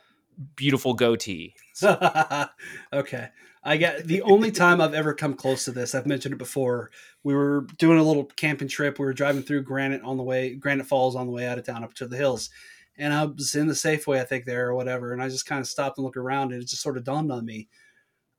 beautiful 0.56 0.94
goatee. 0.94 1.54
okay. 2.92 3.28
I 3.62 3.76
get 3.76 4.08
the 4.08 4.22
only 4.22 4.50
time 4.50 4.80
I've 4.80 4.92
ever 4.92 5.14
come 5.14 5.34
close 5.34 5.66
to 5.66 5.70
this, 5.70 5.94
I've 5.94 6.04
mentioned 6.04 6.34
it 6.34 6.38
before. 6.38 6.90
We 7.22 7.32
were 7.32 7.68
doing 7.78 8.00
a 8.00 8.02
little 8.02 8.24
camping 8.24 8.66
trip. 8.66 8.98
We 8.98 9.04
were 9.04 9.12
driving 9.12 9.44
through 9.44 9.62
Granite 9.62 10.02
on 10.02 10.16
the 10.16 10.24
way, 10.24 10.56
Granite 10.56 10.86
Falls 10.86 11.14
on 11.14 11.26
the 11.26 11.32
way 11.32 11.46
out 11.46 11.58
of 11.58 11.64
town 11.64 11.84
up 11.84 11.94
to 11.94 12.08
the 12.08 12.16
hills. 12.16 12.50
And 12.98 13.14
I 13.14 13.26
was 13.26 13.54
in 13.54 13.68
the 13.68 13.74
Safeway, 13.74 14.20
I 14.20 14.24
think, 14.24 14.46
there 14.46 14.66
or 14.66 14.74
whatever. 14.74 15.12
And 15.12 15.22
I 15.22 15.28
just 15.28 15.46
kind 15.46 15.60
of 15.60 15.68
stopped 15.68 15.96
and 15.96 16.04
looked 16.04 16.16
around 16.16 16.52
and 16.52 16.60
it 16.60 16.66
just 16.66 16.82
sort 16.82 16.96
of 16.96 17.04
dawned 17.04 17.30
on 17.30 17.44
me 17.44 17.68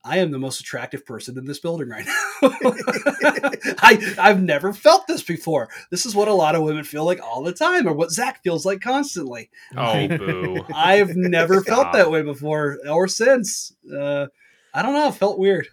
I 0.04 0.18
am 0.18 0.32
the 0.32 0.40
most 0.40 0.60
attractive 0.60 1.06
person 1.06 1.38
in 1.38 1.46
this 1.46 1.60
building 1.60 1.88
right 1.90 2.06
now. 2.06 2.14
I 3.82 4.16
I've 4.18 4.42
never 4.42 4.74
felt 4.74 5.06
this 5.06 5.22
before. 5.22 5.70
This 5.92 6.06
is 6.06 6.16
what 6.16 6.28
a 6.28 6.34
lot 6.34 6.56
of 6.56 6.64
women 6.64 6.84
feel 6.84 7.06
like 7.06 7.22
all 7.22 7.44
the 7.44 7.54
time, 7.54 7.88
or 7.88 7.94
what 7.94 8.12
Zach 8.12 8.42
feels 8.44 8.66
like 8.66 8.82
constantly. 8.82 9.50
Oh, 9.78 10.08
boo! 10.18 10.66
I've 10.74 11.16
never 11.16 11.62
felt 11.62 11.94
that 11.94 12.10
way 12.10 12.24
before 12.24 12.80
or 12.90 13.08
since. 13.08 13.74
Uh, 13.96 14.28
I 14.74 14.82
don't 14.82 14.94
know. 14.94 15.08
It 15.08 15.16
felt 15.16 15.38
weird. 15.38 15.68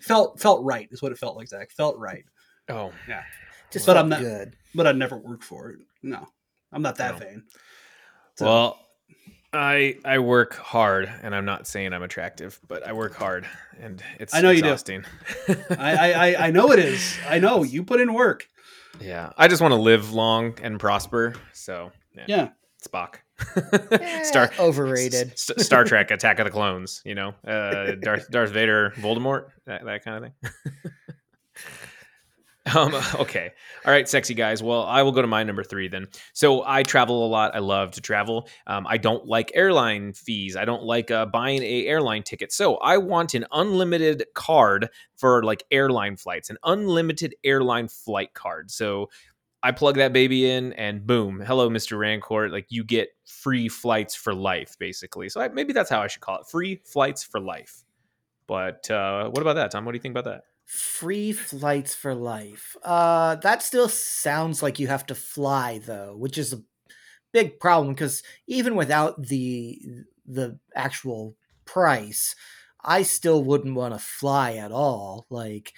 Felt 0.00 0.40
felt 0.40 0.64
right 0.64 0.88
is 0.90 1.00
what 1.00 1.12
it 1.12 1.18
felt 1.18 1.36
like. 1.36 1.48
Zach 1.48 1.70
felt 1.70 1.96
right. 1.98 2.24
Oh 2.68 2.92
yeah, 3.08 3.22
just 3.70 3.86
but 3.86 3.96
I'm 3.96 4.08
not 4.08 4.20
good. 4.20 4.54
But 4.74 4.88
I 4.88 4.92
never 4.92 5.16
worked 5.16 5.44
for 5.44 5.70
it. 5.70 5.78
No, 6.02 6.26
I'm 6.72 6.82
not 6.82 6.96
that 6.96 7.14
no. 7.14 7.26
vain. 7.26 7.42
So, 8.34 8.44
well 8.46 8.87
I 9.52 9.96
I 10.04 10.18
work 10.18 10.54
hard, 10.56 11.10
and 11.22 11.34
I'm 11.34 11.44
not 11.44 11.66
saying 11.66 11.92
I'm 11.92 12.02
attractive, 12.02 12.60
but 12.68 12.86
I 12.86 12.92
work 12.92 13.14
hard, 13.14 13.46
and 13.80 14.02
it's 14.20 14.34
I 14.34 14.40
know 14.42 14.50
exhausting. 14.50 15.04
you 15.48 15.54
do. 15.54 15.64
I, 15.78 16.12
I 16.34 16.46
I 16.46 16.50
know 16.50 16.70
it 16.72 16.78
is. 16.78 17.16
I 17.28 17.38
know 17.38 17.62
you 17.62 17.82
put 17.82 18.00
in 18.00 18.12
work. 18.12 18.46
Yeah, 19.00 19.32
I 19.38 19.48
just 19.48 19.62
want 19.62 19.72
to 19.72 19.80
live 19.80 20.12
long 20.12 20.54
and 20.62 20.78
prosper. 20.78 21.34
So 21.54 21.92
yeah, 22.14 22.24
yeah. 22.28 22.48
Spock. 22.86 23.16
yeah, 23.90 24.22
Star 24.24 24.50
overrated. 24.58 25.32
S- 25.32 25.50
Star 25.58 25.84
Trek: 25.84 26.10
Attack 26.12 26.38
of 26.40 26.44
the 26.44 26.50
Clones. 26.50 27.00
You 27.06 27.14
know, 27.14 27.34
uh, 27.46 27.92
Darth 28.00 28.30
Darth 28.30 28.50
Vader, 28.50 28.92
Voldemort, 28.96 29.46
that 29.66 29.84
that 29.84 30.04
kind 30.04 30.24
of 30.24 30.30
thing. 30.42 30.52
Um, 32.76 32.94
okay. 33.14 33.50
All 33.84 33.92
right, 33.92 34.08
sexy 34.08 34.34
guys. 34.34 34.62
Well, 34.62 34.82
I 34.82 35.02
will 35.02 35.12
go 35.12 35.22
to 35.22 35.26
my 35.26 35.42
number 35.42 35.64
three 35.64 35.88
then. 35.88 36.06
So 36.32 36.62
I 36.66 36.82
travel 36.82 37.26
a 37.26 37.28
lot. 37.28 37.54
I 37.54 37.60
love 37.60 37.92
to 37.92 38.00
travel. 38.00 38.48
Um, 38.66 38.86
I 38.86 38.98
don't 38.98 39.26
like 39.26 39.50
airline 39.54 40.12
fees. 40.12 40.54
I 40.54 40.64
don't 40.64 40.82
like 40.82 41.10
uh, 41.10 41.26
buying 41.26 41.62
a 41.62 41.86
airline 41.86 42.22
ticket. 42.22 42.52
So 42.52 42.76
I 42.76 42.98
want 42.98 43.34
an 43.34 43.46
unlimited 43.52 44.24
card 44.34 44.88
for 45.16 45.42
like 45.42 45.64
airline 45.70 46.16
flights, 46.16 46.50
an 46.50 46.58
unlimited 46.62 47.34
airline 47.42 47.88
flight 47.88 48.34
card. 48.34 48.70
So 48.70 49.08
I 49.62 49.72
plug 49.72 49.96
that 49.96 50.12
baby 50.12 50.48
in, 50.48 50.72
and 50.74 51.06
boom, 51.06 51.40
hello, 51.40 51.68
Mister 51.68 51.96
Rancourt. 51.96 52.52
Like 52.52 52.66
you 52.68 52.84
get 52.84 53.08
free 53.24 53.68
flights 53.68 54.14
for 54.14 54.34
life, 54.34 54.76
basically. 54.78 55.28
So 55.30 55.40
I, 55.40 55.48
maybe 55.48 55.72
that's 55.72 55.90
how 55.90 56.00
I 56.00 56.06
should 56.06 56.22
call 56.22 56.38
it: 56.38 56.46
free 56.46 56.80
flights 56.84 57.24
for 57.24 57.40
life. 57.40 57.84
But 58.46 58.90
uh, 58.90 59.30
what 59.30 59.40
about 59.40 59.54
that, 59.54 59.70
Tom? 59.70 59.84
What 59.84 59.92
do 59.92 59.96
you 59.96 60.02
think 60.02 60.16
about 60.16 60.24
that? 60.24 60.42
Free 60.68 61.32
flights 61.32 61.94
for 61.94 62.14
life. 62.14 62.76
Uh, 62.82 63.36
that 63.36 63.62
still 63.62 63.88
sounds 63.88 64.62
like 64.62 64.78
you 64.78 64.86
have 64.88 65.06
to 65.06 65.14
fly 65.14 65.78
though, 65.78 66.14
which 66.14 66.36
is 66.36 66.52
a 66.52 66.62
big 67.32 67.60
problem 67.60 67.94
because 67.94 68.22
even 68.46 68.76
without 68.76 69.22
the 69.28 69.80
the 70.26 70.58
actual 70.74 71.36
price, 71.64 72.34
I 72.84 73.02
still 73.02 73.44
wouldn't 73.44 73.76
want 73.76 73.94
to 73.94 74.00
fly 74.00 74.54
at 74.54 74.72
all. 74.72 75.26
Like 75.30 75.72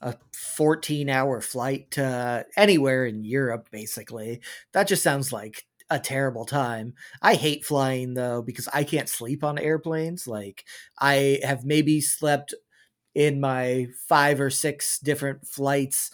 a 0.00 0.16
14 0.34 1.08
hour 1.10 1.40
flight 1.40 1.92
to 1.92 2.46
anywhere 2.56 3.06
in 3.06 3.24
Europe, 3.24 3.68
basically. 3.70 4.40
That 4.72 4.88
just 4.88 5.02
sounds 5.02 5.32
like 5.32 5.66
a 5.90 6.00
terrible 6.00 6.46
time. 6.46 6.94
I 7.22 7.34
hate 7.34 7.64
flying 7.64 8.14
though 8.14 8.42
because 8.42 8.68
I 8.72 8.84
can't 8.84 9.08
sleep 9.08 9.44
on 9.44 9.58
airplanes. 9.58 10.26
Like 10.26 10.64
I 10.98 11.40
have 11.44 11.64
maybe 11.64 12.00
slept 12.00 12.54
in 13.14 13.40
my 13.40 13.88
five 14.08 14.40
or 14.40 14.50
six 14.50 14.98
different 14.98 15.46
flights 15.46 16.10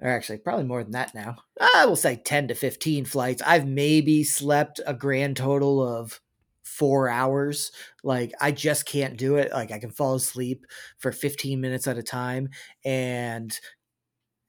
or 0.00 0.08
actually 0.10 0.38
probably 0.38 0.64
more 0.64 0.82
than 0.82 0.92
that 0.92 1.14
now. 1.14 1.36
I 1.60 1.86
will 1.86 1.96
say 1.96 2.16
10 2.16 2.48
to 2.48 2.54
15 2.54 3.04
flights. 3.04 3.42
I've 3.42 3.66
maybe 3.66 4.24
slept 4.24 4.80
a 4.86 4.94
grand 4.94 5.36
total 5.36 5.86
of 5.86 6.20
four 6.64 7.08
hours. 7.08 7.70
Like 8.02 8.32
I 8.40 8.50
just 8.50 8.86
can't 8.86 9.16
do 9.16 9.36
it. 9.36 9.52
Like 9.52 9.70
I 9.70 9.78
can 9.78 9.90
fall 9.90 10.14
asleep 10.14 10.66
for 10.98 11.12
15 11.12 11.60
minutes 11.60 11.86
at 11.86 11.98
a 11.98 12.02
time 12.02 12.48
and 12.84 13.58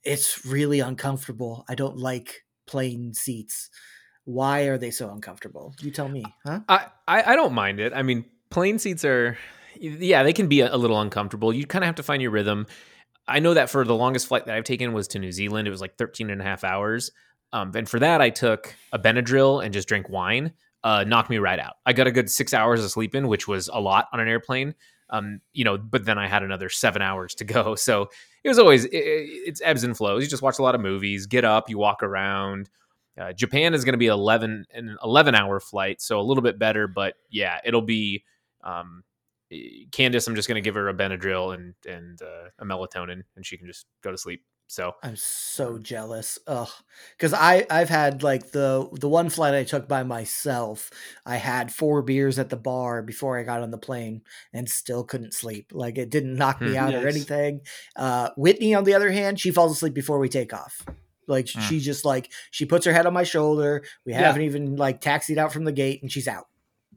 it's 0.04 0.46
really 0.46 0.80
uncomfortable. 0.80 1.66
I 1.70 1.76
don't 1.76 1.98
like 1.98 2.46
plane 2.68 3.14
seats. 3.14 3.70
Why 4.24 4.62
are 4.64 4.78
they 4.78 4.92
so 4.92 5.12
uncomfortable? 5.12 5.76
You 5.82 5.92
tell 5.92 6.10
me, 6.10 6.24
huh? 6.46 6.62
I, 6.68 6.88
I, 7.08 7.34
I 7.34 7.36
don't 7.36 7.54
mind 7.54 7.80
it. 7.80 7.94
I 7.94 8.02
mean, 8.02 8.26
plane 8.50 8.80
seats 8.80 9.06
are, 9.06 9.38
yeah, 9.80 10.24
they 10.24 10.34
can 10.34 10.48
be 10.48 10.62
a, 10.62 10.76
little 10.76 11.00
uncomfortable. 11.00 11.54
You 11.54 11.66
kind 11.66 11.84
of 11.84 11.88
have 11.88 11.96
to 11.96 12.04
find 12.04 12.22
your 12.22 12.32
rhythm. 12.32 12.68
I 13.28 13.40
know 13.40 13.54
that 13.54 13.70
for 13.70 13.84
the 13.84 13.96
longest 13.96 14.28
flight 14.28 14.46
that 14.46 14.56
I've 14.56 14.64
taken 14.64 14.94
was 14.94 15.08
to 15.10 15.20
New 15.20 15.32
Zealand. 15.32 15.68
It 15.68 15.72
was 15.72 15.82
like 15.82 15.98
13 15.98 16.30
and 16.30 16.42
a 16.42 16.44
half 16.44 16.64
hours. 16.64 17.12
Um, 17.54 17.72
and 17.76 17.88
for 17.88 18.00
that, 18.00 18.22
I 18.22 18.30
took 18.30 18.76
a 18.92 19.00
Benadryl 19.00 19.64
and 19.64 19.74
just 19.74 19.88
drank 19.88 20.10
wine. 20.10 20.54
Uh, 20.84 21.04
knocked 21.04 21.32
me 21.32 21.40
right 21.40 21.58
out. 21.60 21.76
I 21.86 21.94
got 21.94 22.06
a 22.06 22.12
good 22.12 22.30
six 22.30 22.54
hours 22.54 22.84
of 22.84 22.92
sleep 22.92 23.16
in, 23.16 23.28
which 23.28 23.48
was 23.48 23.70
a 23.74 23.80
lot 23.80 24.08
on 24.14 24.20
an 24.20 24.28
airplane. 24.28 24.76
Um, 25.10 25.40
you 25.54 25.64
know, 25.64 25.78
but 25.78 26.06
then 26.06 26.18
I 26.18 26.28
had 26.28 26.44
another 26.44 26.70
seven 26.70 27.02
hours 27.02 27.34
to 27.36 27.46
go. 27.46 27.76
So 27.86 28.10
it 28.44 28.50
was 28.50 28.60
always 28.60 28.86
it, 28.86 28.92
it's 28.94 29.62
ebbs 29.64 29.84
and 29.84 29.98
flows. 29.98 30.24
You 30.24 30.30
just 30.30 30.44
watch 30.44 30.60
a 30.60 30.62
lot 30.62 30.76
of 30.76 30.82
movies, 30.82 31.26
get 31.26 31.44
up, 31.44 31.70
you 31.70 31.80
walk 31.80 32.04
around. 32.04 32.70
Uh, 33.20 33.34
Japan 33.34 33.74
is 33.74 33.84
going 33.84 33.94
to 33.94 33.98
be 33.98 34.08
11 34.08 34.66
an 34.74 34.98
11 35.04 35.34
hour 35.34 35.60
flight, 35.60 36.02
so 36.02 36.20
a 36.20 36.22
little 36.22 36.44
bit 36.44 36.60
better, 36.60 36.88
but 36.88 37.16
yeah, 37.30 37.60
it'll 37.64 37.82
be 37.82 38.24
um, 38.64 39.04
Candace, 39.92 40.28
I'm 40.28 40.36
just 40.36 40.48
going 40.48 40.56
to 40.56 40.62
give 40.62 40.76
her 40.76 40.90
a 40.90 40.94
Benadryl 40.94 41.54
and 41.54 41.76
and 41.88 42.22
uh, 42.22 42.50
a 42.60 42.66
melatonin, 42.66 43.24
and 43.36 43.46
she 43.46 43.58
can 43.58 43.68
just 43.68 43.86
go 44.02 44.12
to 44.12 44.18
sleep. 44.18 44.42
So 44.68 44.96
I'm 45.04 45.16
so 45.16 45.78
jealous. 45.78 46.40
Ugh, 46.48 46.70
because 47.16 47.34
I 47.34 47.68
I've 47.70 47.90
had 47.90 48.24
like 48.24 48.52
the 48.52 48.90
the 48.94 49.08
one 49.08 49.30
flight 49.30 49.54
I 49.54 49.64
took 49.64 49.88
by 49.88 50.04
myself. 50.04 50.90
I 51.26 51.36
had 51.36 51.72
four 51.72 52.02
beers 52.02 52.40
at 52.40 52.50
the 52.50 52.58
bar 52.58 53.04
before 53.04 53.38
I 53.38 53.44
got 53.44 53.62
on 53.62 53.70
the 53.70 53.78
plane, 53.78 54.24
and 54.52 54.68
still 54.68 55.04
couldn't 55.04 55.36
sleep. 55.36 55.72
Like 55.72 56.00
it 56.00 56.10
didn't 56.10 56.36
knock 56.36 56.62
me 56.62 56.72
hmm. 56.72 56.78
out 56.78 56.94
nice. 56.94 57.04
or 57.04 57.08
anything. 57.08 57.62
Uh, 57.96 58.32
Whitney, 58.38 58.74
on 58.74 58.86
the 58.86 58.96
other 58.96 59.12
hand, 59.12 59.40
she 59.40 59.52
falls 59.52 59.72
asleep 59.72 59.94
before 59.94 60.18
we 60.18 60.30
take 60.30 60.54
off. 60.54 60.84
Like 61.28 61.46
mm. 61.46 61.62
she 61.62 61.80
just 61.80 62.06
like 62.06 62.32
she 62.50 62.66
puts 62.66 62.86
her 62.86 62.94
head 62.94 63.06
on 63.06 63.14
my 63.14 63.24
shoulder. 63.24 63.84
We 64.06 64.14
yeah. 64.14 64.22
haven't 64.22 64.44
even 64.44 64.76
like 64.76 65.02
taxied 65.02 65.38
out 65.38 65.54
from 65.54 65.66
the 65.66 65.72
gate, 65.72 66.02
and 66.02 66.12
she's 66.12 66.28
out 66.28 66.48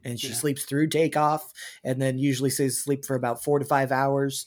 and 0.03 0.19
she 0.19 0.29
yeah. 0.29 0.33
sleeps 0.33 0.65
through 0.65 0.87
takeoff 0.87 1.51
and 1.83 2.01
then 2.01 2.17
usually 2.17 2.49
stays 2.49 2.77
asleep 2.77 3.05
for 3.05 3.15
about 3.15 3.43
four 3.43 3.59
to 3.59 3.65
five 3.65 3.91
hours 3.91 4.45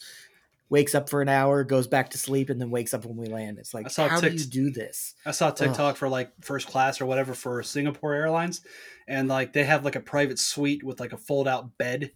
wakes 0.73 0.95
up 0.95 1.11
for 1.11 1.21
an 1.21 1.29
hour 1.29 1.65
goes 1.65 1.87
back 1.87 2.09
to 2.09 2.17
sleep 2.17 2.49
and 2.49 2.59
then 2.59 2.71
wakes 2.71 2.95
up 2.95 3.05
when 3.05 3.17
we 3.17 3.27
land 3.27 3.59
it's 3.59 3.75
like 3.75 3.95
how 3.95 4.21
do 4.21 4.31
you 4.31 4.45
do 4.45 4.71
this 4.71 5.15
i 5.27 5.31
saw 5.31 5.51
tiktok 5.51 5.93
Ugh. 5.93 5.97
for 5.97 6.09
like 6.09 6.33
first 6.41 6.67
class 6.67 7.01
or 7.01 7.07
whatever 7.07 7.35
for 7.35 7.63
singapore 7.63 8.15
airlines 8.15 8.63
and 9.07 9.29
like 9.29 9.53
they 9.53 9.65
have 9.65 9.85
like 9.85 9.97
a 9.97 10.01
private 10.01 10.39
suite 10.39 10.83
with 10.83 10.99
like 10.99 11.13
a 11.13 11.19
fold 11.19 11.47
out 11.47 11.77
bed 11.77 12.11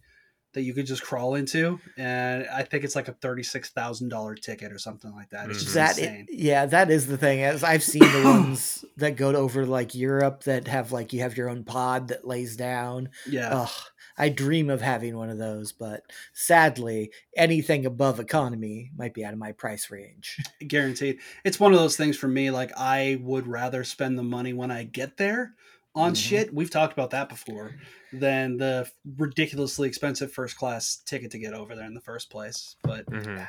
that 0.57 0.63
you 0.63 0.73
could 0.73 0.87
just 0.87 1.03
crawl 1.03 1.35
into, 1.35 1.79
and 1.97 2.47
I 2.51 2.63
think 2.63 2.83
it's 2.83 2.95
like 2.95 3.07
a 3.07 3.13
thirty 3.13 3.43
six 3.43 3.69
thousand 3.69 4.09
dollar 4.09 4.33
ticket 4.33 4.71
or 4.71 4.79
something 4.79 5.13
like 5.13 5.29
that. 5.29 5.51
It's 5.51 5.63
just 5.63 5.75
mm-hmm. 5.75 5.85
that 5.85 5.97
insane. 5.99 6.25
It, 6.27 6.35
yeah, 6.35 6.65
that 6.65 6.89
is 6.89 7.05
the 7.05 7.15
thing. 7.15 7.43
As 7.43 7.63
I've 7.63 7.83
seen 7.83 8.01
the 8.01 8.23
ones 8.25 8.83
that 8.97 9.17
go 9.17 9.31
to 9.31 9.37
over 9.37 9.67
like 9.67 9.93
Europe 9.93 10.45
that 10.45 10.67
have 10.67 10.91
like 10.91 11.13
you 11.13 11.21
have 11.21 11.37
your 11.37 11.47
own 11.47 11.63
pod 11.63 12.07
that 12.07 12.27
lays 12.27 12.55
down. 12.55 13.09
Yeah. 13.29 13.49
Ugh, 13.51 13.69
I 14.17 14.29
dream 14.29 14.71
of 14.71 14.81
having 14.81 15.15
one 15.15 15.29
of 15.29 15.37
those, 15.37 15.73
but 15.73 16.01
sadly, 16.33 17.11
anything 17.35 17.85
above 17.85 18.19
economy 18.19 18.89
might 18.97 19.13
be 19.13 19.23
out 19.23 19.33
of 19.33 19.39
my 19.39 19.51
price 19.51 19.91
range. 19.91 20.41
Guaranteed. 20.67 21.19
It's 21.45 21.59
one 21.59 21.71
of 21.71 21.79
those 21.79 21.95
things 21.95 22.17
for 22.17 22.27
me. 22.27 22.49
Like 22.49 22.71
I 22.75 23.19
would 23.21 23.45
rather 23.45 23.83
spend 23.83 24.17
the 24.17 24.23
money 24.23 24.53
when 24.53 24.71
I 24.71 24.85
get 24.85 25.17
there 25.17 25.53
on 25.97 26.13
mm-hmm. 26.13 26.15
shit. 26.15 26.53
We've 26.53 26.69
talked 26.69 26.93
about 26.93 27.09
that 27.11 27.29
before 27.29 27.75
than 28.13 28.57
the 28.57 28.89
ridiculously 29.17 29.87
expensive 29.87 30.31
first 30.31 30.57
class 30.57 30.97
ticket 31.05 31.31
to 31.31 31.39
get 31.39 31.53
over 31.53 31.75
there 31.75 31.85
in 31.85 31.93
the 31.93 32.01
first 32.01 32.29
place. 32.29 32.75
But 32.83 33.05
mm-hmm. 33.07 33.43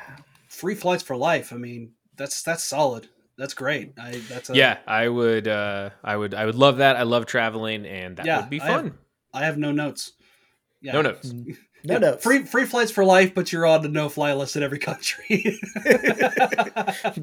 free 0.47 0.75
flights 0.75 1.03
for 1.03 1.15
life. 1.15 1.53
I 1.53 1.57
mean, 1.57 1.91
that's 2.17 2.41
that's 2.43 2.63
solid. 2.63 3.07
That's 3.37 3.53
great. 3.53 3.93
I 3.97 4.21
that's 4.27 4.49
a, 4.49 4.55
yeah. 4.55 4.79
I 4.85 5.07
would 5.07 5.47
uh, 5.47 5.91
I 6.03 6.17
would 6.17 6.33
I 6.33 6.45
would 6.45 6.55
love 6.55 6.77
that. 6.77 6.97
I 6.97 7.03
love 7.03 7.25
traveling, 7.25 7.85
and 7.85 8.17
that 8.17 8.25
yeah, 8.25 8.41
would 8.41 8.49
be 8.49 8.59
fun. 8.59 8.69
I 8.69 8.73
have, 8.75 8.93
I 9.33 9.45
have 9.45 9.57
no 9.57 9.71
notes. 9.71 10.13
Yeah. 10.81 10.93
No 10.93 11.01
notes. 11.03 11.33
No, 11.83 11.93
yeah, 11.93 11.99
no. 11.99 12.17
Free 12.17 12.43
free 12.43 12.65
flights 12.65 12.91
for 12.91 13.05
life, 13.05 13.33
but 13.33 13.51
you're 13.51 13.65
on 13.65 13.81
the 13.81 13.89
no 13.89 14.09
fly 14.09 14.33
list 14.33 14.55
in 14.55 14.63
every 14.63 14.79
country. 14.79 15.25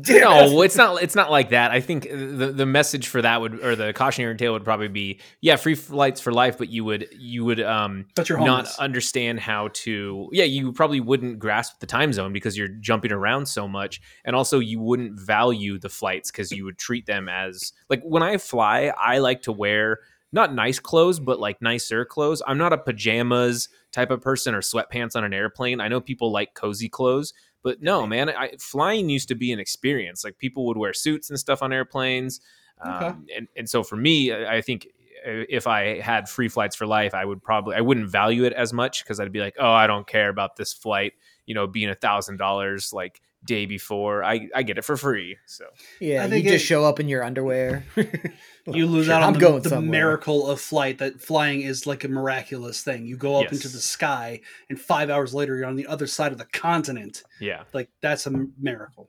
no, 0.08 0.62
it's 0.62 0.76
not. 0.76 1.02
It's 1.02 1.14
not 1.14 1.30
like 1.30 1.50
that. 1.50 1.72
I 1.72 1.80
think 1.80 2.04
the 2.04 2.52
the 2.54 2.66
message 2.66 3.08
for 3.08 3.20
that 3.20 3.40
would, 3.40 3.62
or 3.62 3.76
the 3.76 3.92
cautionary 3.92 4.36
tale 4.36 4.52
would 4.54 4.64
probably 4.64 4.88
be, 4.88 5.20
yeah, 5.40 5.56
free 5.56 5.74
flights 5.74 6.20
for 6.20 6.32
life, 6.32 6.56
but 6.56 6.68
you 6.68 6.84
would 6.84 7.08
you 7.12 7.44
would 7.44 7.60
um 7.60 8.06
but 8.14 8.28
you're 8.28 8.40
not 8.40 8.68
understand 8.78 9.40
how 9.40 9.68
to. 9.74 10.28
Yeah, 10.32 10.44
you 10.44 10.72
probably 10.72 11.00
wouldn't 11.00 11.38
grasp 11.38 11.80
the 11.80 11.86
time 11.86 12.12
zone 12.12 12.32
because 12.32 12.56
you're 12.56 12.68
jumping 12.68 13.12
around 13.12 13.46
so 13.46 13.68
much, 13.68 14.00
and 14.24 14.34
also 14.34 14.58
you 14.58 14.80
wouldn't 14.80 15.20
value 15.20 15.78
the 15.78 15.90
flights 15.90 16.30
because 16.30 16.50
you 16.50 16.64
would 16.64 16.78
treat 16.78 17.06
them 17.06 17.28
as 17.28 17.72
like 17.90 18.02
when 18.02 18.22
I 18.22 18.38
fly, 18.38 18.92
I 18.98 19.18
like 19.18 19.42
to 19.42 19.52
wear 19.52 20.00
not 20.32 20.54
nice 20.54 20.78
clothes, 20.78 21.20
but 21.20 21.38
like 21.40 21.60
nicer 21.62 22.04
clothes. 22.04 22.42
I'm 22.46 22.58
not 22.58 22.72
a 22.72 22.78
pajamas 22.78 23.68
type 23.92 24.10
of 24.10 24.20
person 24.20 24.54
or 24.54 24.60
sweatpants 24.60 25.16
on 25.16 25.24
an 25.24 25.32
airplane. 25.32 25.80
I 25.80 25.88
know 25.88 26.00
people 26.00 26.30
like 26.30 26.54
cozy 26.54 26.88
clothes, 26.88 27.32
but 27.62 27.80
no, 27.82 28.06
man, 28.06 28.30
I, 28.30 28.52
flying 28.58 29.08
used 29.08 29.28
to 29.28 29.34
be 29.34 29.52
an 29.52 29.58
experience. 29.58 30.24
Like 30.24 30.38
people 30.38 30.66
would 30.66 30.76
wear 30.76 30.92
suits 30.92 31.30
and 31.30 31.38
stuff 31.38 31.62
on 31.62 31.72
airplanes. 31.72 32.40
Okay. 32.80 33.06
Um, 33.06 33.26
and, 33.34 33.48
and 33.56 33.68
so 33.68 33.82
for 33.82 33.96
me, 33.96 34.32
I 34.32 34.60
think 34.60 34.88
if 35.24 35.66
I 35.66 36.00
had 36.00 36.28
free 36.28 36.48
flights 36.48 36.76
for 36.76 36.86
life, 36.86 37.14
I 37.14 37.24
would 37.24 37.42
probably, 37.42 37.76
I 37.76 37.80
wouldn't 37.80 38.08
value 38.08 38.44
it 38.44 38.52
as 38.52 38.72
much 38.72 39.02
because 39.02 39.18
I'd 39.18 39.32
be 39.32 39.40
like, 39.40 39.56
oh, 39.58 39.72
I 39.72 39.86
don't 39.86 40.06
care 40.06 40.28
about 40.28 40.56
this 40.56 40.72
flight, 40.72 41.14
you 41.46 41.54
know, 41.54 41.66
being 41.66 41.88
a 41.88 41.94
thousand 41.94 42.36
dollars. 42.36 42.92
Like 42.92 43.20
day 43.46 43.66
before. 43.66 44.22
I, 44.22 44.48
I 44.54 44.62
get 44.62 44.78
it 44.78 44.85
for 44.85 44.96
free. 44.96 45.38
So 45.46 45.64
yeah, 46.00 46.24
I 46.24 46.28
think 46.28 46.44
you 46.44 46.50
it, 46.50 46.54
just 46.54 46.66
show 46.66 46.85
up 46.85 47.00
in 47.00 47.09
your 47.09 47.24
underwear. 47.24 47.85
you 48.66 48.87
lose 48.87 49.09
out 49.09 49.22
on 49.22 49.28
I'm 49.28 49.32
the, 49.35 49.40
going 49.40 49.62
the 49.62 49.80
miracle 49.80 50.46
of 50.46 50.61
flight. 50.61 50.98
That 50.98 51.20
flying 51.20 51.62
is 51.62 51.87
like 51.87 52.04
a 52.04 52.09
miraculous 52.09 52.82
thing. 52.82 53.06
You 53.06 53.16
go 53.16 53.37
up 53.37 53.44
yes. 53.44 53.52
into 53.52 53.68
the 53.68 53.78
sky, 53.78 54.40
and 54.68 54.78
five 54.78 55.09
hours 55.09 55.32
later, 55.32 55.56
you're 55.56 55.66
on 55.66 55.76
the 55.76 55.87
other 55.87 56.06
side 56.06 56.32
of 56.32 56.38
the 56.38 56.44
continent. 56.46 57.22
Yeah, 57.40 57.62
like 57.72 57.88
that's 58.02 58.26
a 58.26 58.46
miracle. 58.59 59.09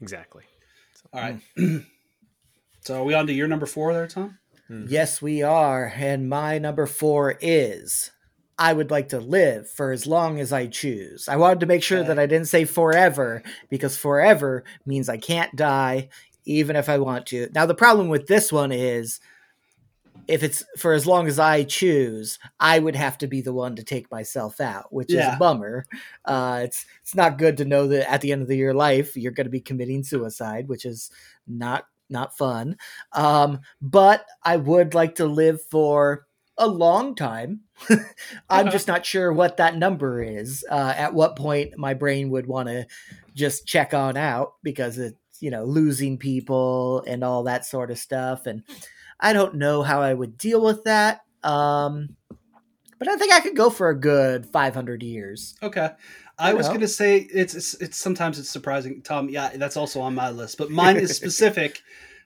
Exactly. 0.00 0.44
So, 0.94 1.08
All 1.12 1.20
right. 1.20 1.40
so 2.80 3.02
are 3.02 3.04
we 3.04 3.14
on 3.14 3.26
to 3.26 3.32
your 3.32 3.48
number 3.48 3.66
four 3.66 3.92
there, 3.92 4.06
Tom? 4.06 4.38
Mm-hmm. 4.70 4.86
Yes, 4.88 5.20
we 5.20 5.42
are. 5.42 5.92
And 5.94 6.28
my 6.28 6.58
number 6.58 6.86
four 6.86 7.36
is 7.40 8.12
I 8.60 8.74
would 8.74 8.90
like 8.90 9.08
to 9.08 9.20
live 9.20 9.70
for 9.70 9.90
as 9.90 10.06
long 10.06 10.38
as 10.38 10.52
I 10.52 10.66
choose. 10.66 11.28
I 11.28 11.36
wanted 11.36 11.60
to 11.60 11.66
make 11.66 11.82
sure 11.82 12.00
okay. 12.00 12.08
that 12.08 12.18
I 12.18 12.26
didn't 12.26 12.48
say 12.48 12.66
forever 12.66 13.42
because 13.70 13.96
forever 13.96 14.64
means 14.84 15.08
I 15.08 15.16
can't 15.16 15.56
die 15.56 16.10
even 16.44 16.76
if 16.76 16.90
I 16.90 16.98
want 16.98 17.24
to. 17.28 17.48
Now, 17.54 17.64
the 17.64 17.74
problem 17.74 18.08
with 18.08 18.26
this 18.26 18.52
one 18.52 18.70
is 18.70 19.18
if 20.28 20.42
it's 20.42 20.62
for 20.76 20.92
as 20.92 21.06
long 21.06 21.26
as 21.26 21.38
I 21.38 21.64
choose, 21.64 22.38
I 22.60 22.80
would 22.80 22.96
have 22.96 23.16
to 23.18 23.26
be 23.26 23.40
the 23.40 23.54
one 23.54 23.76
to 23.76 23.82
take 23.82 24.10
myself 24.10 24.60
out, 24.60 24.92
which 24.92 25.10
yeah. 25.10 25.30
is 25.30 25.34
a 25.36 25.38
bummer. 25.38 25.86
Uh, 26.26 26.60
it's 26.64 26.84
it's 27.00 27.14
not 27.14 27.38
good 27.38 27.56
to 27.56 27.64
know 27.64 27.88
that 27.88 28.12
at 28.12 28.20
the 28.20 28.30
end 28.30 28.42
of 28.42 28.48
the, 28.48 28.56
your 28.56 28.74
life 28.74 29.16
you're 29.16 29.32
going 29.32 29.46
to 29.46 29.50
be 29.50 29.60
committing 29.60 30.04
suicide, 30.04 30.68
which 30.68 30.84
is 30.84 31.10
not 31.48 31.86
not 32.10 32.36
fun. 32.36 32.76
Um, 33.12 33.60
but 33.80 34.26
I 34.42 34.58
would 34.58 34.92
like 34.92 35.14
to 35.14 35.26
live 35.26 35.62
for 35.62 36.26
a 36.60 36.68
long 36.68 37.16
time. 37.16 37.62
I'm 37.90 37.98
uh-huh. 38.48 38.70
just 38.70 38.86
not 38.86 39.04
sure 39.04 39.32
what 39.32 39.56
that 39.56 39.76
number 39.76 40.22
is. 40.22 40.64
Uh, 40.70 40.94
at 40.96 41.14
what 41.14 41.34
point 41.34 41.76
my 41.76 41.94
brain 41.94 42.30
would 42.30 42.46
want 42.46 42.68
to 42.68 42.86
just 43.34 43.66
check 43.66 43.94
on 43.94 44.16
out 44.16 44.52
because 44.62 44.98
it's 44.98 45.16
you 45.40 45.50
know 45.50 45.64
losing 45.64 46.18
people 46.18 47.02
and 47.06 47.24
all 47.24 47.44
that 47.44 47.64
sort 47.64 47.90
of 47.90 47.98
stuff, 47.98 48.46
and 48.46 48.62
I 49.18 49.32
don't 49.32 49.56
know 49.56 49.82
how 49.82 50.02
I 50.02 50.14
would 50.14 50.38
deal 50.38 50.62
with 50.62 50.84
that. 50.84 51.22
Um, 51.42 52.16
but 52.98 53.08
I 53.08 53.16
think 53.16 53.32
I 53.32 53.40
could 53.40 53.56
go 53.56 53.70
for 53.70 53.88
a 53.88 53.98
good 53.98 54.44
500 54.46 55.02
years. 55.02 55.56
Okay. 55.62 55.88
I 56.38 56.54
was 56.54 56.68
going 56.68 56.80
to 56.80 56.88
say 56.88 57.18
it's, 57.18 57.54
it's, 57.54 57.74
it's 57.74 57.96
sometimes 57.96 58.38
it's 58.38 58.48
surprising, 58.48 59.02
Tom. 59.02 59.28
Yeah, 59.28 59.50
that's 59.56 59.76
also 59.76 60.00
on 60.00 60.14
my 60.14 60.30
list, 60.30 60.56
but 60.58 60.70
mine 60.70 60.96
is 60.96 61.14
specific. 61.16 61.80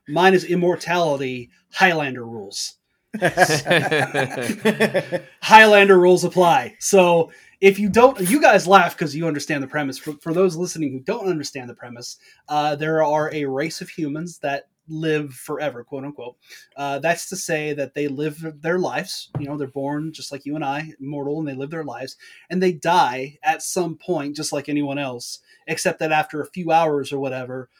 mine 0.09 0.35
is 0.35 0.45
immortality 0.45 1.51
Highlander 1.73 2.25
rules. 2.25 2.77
Highlander 5.43 5.99
rules 5.99 6.25
apply. 6.25 6.77
So 6.81 7.31
if 7.61 7.79
you 7.79 7.89
don't, 7.89 8.19
you 8.29 8.41
guys 8.41 8.67
laugh 8.67 8.97
because 8.97 9.15
you 9.15 9.27
understand 9.27 9.63
the 9.63 9.69
premise. 9.69 9.99
For, 9.99 10.13
for, 10.15 10.35
those 10.35 10.57
listening 10.57 10.93
who 10.93 11.01
don't 11.01 11.29
understand 11.29 11.71
the 11.71 11.75
premise, 11.75 12.19
uh, 12.49 12.77
there 12.77 13.05
are 13.05 13.33
a 13.33 13.45
race 13.45 13.81
of 13.81 13.89
humans 13.89 14.39
that 14.39 14.69
live 14.89 15.33
forever, 15.33 15.85
quote 15.85 16.05
unquote. 16.05 16.37
Uh, 16.77 16.99
that's 16.99 17.29
to 17.29 17.37
say 17.37 17.73
that 17.73 17.95
they 17.95 18.09
live 18.09 18.61
their 18.61 18.79
lives. 18.79 19.31
You 19.39 19.47
know, 19.47 19.57
they're 19.57 19.69
born 19.69 20.13
just 20.13 20.33
like 20.33 20.45
you 20.45 20.57
and 20.57 20.65
I, 20.65 20.93
mortal, 20.99 21.39
and 21.39 21.49
they 21.49 21.55
live 21.55 21.71
their 21.71 21.85
lives, 21.85 22.17
and 22.51 22.63
they 22.63 22.73
die 22.73 23.39
at 23.43 23.63
some 23.63 23.97
point, 23.97 24.37
just 24.37 24.53
like 24.53 24.69
anyone 24.69 24.99
else, 24.99 25.39
except 25.67 26.01
that 26.01 26.13
after 26.13 26.41
a 26.41 26.51
few 26.51 26.71
hours 26.71 27.13
or 27.13 27.19
whatever, 27.19 27.71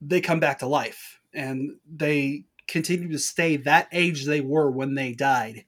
they 0.00 0.20
come 0.20 0.40
back 0.40 0.58
to 0.58 0.66
life 0.66 1.20
and 1.32 1.76
they 1.88 2.44
continue 2.70 3.10
to 3.10 3.18
stay 3.18 3.56
that 3.56 3.88
age 3.92 4.24
they 4.24 4.40
were 4.40 4.70
when 4.70 4.94
they 4.94 5.12
died 5.12 5.64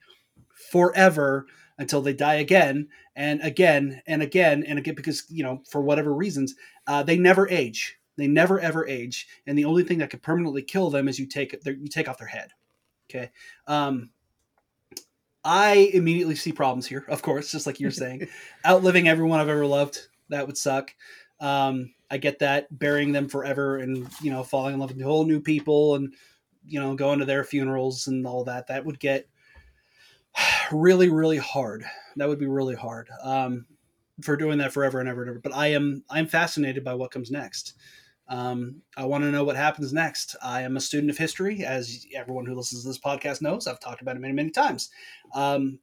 forever 0.71 1.47
until 1.79 2.01
they 2.01 2.13
die 2.13 2.35
again 2.35 2.89
and 3.17 3.43
again 3.43 4.01
and 4.07 4.23
again 4.23 4.63
and 4.67 4.79
again 4.79 4.95
because 4.95 5.25
you 5.29 5.43
know 5.43 5.61
for 5.69 5.83
whatever 5.83 6.15
reasons 6.15 6.55
uh, 6.87 7.03
they 7.03 7.17
never 7.17 7.49
age. 7.49 7.99
They 8.17 8.27
never 8.27 8.61
ever 8.61 8.87
age. 8.87 9.27
And 9.47 9.57
the 9.57 9.65
only 9.65 9.85
thing 9.85 9.99
that 9.99 10.11
could 10.11 10.23
permanently 10.23 10.63
kill 10.63 10.91
them 10.91 11.09
is 11.09 11.19
you 11.19 11.27
take 11.27 11.55
you 11.65 11.89
take 11.89 12.09
off 12.09 12.19
their 12.19 12.29
head. 12.29 12.51
Okay? 13.11 13.31
Um, 13.67 14.11
i 15.45 15.91
immediately 15.93 16.37
see 16.37 16.53
problems 16.53 16.87
here 16.87 17.05
of 17.09 17.21
course 17.21 17.51
just 17.51 17.67
like 17.67 17.81
you're 17.81 17.91
saying. 17.91 18.29
Outliving 18.67 19.09
everyone 19.09 19.41
i've 19.41 19.49
ever 19.49 19.67
loved. 19.67 20.09
That 20.29 20.47
would 20.47 20.57
suck. 20.57 20.95
Um, 21.41 21.95
i 22.11 22.19
get 22.19 22.39
that. 22.39 22.67
Burying 22.77 23.13
them 23.13 23.29
forever 23.29 23.79
and 23.79 24.09
you 24.21 24.31
know 24.31 24.45
falling 24.45 24.75
in 24.75 24.81
love 24.81 24.95
with 24.95 25.03
whole 25.03 25.25
new 25.25 25.41
people 25.41 25.97
and 25.97 26.15
you 26.67 26.81
know 26.81 26.95
going 26.95 27.19
to 27.19 27.25
their 27.25 27.45
funerals 27.45 28.07
and 28.07 28.27
all 28.27 28.45
that 28.45 28.67
that 28.69 28.85
would 28.85 29.01
get 29.01 29.29
really 30.73 31.09
really 31.09 31.39
hard. 31.39 31.85
That 32.17 32.29
would 32.29 32.39
be 32.39 32.47
really 32.47 32.75
hard 32.75 33.09
um, 33.23 33.67
for 34.23 34.37
doing 34.37 34.59
that 34.59 34.73
forever 34.73 35.01
and 35.01 35.09
ever 35.09 35.23
and 35.23 35.31
ever. 35.31 35.41
But 35.41 35.55
i 35.55 35.69
am 35.69 36.05
i'm 36.11 36.27
fascinated 36.27 36.85
by 36.85 36.95
what 36.95 37.11
comes 37.11 37.31
next. 37.31 37.75
Um, 38.29 38.83
i 38.97 39.05
want 39.05 39.25
to 39.25 39.31
know 39.31 39.45
what 39.45 39.57
happens 39.57 39.93
next. 39.93 40.37
I 40.43 40.63
am 40.63 40.77
a 40.77 40.81
student 40.81 41.11
of 41.11 41.19
history 41.19 41.65
as 41.65 42.07
everyone 42.15 42.47
who 42.47 42.55
listens 42.55 42.83
to 42.83 42.89
this 42.89 42.99
podcast 42.99 43.43
knows. 43.43 43.67
I've 43.67 43.81
talked 43.81 44.03
about 44.03 44.17
it 44.17 44.21
many 44.21 44.35
many 44.35 44.51
times. 44.51 44.91
Um, 45.35 45.79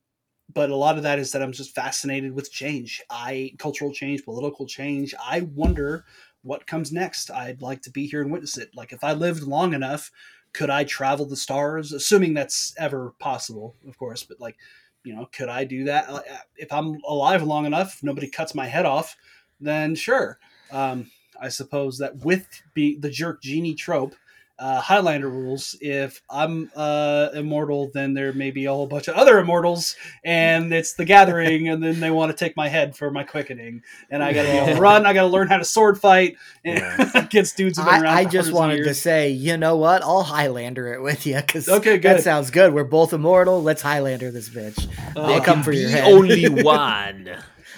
but 0.52 0.72
a 0.72 0.76
lot 0.76 0.98
of 0.98 1.04
that 1.04 1.20
is 1.20 1.32
that 1.32 1.44
i'm 1.44 1.52
just 1.52 1.76
fascinated 1.76 2.34
with 2.34 2.52
change. 2.52 3.02
I 3.10 3.54
cultural 3.60 3.94
change 3.94 4.24
political 4.26 4.66
change. 4.66 5.14
I 5.24 5.42
wonder 5.42 6.06
what 6.42 6.68
comes 6.68 6.92
next. 6.92 7.30
I'd 7.30 7.62
like 7.62 7.82
to 7.84 7.92
be 7.92 8.08
here 8.08 8.22
and 8.22 8.32
witness 8.32 8.58
it. 8.58 8.70
Like 8.76 8.92
if 8.92 9.04
i 9.04 9.14
lived 9.14 9.44
long 9.44 9.74
enough 9.74 10.12
could 10.54 10.70
I 10.70 10.84
travel 10.84 11.26
the 11.26 11.36
stars? 11.36 11.94
Assuming 11.94 12.34
that's 12.34 12.74
ever 12.78 13.14
possible, 13.20 13.76
of 13.88 13.98
course. 13.98 14.24
But 14.24 14.40
like, 14.40 14.58
you 15.04 15.16
know, 15.16 15.30
could 15.32 15.50
I 15.50 15.64
do 15.64 15.86
that 15.86 16.10
uh, 16.10 16.22
if 16.58 16.72
I'm 16.72 17.00
alive 17.08 17.44
long 17.44 17.66
enough? 17.66 18.00
Nobody 18.04 18.28
cuts 18.28 18.56
my 18.56 18.68
head 18.68 18.86
off, 18.86 19.16
then 19.60 19.96
sure. 19.96 20.40
Um, 20.72 21.10
I 21.42 21.50
suppose 21.50 21.98
that 22.00 22.18
with 22.18 22.48
be 22.74 22.98
the 22.98 23.10
jerk 23.10 23.42
genie 23.42 23.76
trope, 23.76 24.16
uh, 24.60 24.82
Highlander 24.82 25.30
rules. 25.30 25.76
If 25.82 26.22
I'm 26.30 26.72
uh, 26.76 27.30
immortal, 27.34 27.90
then 27.94 28.14
there 28.14 28.34
may 28.34 28.52
be 28.52 28.66
a 28.66 28.72
whole 28.72 28.88
bunch 28.88 29.08
of 29.08 29.16
other 29.16 29.40
immortals, 29.40 29.96
and 30.24 30.74
it's 30.74 30.94
the 30.94 31.06
gathering, 31.06 31.70
and 31.70 31.82
then 31.82 32.00
they 32.00 32.12
want 32.12 32.32
to 32.32 32.38
take 32.38 32.58
my 32.58 32.68
head 32.68 32.96
for 32.96 33.10
my 33.10 33.24
quickening, 33.24 33.84
and 34.10 34.24
I 34.24 34.34
got 34.34 34.44
to 34.44 34.52
be 34.52 34.58
able 34.58 34.76
to 34.76 34.82
run. 34.82 35.06
I 35.06 35.14
got 35.14 35.22
to 35.24 35.28
learn 35.28 35.48
how 35.48 35.58
to 35.58 35.66
sword 35.66 36.00
fight 36.00 36.36
yeah. 36.64 37.10
against 37.16 37.58
dudes 37.58 37.78
who've 37.78 37.88
been 37.88 38.04
around. 38.04 38.18
I, 38.18 38.20
I 38.20 38.26
just 38.26 38.52
wanted 38.52 38.84
to 38.84 38.94
say, 38.94 39.30
you 39.30 39.58
know 39.58 39.78
what? 39.78 40.02
I'll 40.02 40.24
Highlander 40.24 40.94
it 40.94 41.02
with 41.02 41.26
you 41.26 41.38
because 41.38 41.70
okay, 41.70 41.98
good. 41.98 42.18
that 42.18 42.24
sounds 42.24 42.52
good. 42.52 42.74
We're 42.74 42.84
both 42.84 43.14
immortal. 43.14 43.64
Let's 43.64 43.82
Highlander 43.82 44.32
this 44.32 44.50
bitch. 44.50 44.88
Uh, 45.16 45.22
I'll 45.22 45.42
come 45.42 45.64
for 45.64 45.72
your 45.72 45.90
head. 45.90 46.12
Only 46.12 46.50
one. 46.64 47.30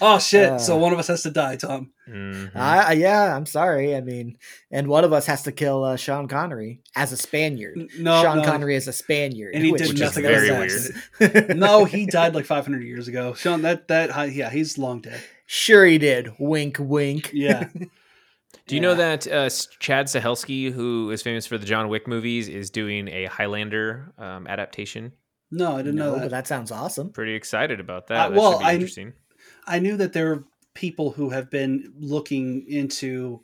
Oh 0.04 0.18
shit! 0.18 0.50
Uh, 0.50 0.58
so 0.58 0.78
one 0.78 0.94
of 0.94 1.00
us 1.00 1.08
has 1.08 1.22
to 1.24 1.30
die, 1.30 1.58
Tom. 1.58 1.92
Mm-hmm. 2.10 2.58
I, 2.58 2.94
yeah, 2.94 3.36
I'm 3.36 3.46
sorry. 3.46 3.96
I 3.96 4.02
mean, 4.02 4.38
and 4.72 4.88
one 4.88 5.04
of 5.04 5.14
us 5.14 5.28
has 5.28 5.44
to 5.44 5.52
kill 5.52 5.84
uh, 5.84 5.96
Sean 5.96 6.28
Connery 6.28 6.82
as 6.96 7.12
a 7.12 7.18
Spaniard. 7.18 7.78
No, 8.00 8.24
Sean 8.24 8.38
no. 8.38 8.44
Connery 8.44 8.76
is 8.76 8.88
a 8.88 8.94
Spaniard, 8.94 9.54
and 9.54 9.64
he 9.64 9.72
did 9.74 10.00
nothing. 10.00 10.24
Very 10.24 10.50
weird. 10.50 11.56
no, 11.58 11.86
he 11.86 12.08
died 12.08 12.34
like 12.34 12.46
500 12.46 12.84
years 12.84 13.08
ago. 13.08 13.36
Sean, 13.36 13.62
that 13.62 13.88
that 13.90 14.34
yeah, 14.34 14.50
he's 14.50 14.80
long 14.80 15.02
dead. 15.02 15.22
Sure, 15.46 15.86
he 15.86 16.00
did. 16.00 16.32
Wink, 16.40 16.78
wink. 16.80 17.30
Yeah. 17.34 17.70
Do 18.68 18.76
you 18.76 18.82
yeah. 18.82 18.88
know 18.88 18.96
that 18.96 19.28
uh, 19.28 19.50
Chad 19.80 20.08
Stahelski, 20.08 20.72
who 20.72 21.12
is 21.12 21.22
famous 21.22 21.46
for 21.46 21.58
the 21.58 21.66
John 21.66 21.90
Wick 21.90 22.08
movies, 22.08 22.48
is 22.48 22.70
doing 22.70 23.08
a 23.08 23.26
Highlander 23.26 24.14
um, 24.18 24.48
adaptation? 24.48 25.12
No, 25.52 25.74
I 25.74 25.78
didn't 25.78 25.96
no, 25.96 26.06
know 26.06 26.16
that. 26.16 26.22
But 26.22 26.32
that 26.32 26.48
sounds 26.48 26.72
awesome. 26.72 27.12
Pretty 27.12 27.34
excited 27.34 27.80
about 27.80 28.08
that. 28.08 28.28
Uh, 28.28 28.30
that 28.30 28.38
well, 28.38 28.60
I, 28.64 28.74
interesting. 28.74 29.14
I 29.68 29.80
knew 29.80 29.98
that 29.98 30.14
there 30.14 30.32
are 30.32 30.44
people 30.74 31.12
who 31.12 31.30
have 31.30 31.50
been 31.50 31.94
looking 32.00 32.66
into 32.68 33.42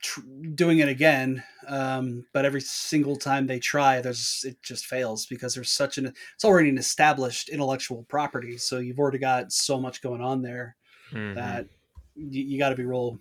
tr- 0.00 0.20
doing 0.54 0.78
it 0.78 0.88
again, 0.88 1.42
um, 1.66 2.24
but 2.32 2.44
every 2.44 2.60
single 2.60 3.16
time 3.16 3.46
they 3.46 3.58
try, 3.58 4.00
there's 4.00 4.44
it 4.46 4.62
just 4.62 4.86
fails 4.86 5.26
because 5.26 5.54
there's 5.54 5.70
such 5.70 5.98
an 5.98 6.12
it's 6.34 6.44
already 6.44 6.68
an 6.68 6.78
established 6.78 7.48
intellectual 7.48 8.04
property, 8.08 8.56
so 8.58 8.78
you've 8.78 8.98
already 8.98 9.18
got 9.18 9.52
so 9.52 9.80
much 9.80 10.02
going 10.02 10.20
on 10.20 10.42
there 10.42 10.76
mm-hmm. 11.12 11.34
that 11.34 11.66
you, 12.16 12.42
you 12.42 12.58
got 12.58 12.70
to 12.70 12.76
be 12.76 12.84
real. 12.84 13.18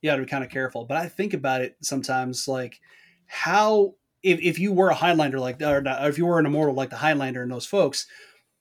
You 0.00 0.10
got 0.10 0.16
to 0.16 0.22
be 0.22 0.28
kind 0.28 0.42
of 0.42 0.50
careful. 0.50 0.84
But 0.84 0.96
I 0.96 1.08
think 1.08 1.32
about 1.32 1.60
it 1.60 1.76
sometimes, 1.80 2.48
like 2.48 2.80
how 3.26 3.94
if, 4.22 4.40
if 4.40 4.58
you 4.58 4.72
were 4.72 4.90
a 4.90 4.94
Highlander 4.94 5.40
like 5.40 5.60
or, 5.62 5.78
or 5.78 6.08
if 6.08 6.18
you 6.18 6.26
were 6.26 6.38
an 6.38 6.46
immortal 6.46 6.74
like 6.74 6.90
the 6.90 6.96
Highlander 6.96 7.42
and 7.42 7.50
those 7.50 7.66
folks, 7.66 8.06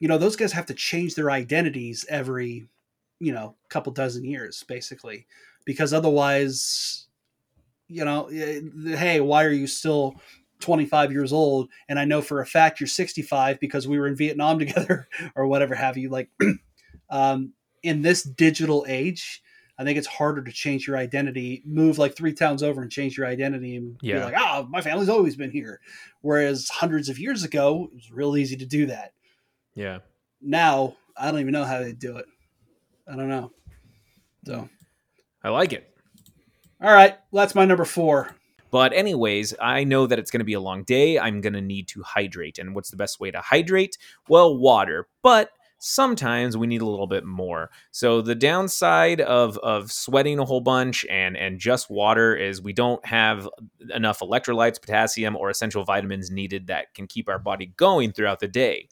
you 0.01 0.07
know 0.07 0.17
those 0.17 0.35
guys 0.35 0.51
have 0.51 0.65
to 0.65 0.73
change 0.73 1.15
their 1.15 1.31
identities 1.31 2.05
every 2.09 2.65
you 3.19 3.31
know 3.31 3.55
couple 3.69 3.93
dozen 3.93 4.25
years 4.25 4.65
basically 4.67 5.25
because 5.63 5.93
otherwise 5.93 7.07
you 7.87 8.03
know 8.03 8.25
eh, 8.33 8.59
hey 8.97 9.21
why 9.21 9.45
are 9.45 9.51
you 9.51 9.67
still 9.67 10.15
25 10.59 11.11
years 11.11 11.31
old? 11.31 11.69
And 11.87 11.97
i 11.97 12.05
know 12.05 12.21
for 12.21 12.41
a 12.41 12.45
fact 12.45 12.79
you're 12.79 12.87
65 12.87 13.59
because 13.59 13.87
we 13.87 13.99
were 13.99 14.07
in 14.07 14.15
vietnam 14.15 14.59
together 14.59 15.07
or 15.35 15.47
whatever 15.47 15.75
have 15.75 15.97
you 15.97 16.09
like 16.09 16.29
um, 17.09 17.53
in 17.83 18.01
this 18.01 18.23
digital 18.23 18.85
age 18.87 19.43
i 19.77 19.83
think 19.83 19.99
it's 19.99 20.07
harder 20.07 20.43
to 20.43 20.51
change 20.51 20.87
your 20.87 20.97
identity 20.97 21.61
move 21.63 21.99
like 21.99 22.15
three 22.15 22.33
towns 22.33 22.63
over 22.63 22.81
and 22.81 22.91
change 22.91 23.17
your 23.17 23.27
identity 23.27 23.75
and 23.75 23.97
yeah. 24.01 24.17
be 24.17 24.25
like 24.25 24.35
oh 24.35 24.67
my 24.67 24.81
family's 24.81 25.09
always 25.09 25.35
been 25.35 25.51
here. 25.51 25.79
Whereas 26.21 26.69
hundreds 26.69 27.07
of 27.07 27.19
years 27.19 27.43
ago 27.43 27.89
it 27.91 27.95
was 27.95 28.11
real 28.11 28.35
easy 28.35 28.55
to 28.57 28.65
do 28.65 28.87
that 28.87 29.13
yeah. 29.75 29.99
Now 30.41 30.95
I 31.17 31.31
don't 31.31 31.39
even 31.39 31.53
know 31.53 31.65
how 31.65 31.79
they 31.79 31.93
do 31.93 32.17
it. 32.17 32.25
I 33.07 33.15
don't 33.15 33.29
know. 33.29 33.51
So 34.45 34.69
I 35.43 35.49
like 35.49 35.73
it. 35.73 35.87
All 36.81 36.91
right, 36.91 37.15
well, 37.29 37.43
that's 37.43 37.53
my 37.53 37.65
number 37.65 37.85
four. 37.85 38.35
But 38.71 38.93
anyways, 38.93 39.53
I 39.61 39.83
know 39.83 40.07
that 40.07 40.17
it's 40.17 40.31
going 40.31 40.39
to 40.39 40.45
be 40.45 40.53
a 40.53 40.59
long 40.59 40.83
day. 40.83 41.19
I'm 41.19 41.41
going 41.41 41.53
to 41.53 41.61
need 41.61 41.89
to 41.89 42.01
hydrate. 42.01 42.57
And 42.57 42.73
what's 42.73 42.89
the 42.89 42.97
best 42.97 43.19
way 43.19 43.29
to 43.29 43.41
hydrate? 43.41 43.97
Well, 44.29 44.57
water. 44.57 45.07
But 45.21 45.49
sometimes 45.77 46.55
we 46.55 46.67
need 46.67 46.81
a 46.81 46.85
little 46.85 47.07
bit 47.07 47.25
more. 47.25 47.69
So 47.91 48.21
the 48.21 48.35
downside 48.35 49.19
of 49.19 49.57
of 49.57 49.91
sweating 49.91 50.39
a 50.39 50.45
whole 50.45 50.61
bunch 50.61 51.05
and 51.09 51.35
and 51.35 51.59
just 51.59 51.89
water 51.89 52.35
is 52.35 52.61
we 52.61 52.71
don't 52.71 53.05
have 53.05 53.49
enough 53.93 54.19
electrolytes, 54.19 54.81
potassium, 54.81 55.35
or 55.35 55.49
essential 55.49 55.83
vitamins 55.83 56.31
needed 56.31 56.67
that 56.67 56.93
can 56.93 57.07
keep 57.07 57.27
our 57.27 57.39
body 57.39 57.73
going 57.77 58.13
throughout 58.13 58.39
the 58.39 58.47
day 58.47 58.87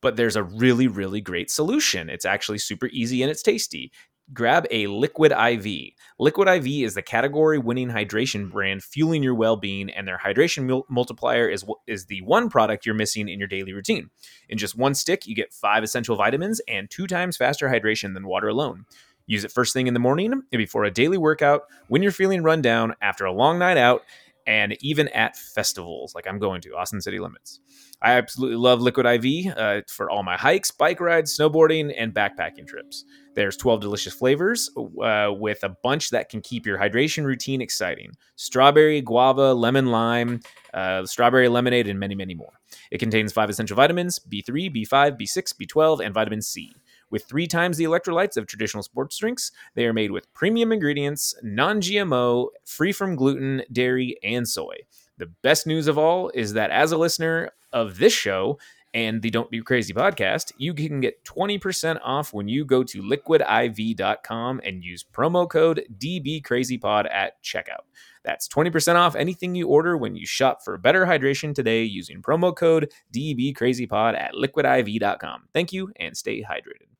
but 0.00 0.16
there's 0.16 0.36
a 0.36 0.42
really, 0.42 0.86
really 0.86 1.20
great 1.20 1.50
solution. 1.50 2.08
It's 2.08 2.24
actually 2.24 2.58
super 2.58 2.86
easy 2.88 3.22
and 3.22 3.30
it's 3.30 3.42
tasty. 3.42 3.92
Grab 4.32 4.66
a 4.72 4.88
Liquid 4.88 5.30
IV. 5.30 5.92
Liquid 6.18 6.48
IV 6.48 6.66
is 6.66 6.94
the 6.94 7.02
category 7.02 7.58
winning 7.58 7.90
hydration 7.90 8.50
brand 8.50 8.82
fueling 8.82 9.22
your 9.22 9.36
well 9.36 9.54
being, 9.54 9.88
and 9.90 10.06
their 10.06 10.18
hydration 10.18 10.66
mul- 10.66 10.86
multiplier 10.90 11.48
is, 11.48 11.64
is 11.86 12.06
the 12.06 12.22
one 12.22 12.50
product 12.50 12.84
you're 12.84 12.94
missing 12.94 13.28
in 13.28 13.38
your 13.38 13.46
daily 13.46 13.72
routine. 13.72 14.10
In 14.48 14.58
just 14.58 14.76
one 14.76 14.94
stick, 14.94 15.28
you 15.28 15.36
get 15.36 15.52
five 15.52 15.84
essential 15.84 16.16
vitamins 16.16 16.60
and 16.66 16.90
two 16.90 17.06
times 17.06 17.36
faster 17.36 17.68
hydration 17.68 18.14
than 18.14 18.26
water 18.26 18.48
alone. 18.48 18.84
Use 19.28 19.44
it 19.44 19.52
first 19.52 19.72
thing 19.72 19.86
in 19.86 19.94
the 19.94 20.00
morning 20.00 20.42
before 20.50 20.84
a 20.84 20.90
daily 20.90 21.18
workout, 21.18 21.62
when 21.88 22.02
you're 22.02 22.12
feeling 22.12 22.42
run 22.42 22.62
down 22.62 22.94
after 23.00 23.24
a 23.24 23.32
long 23.32 23.58
night 23.58 23.76
out, 23.76 24.02
and 24.46 24.76
even 24.80 25.08
at 25.08 25.36
festivals 25.36 26.14
like 26.14 26.26
I'm 26.26 26.38
going 26.38 26.60
to, 26.62 26.76
Austin 26.76 27.00
City 27.00 27.18
Limits. 27.18 27.60
I 28.02 28.12
absolutely 28.12 28.56
love 28.56 28.80
Liquid 28.80 29.06
IV 29.06 29.54
uh, 29.56 29.80
for 29.88 30.10
all 30.10 30.22
my 30.22 30.36
hikes, 30.36 30.70
bike 30.70 31.00
rides, 31.00 31.36
snowboarding, 31.36 31.94
and 31.96 32.12
backpacking 32.12 32.66
trips. 32.66 33.04
There's 33.34 33.56
12 33.56 33.80
delicious 33.80 34.14
flavors 34.14 34.70
uh, 35.02 35.30
with 35.32 35.62
a 35.62 35.76
bunch 35.82 36.10
that 36.10 36.28
can 36.28 36.40
keep 36.40 36.66
your 36.66 36.78
hydration 36.78 37.24
routine 37.24 37.60
exciting 37.60 38.12
strawberry, 38.36 39.00
guava, 39.00 39.54
lemon, 39.54 39.86
lime, 39.86 40.40
uh, 40.74 41.04
strawberry 41.06 41.48
lemonade, 41.48 41.88
and 41.88 41.98
many, 41.98 42.14
many 42.14 42.34
more. 42.34 42.52
It 42.90 42.98
contains 42.98 43.32
five 43.32 43.50
essential 43.50 43.76
vitamins 43.76 44.18
B3, 44.18 44.74
B5, 44.74 45.20
B6, 45.20 45.54
B12, 45.60 46.04
and 46.04 46.14
vitamin 46.14 46.42
C. 46.42 46.72
With 47.10 47.24
three 47.24 47.46
times 47.46 47.76
the 47.76 47.84
electrolytes 47.84 48.36
of 48.36 48.46
traditional 48.46 48.82
sports 48.82 49.16
drinks, 49.16 49.52
they 49.74 49.86
are 49.86 49.92
made 49.92 50.10
with 50.10 50.32
premium 50.34 50.72
ingredients, 50.72 51.34
non 51.42 51.80
GMO, 51.80 52.48
free 52.64 52.92
from 52.92 53.16
gluten, 53.16 53.62
dairy, 53.72 54.16
and 54.22 54.48
soy. 54.48 54.76
The 55.18 55.32
best 55.42 55.66
news 55.66 55.86
of 55.86 55.98
all 55.98 56.30
is 56.34 56.52
that 56.54 56.70
as 56.70 56.92
a 56.92 56.98
listener 56.98 57.52
of 57.72 57.98
this 57.98 58.12
show 58.12 58.58
and 58.92 59.20
the 59.20 59.30
Don't 59.30 59.50
Be 59.50 59.60
Crazy 59.60 59.92
podcast, 59.92 60.52
you 60.56 60.72
can 60.72 61.00
get 61.00 61.22
20% 61.24 62.00
off 62.02 62.32
when 62.32 62.48
you 62.48 62.64
go 62.64 62.82
to 62.82 63.02
liquidiv.com 63.02 64.60
and 64.64 64.82
use 64.82 65.04
promo 65.12 65.48
code 65.48 65.84
DBCrazyPod 65.98 67.10
at 67.12 67.42
checkout. 67.42 67.84
That's 68.24 68.48
20% 68.48 68.96
off 68.96 69.14
anything 69.14 69.54
you 69.54 69.68
order 69.68 69.96
when 69.96 70.16
you 70.16 70.26
shop 70.26 70.64
for 70.64 70.76
better 70.78 71.06
hydration 71.06 71.54
today 71.54 71.84
using 71.84 72.22
promo 72.22 72.56
code 72.56 72.90
DBCrazyPod 73.14 74.18
at 74.18 74.32
liquidiv.com. 74.32 75.42
Thank 75.52 75.72
you 75.72 75.92
and 75.96 76.16
stay 76.16 76.42
hydrated. 76.42 76.95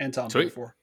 And 0.00 0.12
Tom 0.12 0.30
Sweet. 0.30 0.52
four. 0.52 0.74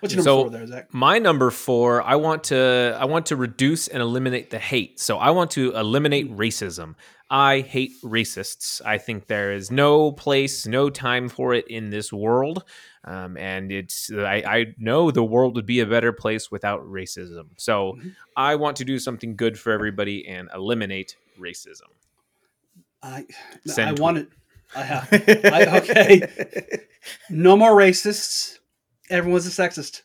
What's 0.00 0.14
your 0.14 0.24
number 0.24 0.30
so 0.30 0.42
four 0.42 0.50
there, 0.50 0.66
Zach? 0.66 0.94
My 0.94 1.18
number 1.18 1.50
four, 1.50 2.02
I 2.02 2.14
want 2.16 2.44
to 2.44 2.96
I 2.98 3.06
want 3.06 3.26
to 3.26 3.36
reduce 3.36 3.88
and 3.88 4.00
eliminate 4.00 4.50
the 4.50 4.58
hate. 4.58 5.00
So 5.00 5.18
I 5.18 5.30
want 5.30 5.50
to 5.52 5.72
eliminate 5.72 6.34
racism. 6.36 6.94
I 7.28 7.60
hate 7.60 7.92
racists. 8.04 8.80
I 8.84 8.98
think 8.98 9.26
there 9.26 9.52
is 9.52 9.70
no 9.70 10.12
place, 10.12 10.66
no 10.66 10.90
time 10.90 11.28
for 11.28 11.54
it 11.54 11.66
in 11.66 11.90
this 11.90 12.12
world. 12.12 12.62
Um, 13.04 13.36
and 13.36 13.72
it's 13.72 14.10
I, 14.12 14.42
I, 14.46 14.66
know 14.78 15.10
the 15.10 15.24
world 15.24 15.54
would 15.56 15.66
be 15.66 15.80
a 15.80 15.86
better 15.86 16.12
place 16.12 16.50
without 16.50 16.84
racism. 16.84 17.50
So 17.56 17.92
mm-hmm. 17.92 18.08
I 18.36 18.56
want 18.56 18.76
to 18.78 18.84
do 18.84 18.98
something 18.98 19.36
good 19.36 19.58
for 19.58 19.72
everybody 19.72 20.26
and 20.26 20.48
eliminate 20.54 21.16
racism. 21.40 21.88
I 23.02 23.26
I 23.76 23.92
want 23.92 24.18
it. 24.18 24.28
I 24.74 24.82
have. 24.82 25.08
I, 25.12 25.78
okay. 25.78 26.82
No 27.30 27.56
more 27.56 27.70
racists. 27.70 28.58
Everyone's 29.10 29.46
a 29.46 29.50
sexist. 29.50 30.02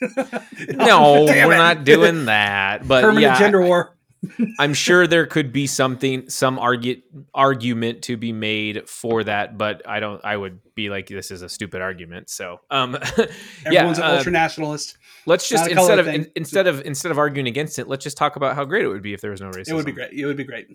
no, 0.76 1.24
we're 1.28 1.52
it. 1.52 1.56
not 1.56 1.84
doing 1.84 2.26
that. 2.26 2.86
But 2.86 3.02
permanent 3.02 3.22
yeah, 3.22 3.38
gender 3.38 3.62
war. 3.62 3.96
I'm 4.58 4.74
sure 4.74 5.06
there 5.06 5.26
could 5.26 5.52
be 5.52 5.66
something, 5.66 6.28
some 6.28 6.58
argue, 6.58 7.02
argument 7.34 8.02
to 8.02 8.16
be 8.16 8.32
made 8.32 8.88
for 8.88 9.22
that, 9.24 9.58
but 9.58 9.86
I 9.86 10.00
don't. 10.00 10.24
I 10.24 10.36
would 10.36 10.60
be 10.74 10.90
like, 10.90 11.06
this 11.06 11.30
is 11.30 11.42
a 11.42 11.48
stupid 11.48 11.82
argument. 11.82 12.30
So, 12.30 12.60
um, 12.70 12.96
everyone's 12.96 13.28
yeah, 13.70 13.86
an 13.86 14.02
uh, 14.02 14.16
ultra 14.16 14.32
nationalist. 14.32 14.98
Let's 15.26 15.48
just 15.48 15.68
instead 15.68 15.98
of 15.98 16.08
in, 16.08 16.30
instead 16.34 16.66
of 16.66 16.84
instead 16.84 17.12
of 17.12 17.18
arguing 17.18 17.46
against 17.46 17.78
it, 17.78 17.88
let's 17.88 18.04
just 18.04 18.16
talk 18.16 18.36
about 18.36 18.54
how 18.54 18.64
great 18.64 18.84
it 18.84 18.88
would 18.88 19.02
be 19.02 19.12
if 19.12 19.20
there 19.20 19.30
was 19.30 19.40
no 19.40 19.50
racism. 19.50 19.70
It 19.70 19.74
would 19.74 19.86
be 19.86 19.92
great. 19.92 20.12
It 20.12 20.26
would 20.26 20.36
be 20.36 20.44
great. 20.44 20.68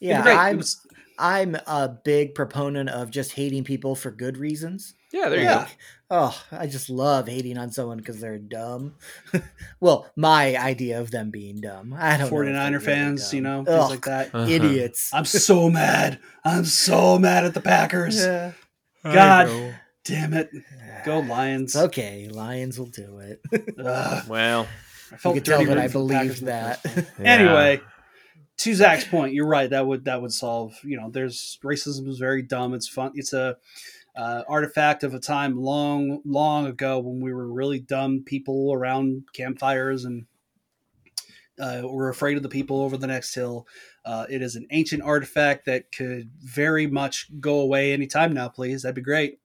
Yeah, 0.00 0.22
great. 0.22 0.36
I'm 0.36 0.56
was... 0.58 0.86
I'm 1.18 1.54
a 1.66 1.88
big 1.88 2.34
proponent 2.34 2.88
of 2.88 3.10
just 3.10 3.32
hating 3.32 3.64
people 3.64 3.94
for 3.94 4.10
good 4.10 4.38
reasons. 4.38 4.94
Yeah, 5.12 5.28
there 5.28 5.40
you 5.40 5.46
go. 5.46 5.64
Oh, 6.12 6.42
I 6.50 6.66
just 6.66 6.90
love 6.90 7.28
hating 7.28 7.56
on 7.56 7.70
someone 7.70 7.98
because 7.98 8.20
they're 8.20 8.38
dumb. 8.38 8.94
well, 9.80 10.10
my 10.16 10.56
idea 10.56 11.00
of 11.00 11.10
them 11.10 11.30
being 11.30 11.60
dumb. 11.60 11.94
I 11.96 12.16
don't 12.16 12.30
49er 12.30 12.72
know 12.72 12.80
fans, 12.80 13.32
you 13.32 13.40
know, 13.40 13.64
things 13.64 13.90
like 13.90 14.04
that. 14.06 14.34
Uh-huh. 14.34 14.48
Idiots. 14.48 15.10
I'm 15.12 15.24
so 15.24 15.70
mad. 15.70 16.18
I'm 16.44 16.64
so 16.64 17.18
mad 17.18 17.44
at 17.44 17.54
the 17.54 17.60
Packers. 17.60 18.16
Yeah. 18.16 18.52
God 19.04 19.76
damn 20.04 20.34
it. 20.34 20.50
Go 21.04 21.20
Lions. 21.20 21.76
okay, 21.76 22.28
Lions 22.28 22.78
will 22.78 22.86
do 22.86 23.20
it. 23.20 23.40
well, 24.28 24.66
I 25.12 25.16
felt 25.16 25.34
you 25.36 25.40
can 25.40 25.52
tell 25.52 25.64
that 25.66 25.78
I 25.78 25.88
believe 25.88 26.40
that. 26.40 26.80
yeah. 26.84 27.02
Anyway, 27.24 27.80
to 28.58 28.74
Zach's 28.74 29.04
point, 29.04 29.32
you're 29.32 29.46
right. 29.46 29.70
That 29.70 29.86
would 29.86 30.04
that 30.04 30.20
would 30.20 30.32
solve. 30.32 30.74
You 30.82 30.98
know, 30.98 31.10
there's 31.10 31.58
racism 31.64 32.08
is 32.08 32.18
very 32.18 32.42
dumb. 32.42 32.74
It's 32.74 32.88
fun. 32.88 33.12
It's 33.14 33.32
a 33.32 33.56
uh, 34.16 34.42
artifact 34.48 35.04
of 35.04 35.14
a 35.14 35.20
time 35.20 35.56
long, 35.56 36.20
long 36.24 36.66
ago 36.66 36.98
when 36.98 37.20
we 37.20 37.32
were 37.32 37.52
really 37.52 37.78
dumb 37.78 38.22
people 38.24 38.72
around 38.72 39.24
campfires 39.32 40.04
and 40.04 40.26
uh, 41.60 41.82
we're 41.84 42.08
afraid 42.08 42.36
of 42.36 42.42
the 42.42 42.48
people 42.48 42.80
over 42.80 42.96
the 42.96 43.06
next 43.06 43.34
hill. 43.34 43.66
Uh, 44.04 44.26
it 44.30 44.42
is 44.42 44.56
an 44.56 44.66
ancient 44.70 45.02
artifact 45.02 45.66
that 45.66 45.92
could 45.92 46.30
very 46.40 46.86
much 46.86 47.28
go 47.38 47.60
away 47.60 47.92
anytime 47.92 48.32
now, 48.32 48.48
please. 48.48 48.82
That'd 48.82 48.94
be 48.94 49.02
great. 49.02 49.38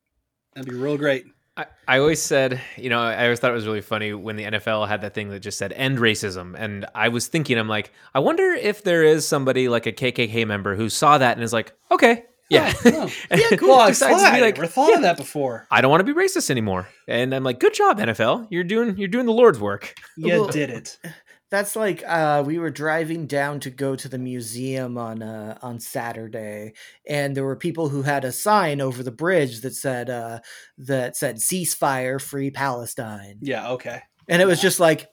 That'd 0.54 0.70
be 0.70 0.78
real 0.78 0.98
great. 0.98 1.26
I, 1.58 1.66
I 1.88 2.00
always 2.00 2.22
said, 2.22 2.62
you 2.76 2.90
know, 2.90 3.00
I 3.00 3.24
always 3.24 3.40
thought 3.40 3.52
it 3.52 3.56
was 3.56 3.66
really 3.66 3.82
funny 3.82 4.14
when 4.14 4.36
the 4.36 4.44
NFL 4.44 4.88
had 4.88 5.02
that 5.02 5.14
thing 5.14 5.30
that 5.30 5.40
just 5.40 5.58
said 5.58 5.72
end 5.74 6.00
racism. 6.00 6.56
And 6.58 6.86
I 6.94 7.10
was 7.10 7.28
thinking, 7.28 7.58
I'm 7.58 7.70
like, 7.70 7.92
I 8.14 8.20
wonder 8.20 8.44
if 8.44 8.84
there 8.84 9.04
is 9.04 9.28
somebody 9.28 9.70
like 9.70 9.86
a 9.86 9.94
KKK 9.94 10.46
member 10.48 10.76
who 10.76 10.90
saw 10.90 11.18
that 11.18 11.38
and 11.38 11.44
is 11.44 11.54
like, 11.54 11.74
okay, 11.92 12.26
yeah. 12.50 12.74
Oh, 12.86 12.92
oh. 12.96 13.12
yeah, 13.36 13.58
cool. 13.58 13.70
Well, 13.70 13.88
decides 13.88 14.24
to 14.24 14.32
be 14.32 14.42
like, 14.42 14.56
never 14.56 14.68
thought 14.68 14.90
yeah, 14.90 14.96
of 14.98 15.02
that 15.04 15.18
before. 15.18 15.68
I 15.72 15.82
don't 15.82 15.92
want 15.92 16.06
to 16.06 16.14
be 16.14 16.20
racist 16.20 16.50
anymore. 16.50 16.88
And 17.08 17.34
I'm 17.34 17.44
like, 17.44 17.60
good 17.60 17.74
job, 17.74 18.00
NFL. 18.00 18.48
You're 18.50 18.64
doing 18.64 18.98
you're 18.98 19.08
doing 19.08 19.26
the 19.26 19.34
Lord's 19.34 19.60
work. 19.60 19.96
You 20.18 20.42
well, 20.42 20.48
did 20.48 20.70
it. 20.70 20.98
That's 21.52 21.76
like 21.76 22.04
uh, 22.06 22.44
we 22.46 22.58
were 22.58 22.72
driving 22.72 23.28
down 23.28 23.60
to 23.62 23.70
go 23.70 23.96
to 23.96 24.10
the 24.10 24.18
museum 24.18 24.98
on 24.98 25.22
uh, 25.22 25.58
on 25.62 25.80
Saturday, 25.80 26.74
and 27.08 27.36
there 27.36 27.46
were 27.46 27.56
people 27.56 27.88
who 27.88 28.02
had 28.02 28.26
a 28.26 28.32
sign 28.32 28.82
over 28.82 29.04
the 29.04 29.12
bridge 29.12 29.62
that 29.62 29.76
said 29.76 30.10
uh, 30.10 30.40
that 30.80 31.16
said 31.16 31.38
"ceasefire, 31.38 32.20
free 32.20 32.50
Palestine." 32.50 33.38
Yeah. 33.42 33.72
Okay. 33.72 34.02
And 34.28 34.42
it 34.42 34.46
was 34.46 34.60
just 34.60 34.80
like, 34.80 35.08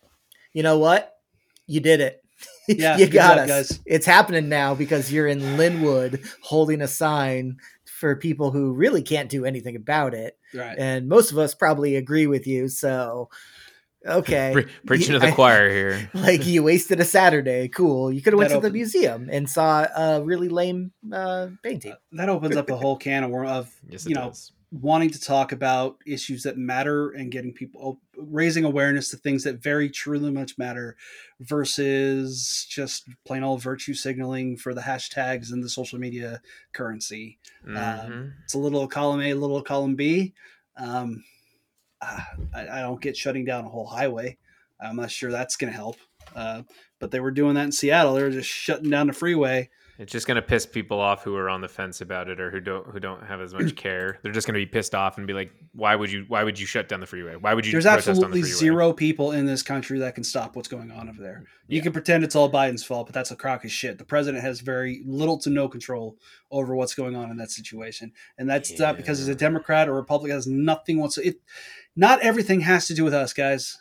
you 0.55 0.63
know 0.63 0.79
what? 0.79 1.13
You 1.67 1.81
did 1.81 2.01
it. 2.01 2.22
Yeah, 2.69 2.97
you 2.99 3.07
got 3.07 3.39
us. 3.39 3.49
Guys. 3.49 3.81
It's 3.87 4.07
happening 4.07 4.49
now 4.49 4.75
because 4.75 5.13
you're 5.13 5.27
in 5.27 5.57
Linwood 5.57 6.23
holding 6.43 6.81
a 6.81 6.89
sign 6.89 7.59
for 7.85 8.17
people 8.17 8.51
who 8.51 8.73
really 8.73 9.03
can't 9.03 9.29
do 9.29 9.45
anything 9.45 9.77
about 9.77 10.15
it. 10.15 10.37
Right. 10.55 10.77
And 10.77 11.09
most 11.09 11.31
of 11.31 11.39
us 11.39 11.55
probably 11.55 11.97
agree 11.97 12.27
with 12.27 12.47
you. 12.47 12.69
So, 12.69 13.31
okay. 14.05 14.51
Pre- 14.53 14.67
preaching 14.87 15.13
to 15.13 15.21
the 15.21 15.27
I, 15.29 15.33
choir 15.33 15.71
here. 15.71 16.11
Like 16.15 16.45
you 16.47 16.65
wasted 16.65 16.99
a 17.01 17.05
Saturday. 17.05 17.69
Cool. 17.69 18.13
You 18.13 18.21
could 18.21 18.33
have 18.33 18.39
went 18.39 18.51
to 18.51 18.61
the 18.61 18.71
museum 18.71 19.29
and 19.31 19.49
saw 19.49 19.87
a 19.97 20.23
really 20.23 20.49
lame 20.49 20.93
uh, 21.13 21.49
painting. 21.63 21.93
Uh, 21.93 21.97
that 22.13 22.29
opens 22.29 22.57
up 22.57 22.71
a 22.71 22.77
whole 22.77 22.97
can 22.97 23.25
of, 23.25 23.33
of 23.35 23.71
yes, 23.89 24.07
you 24.07 24.15
know, 24.15 24.29
does 24.29 24.53
wanting 24.73 25.11
to 25.11 25.21
talk 25.21 25.53
about 25.53 25.99
issues 26.07 26.45
that 26.45 26.57
matter 26.57 27.11
and 27.11 27.31
getting 27.31 27.53
people 27.53 28.01
raising 28.31 28.65
awareness 28.65 29.11
to 29.11 29.17
things 29.17 29.45
that 29.45 29.63
very 29.63 29.91
truly 29.91 30.31
much 30.31 30.59
matter 30.59 30.97
versus 31.41 32.67
just 32.69 33.09
plain 33.25 33.43
old 33.43 33.63
virtue 33.63 33.95
signaling 33.95 34.57
for 34.57 34.75
the 34.75 34.81
hashtags 34.81 35.53
and 35.53 35.63
the 35.63 35.69
social 35.69 35.99
media 35.99 36.41
currency. 36.73 37.39
Um, 37.67 37.75
mm-hmm. 37.75 38.13
Um, 38.13 38.35
it's 38.45 38.55
a 38.55 38.59
little 38.59 38.87
column 38.87 39.21
A, 39.21 39.31
a 39.31 39.35
little 39.37 39.63
column 39.63 39.95
B. 39.95 40.35
Um, 40.77 41.25
I, 42.01 42.25
I, 42.55 42.81
don't 42.81 43.01
get 43.01 43.17
shutting 43.17 43.45
down 43.45 43.65
a 43.65 43.69
whole 43.69 43.87
highway. 43.87 44.39
I'm 44.81 44.97
not 44.97 45.11
sure 45.11 45.31
that's 45.31 45.57
going 45.57 45.71
to 45.73 45.77
help. 45.77 45.97
Uh, 46.35 46.63
but 46.99 47.11
they 47.11 47.21
were 47.21 47.31
doing 47.31 47.55
that 47.55 47.65
in 47.65 47.73
Seattle. 47.73 48.15
They 48.15 48.23
were 48.23 48.31
just 48.31 48.49
shutting 48.49 48.91
down 48.91 49.07
the 49.07 49.13
freeway 49.13 49.71
it's 50.03 50.11
just 50.11 50.27
gonna 50.27 50.43
piss 50.43 50.67
people 50.67 51.01
off 51.01 51.23
who 51.23 51.37
are 51.37 51.49
on 51.49 51.61
the 51.61 51.69
fence 51.69 52.01
about 52.01 52.29
it 52.29 52.41
or 52.41 52.51
who 52.51 52.59
don't 52.59 52.87
who 52.89 52.99
don't 52.99 53.25
have 53.25 53.41
as 53.41 53.55
much 53.55 53.77
care. 53.77 54.19
They're 54.23 54.33
just 54.33 54.49
gonna 54.49 54.59
be 54.59 54.67
pissed 54.67 54.95
off 54.95 55.17
and 55.17 55.27
be 55.27 55.33
like, 55.33 55.53
"Why 55.75 55.95
would 55.95 56.11
you? 56.11 56.25
Why 56.27 56.43
would 56.43 56.59
you 56.59 56.67
shut 56.67 56.89
down 56.89 56.99
the 56.99 57.07
freeway? 57.07 57.37
Why 57.37 57.55
would 57.55 57.65
you?" 57.65 57.71
There's 57.71 57.87
absolutely 57.87 58.43
the 58.43 58.49
zero 58.49 58.93
people 58.93 59.31
in 59.31 59.47
this 59.47 59.63
country 59.63 60.01
that 60.01 60.17
can 60.17 60.25
stop 60.25 60.57
what's 60.57 60.69
going 60.69 60.91
on 60.91 61.09
over 61.09 61.23
there. 61.23 61.45
You 61.69 61.77
yeah. 61.77 61.83
can 61.85 61.93
pretend 61.93 62.25
it's 62.25 62.35
all 62.35 62.51
Biden's 62.51 62.83
fault, 62.83 63.07
but 63.07 63.15
that's 63.15 63.31
a 63.31 63.37
crock 63.37 63.65
of 63.65 63.71
shit. 63.71 63.97
The 63.97 64.05
president 64.05 64.43
has 64.43 64.61
very 64.61 65.03
little 65.07 65.39
to 65.39 65.51
no 65.51 65.69
control 65.69 66.19
over 66.51 66.75
what's 66.75 66.95
going 66.95 67.15
on 67.15 67.31
in 67.31 67.37
that 67.37 67.53
situation, 67.53 68.13
and 68.37 68.51
that's 68.51 68.73
yeah. 68.73 68.87
not 68.87 68.97
because 68.97 69.19
he's 69.19 69.29
a 69.29 69.35
Democrat 69.37 69.89
or 69.89 69.95
Republican. 69.95 70.33
It 70.33 70.35
has 70.35 70.47
nothing 70.49 70.99
whatsoever. 70.99 71.31
It, 71.31 71.41
not 71.95 72.21
everything 72.21 72.61
has 72.63 72.87
to 72.89 72.95
do 72.95 73.05
with 73.05 73.15
us, 73.15 73.33
guys. 73.33 73.79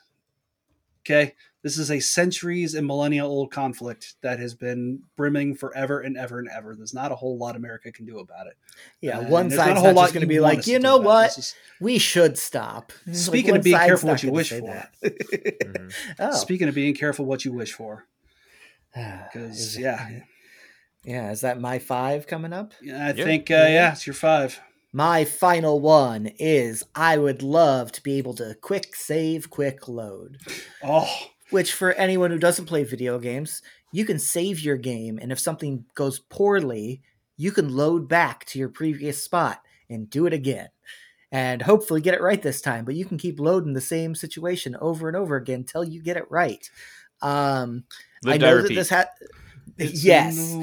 Okay, 1.03 1.33
this 1.63 1.77
is 1.77 1.91
a 1.91 1.99
centuries 1.99 2.73
and 2.73 2.87
millennia 2.87 3.25
old 3.25 3.51
conflict 3.51 4.15
that 4.21 4.39
has 4.39 4.55
been 4.55 5.01
brimming 5.15 5.55
forever 5.55 5.99
and 5.99 6.17
ever 6.17 6.39
and 6.39 6.49
ever. 6.49 6.75
There's 6.75 6.93
not 6.93 7.11
a 7.11 7.15
whole 7.15 7.37
lot 7.37 7.55
America 7.55 7.91
can 7.91 8.05
do 8.05 8.19
about 8.19 8.47
it. 8.47 8.57
Yeah, 8.99 9.19
uh, 9.19 9.29
one 9.29 9.51
side's 9.51 9.83
not, 9.83 9.95
not 9.95 10.01
just 10.01 10.13
going 10.13 10.21
to 10.21 10.27
be 10.27 10.39
like, 10.39 10.65
you 10.65 10.79
know 10.79 10.97
what, 10.97 11.37
is, 11.37 11.55
we 11.79 11.99
should 11.99 12.37
stop. 12.37 12.91
Speaking 13.11 13.51
like, 13.51 13.59
of 13.59 13.63
being 13.63 13.77
careful 13.77 14.09
what 14.09 14.23
you 14.23 14.31
wish 14.31 14.49
for. 14.49 14.89
mm-hmm. 15.03 15.89
oh. 16.19 16.33
Speaking 16.33 16.67
of 16.67 16.75
being 16.75 16.95
careful 16.95 17.25
what 17.25 17.45
you 17.45 17.53
wish 17.53 17.73
for. 17.73 18.05
Because 18.93 19.77
yeah, 19.77 20.21
yeah, 21.03 21.31
is 21.31 21.41
that 21.41 21.59
my 21.59 21.79
five 21.79 22.27
coming 22.27 22.53
up? 22.53 22.73
Yeah, 22.81 23.05
I 23.05 23.11
yeah. 23.13 23.23
think 23.23 23.49
uh, 23.49 23.67
yeah, 23.69 23.93
it's 23.93 24.05
your 24.05 24.13
five. 24.13 24.59
My 24.93 25.23
final 25.23 25.79
one 25.79 26.27
is 26.37 26.83
I 26.93 27.17
would 27.17 27.41
love 27.41 27.91
to 27.93 28.03
be 28.03 28.17
able 28.17 28.33
to 28.35 28.55
quick 28.59 28.95
save, 28.95 29.49
quick 29.49 29.87
load. 29.87 30.37
Oh, 30.83 31.09
which 31.49 31.73
for 31.73 31.93
anyone 31.93 32.31
who 32.31 32.37
doesn't 32.37 32.65
play 32.65 32.83
video 32.83 33.19
games, 33.19 33.61
you 33.91 34.05
can 34.05 34.19
save 34.19 34.59
your 34.59 34.77
game, 34.77 35.19
and 35.21 35.31
if 35.31 35.39
something 35.39 35.85
goes 35.95 36.19
poorly, 36.19 37.01
you 37.37 37.51
can 37.51 37.75
load 37.75 38.07
back 38.07 38.45
to 38.45 38.59
your 38.59 38.69
previous 38.69 39.23
spot 39.23 39.61
and 39.89 40.09
do 40.09 40.25
it 40.25 40.33
again. 40.33 40.69
And 41.31 41.61
hopefully 41.61 42.01
get 42.01 42.13
it 42.13 42.21
right 42.21 42.41
this 42.41 42.61
time, 42.61 42.83
but 42.83 42.95
you 42.95 43.05
can 43.05 43.17
keep 43.17 43.39
loading 43.39 43.73
the 43.73 43.81
same 43.81 44.15
situation 44.15 44.75
over 44.81 45.07
and 45.07 45.15
over 45.15 45.37
again 45.37 45.61
until 45.61 45.83
you 45.83 46.01
get 46.01 46.17
it 46.17 46.29
right. 46.29 46.69
Um, 47.21 47.85
I 48.25 48.37
know 48.37 48.61
that 48.61 48.73
this 48.73 48.89
had 48.89 49.07
it's 49.77 50.03
yes. 50.03 50.55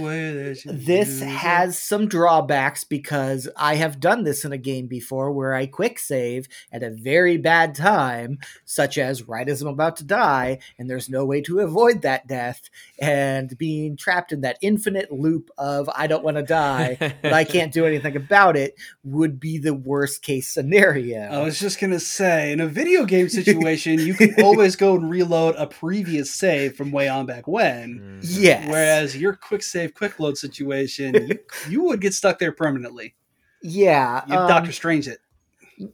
This 0.64 1.20
has 1.22 1.78
some 1.78 2.08
drawbacks 2.08 2.84
because 2.84 3.48
I 3.56 3.76
have 3.76 4.00
done 4.00 4.24
this 4.24 4.44
in 4.44 4.52
a 4.52 4.58
game 4.58 4.86
before 4.86 5.32
where 5.32 5.54
I 5.54 5.66
quick 5.66 5.98
save 5.98 6.48
at 6.72 6.82
a 6.82 6.90
very 6.90 7.36
bad 7.36 7.74
time, 7.74 8.38
such 8.64 8.98
as 8.98 9.28
right 9.28 9.48
as 9.48 9.62
I'm 9.62 9.68
about 9.68 9.96
to 9.96 10.04
die, 10.04 10.58
and 10.78 10.88
there's 10.88 11.08
no 11.08 11.24
way 11.24 11.40
to 11.42 11.60
avoid 11.60 12.02
that 12.02 12.26
death, 12.26 12.68
and 12.98 13.56
being 13.58 13.96
trapped 13.96 14.32
in 14.32 14.42
that 14.42 14.58
infinite 14.60 15.12
loop 15.12 15.50
of 15.58 15.88
I 15.94 16.06
don't 16.06 16.24
want 16.24 16.36
to 16.36 16.42
die, 16.42 16.96
but 17.22 17.32
I 17.32 17.44
can't 17.44 17.72
do 17.72 17.86
anything 17.86 18.16
about 18.28 18.56
it 18.56 18.74
would 19.04 19.40
be 19.40 19.58
the 19.58 19.74
worst 19.74 20.22
case 20.22 20.48
scenario. 20.48 21.20
I 21.20 21.42
was 21.42 21.58
just 21.58 21.80
gonna 21.80 22.00
say, 22.00 22.52
in 22.52 22.60
a 22.60 22.68
video 22.68 23.04
game 23.04 23.28
situation, 23.28 23.98
you 23.98 24.14
can 24.14 24.34
always 24.42 24.76
go 24.76 24.94
and 24.96 25.10
reload 25.10 25.54
a 25.56 25.66
previous 25.66 26.32
save 26.32 26.76
from 26.76 26.90
way 26.90 27.08
on 27.08 27.26
back 27.26 27.46
when. 27.46 28.20
Yes. 28.38 28.68
Whereas 28.68 28.97
Whereas 28.98 29.16
your 29.16 29.34
quick 29.34 29.62
save, 29.62 29.94
quick 29.94 30.18
load 30.18 30.36
situation, 30.36 31.14
you, 31.14 31.38
you 31.68 31.82
would 31.84 32.00
get 32.00 32.14
stuck 32.14 32.38
there 32.38 32.52
permanently. 32.52 33.14
Yeah, 33.62 34.24
you 34.26 34.36
um, 34.36 34.48
Doctor 34.48 34.72
Strange 34.72 35.08
it. 35.08 35.18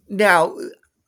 Now, 0.09 0.57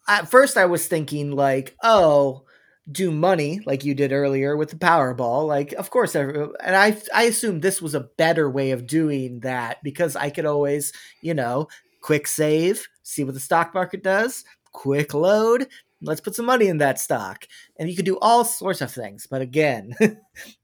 at 0.07 0.31
first 0.31 0.57
I 0.57 0.67
was 0.67 0.87
thinking 0.87 1.33
like, 1.33 1.75
oh, 1.83 2.45
do 2.91 3.11
money 3.11 3.61
like 3.67 3.85
you 3.85 3.95
did 3.95 4.13
earlier 4.13 4.57
with 4.57 4.71
the 4.71 4.77
Powerball. 4.77 5.47
Like, 5.47 5.73
of 5.73 5.91
course, 5.91 6.15
and 6.15 6.55
I 6.65 6.97
I 7.15 7.25
assumed 7.25 7.63
this 7.63 7.83
was 7.83 7.95
a 7.95 8.09
better 8.17 8.49
way 8.51 8.71
of 8.71 8.87
doing 8.87 9.41
that 9.41 9.83
because 9.83 10.17
I 10.17 10.31
could 10.31 10.47
always, 10.47 10.93
you 11.23 11.35
know, 11.35 11.69
quick 12.03 12.27
save, 12.27 12.87
see 13.03 13.25
what 13.25 13.35
the 13.35 13.41
stock 13.41 13.75
market 13.75 14.03
does, 14.03 14.45
quick 14.73 15.15
load. 15.15 15.67
Let's 16.03 16.21
put 16.21 16.35
some 16.35 16.47
money 16.47 16.69
in 16.69 16.79
that 16.79 17.01
stock, 17.01 17.47
and 17.79 17.89
you 17.89 17.97
could 17.97 18.05
do 18.05 18.19
all 18.21 18.45
sorts 18.45 18.83
of 18.83 18.93
things. 18.93 19.27
But 19.27 19.41
again, 19.41 19.97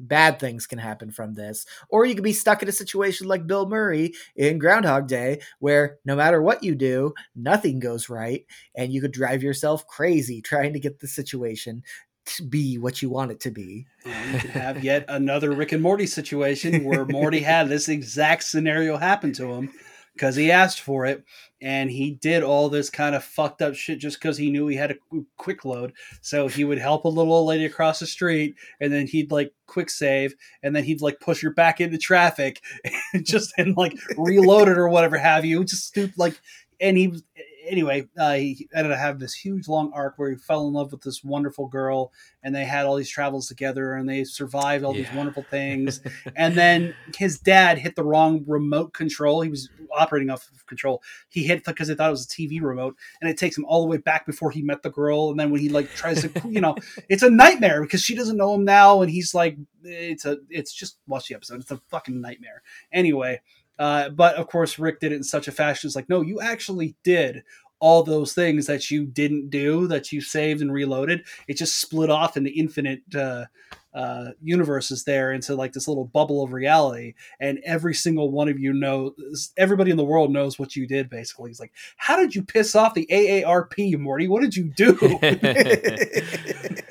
bad 0.00 0.38
things 0.38 0.66
can 0.66 0.78
happen 0.78 1.10
from 1.10 1.34
this. 1.34 1.66
Or 1.88 2.04
you 2.04 2.14
could 2.14 2.24
be 2.24 2.32
stuck 2.32 2.62
in 2.62 2.68
a 2.68 2.72
situation 2.72 3.26
like 3.26 3.46
Bill 3.46 3.68
Murray 3.68 4.12
in 4.36 4.58
Groundhog 4.58 5.06
Day, 5.06 5.40
where 5.58 5.98
no 6.04 6.16
matter 6.16 6.40
what 6.42 6.62
you 6.62 6.74
do, 6.74 7.14
nothing 7.34 7.78
goes 7.78 8.08
right, 8.08 8.44
and 8.74 8.92
you 8.92 9.00
could 9.00 9.12
drive 9.12 9.42
yourself 9.42 9.86
crazy 9.86 10.40
trying 10.40 10.72
to 10.72 10.80
get 10.80 11.00
the 11.00 11.08
situation 11.08 11.82
to 12.26 12.42
be 12.42 12.78
what 12.78 13.02
you 13.02 13.10
want 13.10 13.30
it 13.30 13.40
to 13.40 13.50
be. 13.50 13.86
And 14.06 14.34
you 14.34 14.40
could 14.40 14.50
have 14.50 14.82
yet 14.82 15.04
another 15.08 15.52
Rick 15.52 15.72
and 15.72 15.82
Morty 15.82 16.06
situation 16.06 16.84
where 16.84 17.04
Morty 17.04 17.40
had 17.40 17.68
this 17.68 17.88
exact 17.88 18.44
scenario 18.44 18.96
happen 18.96 19.32
to 19.34 19.52
him 19.52 19.70
because 20.14 20.36
he 20.36 20.50
asked 20.50 20.80
for 20.80 21.06
it 21.06 21.24
and 21.60 21.90
he 21.90 22.12
did 22.12 22.42
all 22.42 22.68
this 22.68 22.90
kind 22.90 23.14
of 23.14 23.24
fucked 23.24 23.62
up 23.62 23.74
shit 23.74 23.98
just 23.98 24.20
because 24.20 24.36
he 24.36 24.50
knew 24.50 24.66
he 24.66 24.76
had 24.76 24.90
a 24.90 24.96
quick 25.36 25.64
load. 25.64 25.92
So 26.20 26.46
he 26.46 26.64
would 26.64 26.78
help 26.78 27.04
a 27.04 27.08
little 27.08 27.32
old 27.32 27.48
lady 27.48 27.64
across 27.64 28.00
the 28.00 28.06
street, 28.06 28.54
and 28.80 28.92
then 28.92 29.06
he'd 29.06 29.32
like 29.32 29.52
quick 29.66 29.90
save, 29.90 30.34
and 30.62 30.76
then 30.76 30.84
he'd 30.84 31.00
like 31.00 31.20
push 31.20 31.42
her 31.42 31.50
back 31.50 31.80
into 31.80 31.98
traffic, 31.98 32.62
and 33.14 33.24
just 33.24 33.52
and 33.58 33.76
like 33.76 33.98
reload 34.16 34.68
it 34.68 34.78
or 34.78 34.88
whatever 34.88 35.16
have 35.16 35.44
you. 35.44 35.64
Just 35.64 35.86
stupid 35.86 36.14
like, 36.18 36.38
and 36.80 36.98
he 36.98 37.22
anyway, 37.66 38.08
uh, 38.18 38.34
he 38.34 38.68
ended 38.74 38.92
up 38.92 38.98
having 38.98 39.20
this 39.20 39.34
huge 39.34 39.68
long 39.68 39.90
arc 39.92 40.14
where 40.16 40.30
he 40.30 40.36
fell 40.36 40.66
in 40.66 40.72
love 40.72 40.92
with 40.92 41.02
this 41.02 41.22
wonderful 41.24 41.66
girl, 41.66 42.12
and 42.42 42.54
they 42.54 42.64
had 42.64 42.86
all 42.86 42.96
these 42.96 43.08
travels 43.08 43.48
together, 43.48 43.94
and 43.94 44.08
they 44.08 44.24
survived 44.24 44.84
all 44.84 44.94
yeah. 44.94 45.02
these 45.02 45.14
wonderful 45.14 45.44
things. 45.50 46.00
and 46.36 46.54
then 46.54 46.94
his 47.16 47.38
dad 47.38 47.78
hit 47.78 47.96
the 47.96 48.04
wrong 48.04 48.44
remote 48.46 48.92
control. 48.92 49.40
He 49.40 49.50
was 49.50 49.68
operating 49.92 50.30
off 50.30 50.48
of 50.52 50.66
control. 50.66 51.02
He 51.28 51.44
hit 51.44 51.64
because 51.64 51.88
they 51.88 51.94
thought 51.94 52.08
it 52.08 52.12
was 52.12 52.24
a 52.24 52.28
TV 52.28 52.60
remote, 52.60 52.96
and 53.20 53.30
it 53.30 53.38
takes 53.38 53.56
him 53.56 53.64
all 53.66 53.82
the 53.82 53.88
way 53.88 53.98
back 53.98 54.26
before 54.26 54.50
he 54.50 54.62
met 54.62 54.82
the 54.82 54.90
girl. 54.90 55.30
And 55.30 55.38
then 55.38 55.50
when 55.50 55.60
he 55.60 55.68
like 55.68 55.90
tries 55.90 56.22
to, 56.22 56.48
you 56.48 56.60
know, 56.60 56.76
it's 57.08 57.22
a 57.22 57.30
nightmare 57.30 57.82
because 57.82 58.02
she 58.02 58.14
doesn't 58.14 58.36
know 58.36 58.54
him 58.54 58.64
now, 58.64 59.02
and 59.02 59.10
he's 59.10 59.34
like, 59.34 59.56
it's 59.82 60.24
a, 60.24 60.38
it's 60.48 60.72
just 60.72 60.98
watch 61.06 61.28
the 61.28 61.34
episode. 61.34 61.60
It's 61.60 61.70
a 61.70 61.80
fucking 61.88 62.20
nightmare. 62.20 62.62
Anyway. 62.92 63.40
Uh, 63.78 64.08
but 64.10 64.36
of 64.36 64.46
course, 64.48 64.78
Rick 64.78 65.00
did 65.00 65.12
it 65.12 65.16
in 65.16 65.24
such 65.24 65.48
a 65.48 65.52
fashion. 65.52 65.88
It's 65.88 65.96
like, 65.96 66.08
no, 66.08 66.20
you 66.20 66.40
actually 66.40 66.94
did 67.02 67.42
all 67.80 68.02
those 68.02 68.32
things 68.32 68.66
that 68.66 68.90
you 68.90 69.04
didn't 69.04 69.50
do, 69.50 69.86
that 69.88 70.10
you 70.12 70.20
saved 70.20 70.62
and 70.62 70.72
reloaded. 70.72 71.24
It 71.48 71.58
just 71.58 71.80
split 71.80 72.08
off 72.08 72.36
into 72.36 72.50
infinite 72.50 73.02
uh, 73.14 73.44
uh, 73.92 74.30
universes 74.42 75.04
there 75.04 75.32
into 75.32 75.54
like 75.54 75.72
this 75.72 75.86
little 75.86 76.06
bubble 76.06 76.42
of 76.42 76.52
reality. 76.52 77.14
And 77.40 77.60
every 77.64 77.94
single 77.94 78.30
one 78.30 78.48
of 78.48 78.58
you 78.58 78.72
knows, 78.72 79.52
everybody 79.56 79.90
in 79.90 79.96
the 79.96 80.04
world 80.04 80.32
knows 80.32 80.58
what 80.58 80.74
you 80.74 80.86
did. 80.86 81.10
Basically, 81.10 81.50
he's 81.50 81.60
like, 81.60 81.72
how 81.96 82.16
did 82.16 82.34
you 82.34 82.42
piss 82.42 82.74
off 82.74 82.94
the 82.94 83.06
AARP, 83.10 83.98
Morty? 83.98 84.28
What 84.28 84.42
did 84.42 84.56
you 84.56 84.64
do? 84.64 84.96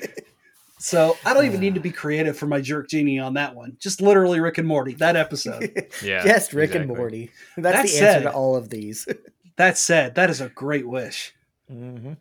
So 0.84 1.16
I 1.24 1.32
don't 1.32 1.46
even 1.46 1.60
need 1.60 1.72
to 1.76 1.80
be 1.80 1.90
creative 1.90 2.36
for 2.36 2.46
my 2.46 2.60
jerk 2.60 2.90
genie 2.90 3.18
on 3.18 3.32
that 3.34 3.54
one. 3.54 3.74
Just 3.80 4.02
literally 4.02 4.38
Rick 4.38 4.58
and 4.58 4.68
Morty, 4.68 4.92
that 4.96 5.16
episode. 5.16 5.88
yeah. 6.04 6.22
Just 6.22 6.52
Rick 6.52 6.72
exactly. 6.72 6.88
and 6.90 6.98
Morty. 6.98 7.30
That's 7.56 7.76
that 7.76 7.82
the 7.84 7.88
said, 7.88 8.16
answer 8.16 8.28
to 8.28 8.34
all 8.34 8.54
of 8.54 8.68
these. 8.68 9.08
that 9.56 9.78
said, 9.78 10.14
that 10.16 10.28
is 10.28 10.42
a 10.42 10.50
great 10.50 10.86
wish. 10.86 11.34
Mm-hmm. 11.72 12.12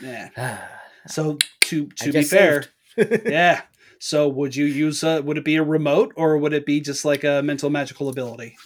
Yeah. 0.00 0.60
So 1.08 1.38
to 1.62 1.86
to 1.86 2.12
be 2.12 2.22
fair, 2.22 2.66
yeah. 2.96 3.62
So 3.98 4.28
would 4.28 4.54
you 4.54 4.66
use 4.66 5.02
a, 5.02 5.22
would 5.22 5.38
it 5.38 5.44
be 5.44 5.56
a 5.56 5.62
remote 5.62 6.12
or 6.16 6.36
would 6.36 6.52
it 6.52 6.66
be 6.66 6.80
just 6.80 7.02
like 7.04 7.24
a 7.24 7.40
mental 7.42 7.70
magical 7.70 8.10
ability? 8.10 8.58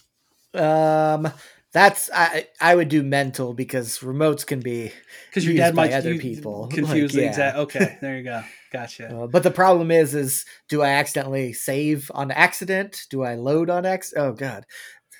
Um 0.52 1.32
that's 1.72 2.10
I 2.14 2.48
I 2.60 2.74
would 2.74 2.88
do 2.88 3.02
mental 3.02 3.54
because 3.54 3.98
remotes 4.00 4.46
can 4.46 4.60
be 4.60 4.92
because 5.28 5.46
your 5.46 5.56
dad 5.56 5.74
might 5.74 5.92
other 5.92 6.18
people 6.18 6.68
confuse 6.72 7.14
like, 7.14 7.22
yeah. 7.22 7.28
exact. 7.28 7.56
Okay, 7.56 7.98
there 8.00 8.18
you 8.18 8.24
go. 8.24 8.42
Gotcha. 8.72 9.14
Uh, 9.14 9.26
but 9.26 9.42
the 9.42 9.50
problem 9.50 9.90
is, 9.90 10.14
is 10.14 10.44
do 10.68 10.82
I 10.82 10.90
accidentally 10.90 11.52
save 11.52 12.10
on 12.14 12.30
accident? 12.30 13.06
Do 13.10 13.22
I 13.22 13.36
load 13.36 13.70
on 13.70 13.86
X? 13.86 14.12
Oh 14.16 14.32
god, 14.32 14.66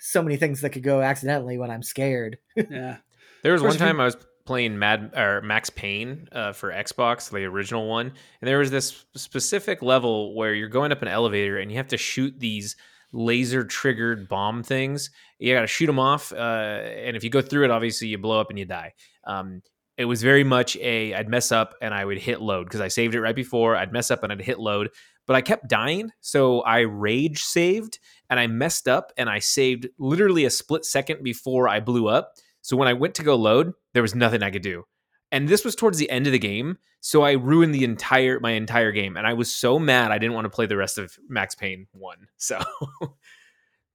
so 0.00 0.22
many 0.22 0.36
things 0.36 0.60
that 0.60 0.70
could 0.70 0.82
go 0.82 1.00
accidentally 1.00 1.58
when 1.58 1.70
I'm 1.70 1.82
scared. 1.82 2.38
yeah. 2.56 2.98
There 3.42 3.52
was 3.52 3.62
one 3.62 3.76
time 3.76 3.98
I 3.98 4.04
was 4.04 4.16
playing 4.44 4.78
Mad 4.78 5.12
or 5.16 5.40
Max 5.40 5.70
Payne 5.70 6.28
uh, 6.32 6.52
for 6.52 6.70
Xbox, 6.70 7.30
the 7.30 7.44
original 7.44 7.88
one, 7.88 8.06
and 8.40 8.48
there 8.48 8.58
was 8.58 8.70
this 8.70 9.04
specific 9.16 9.82
level 9.82 10.34
where 10.34 10.54
you're 10.54 10.68
going 10.68 10.92
up 10.92 11.02
an 11.02 11.08
elevator 11.08 11.58
and 11.58 11.70
you 11.70 11.78
have 11.78 11.88
to 11.88 11.96
shoot 11.96 12.38
these 12.38 12.76
laser 13.12 13.64
triggered 13.64 14.28
bomb 14.28 14.62
things. 14.62 15.10
You 15.38 15.54
got 15.54 15.62
to 15.62 15.66
shoot 15.66 15.86
them 15.86 15.98
off, 15.98 16.32
uh, 16.32 16.36
and 16.36 17.16
if 17.16 17.24
you 17.24 17.30
go 17.30 17.42
through 17.42 17.64
it, 17.64 17.70
obviously 17.70 18.08
you 18.08 18.18
blow 18.18 18.40
up 18.40 18.50
and 18.50 18.58
you 18.58 18.64
die. 18.64 18.92
Um, 19.24 19.62
it 19.98 20.06
was 20.06 20.22
very 20.22 20.44
much 20.44 20.76
a 20.78 21.14
I'd 21.14 21.28
mess 21.28 21.52
up 21.52 21.74
and 21.82 21.92
I 21.92 22.04
would 22.04 22.18
hit 22.18 22.40
load 22.40 22.64
because 22.64 22.80
I 22.80 22.88
saved 22.88 23.14
it 23.14 23.20
right 23.20 23.36
before. 23.36 23.76
I'd 23.76 23.92
mess 23.92 24.10
up 24.10 24.22
and 24.22 24.32
I'd 24.32 24.40
hit 24.40 24.58
load, 24.58 24.90
but 25.26 25.36
I 25.36 25.42
kept 25.42 25.68
dying, 25.68 26.10
so 26.20 26.60
I 26.62 26.80
rage 26.80 27.42
saved 27.42 27.98
and 28.30 28.40
I 28.40 28.46
messed 28.46 28.88
up 28.88 29.12
and 29.16 29.28
I 29.28 29.38
saved 29.38 29.88
literally 29.98 30.44
a 30.44 30.50
split 30.50 30.84
second 30.84 31.22
before 31.22 31.68
I 31.68 31.80
blew 31.80 32.08
up. 32.08 32.32
So 32.62 32.76
when 32.76 32.88
I 32.88 32.94
went 32.94 33.14
to 33.16 33.22
go 33.22 33.36
load, 33.36 33.72
there 33.92 34.02
was 34.02 34.14
nothing 34.14 34.42
I 34.42 34.50
could 34.50 34.62
do. 34.62 34.84
And 35.32 35.48
this 35.48 35.64
was 35.64 35.74
towards 35.74 35.96
the 35.96 36.10
end 36.10 36.26
of 36.26 36.32
the 36.32 36.38
game, 36.38 36.76
so 37.00 37.22
I 37.22 37.32
ruined 37.32 37.74
the 37.74 37.84
entire 37.84 38.38
my 38.38 38.52
entire 38.52 38.92
game 38.92 39.16
and 39.16 39.26
I 39.26 39.32
was 39.32 39.52
so 39.52 39.78
mad 39.78 40.12
I 40.12 40.18
didn't 40.18 40.34
want 40.34 40.44
to 40.44 40.50
play 40.50 40.66
the 40.66 40.76
rest 40.76 40.98
of 40.98 41.18
Max 41.28 41.54
Payne 41.54 41.88
1. 41.92 42.16
So 42.36 42.60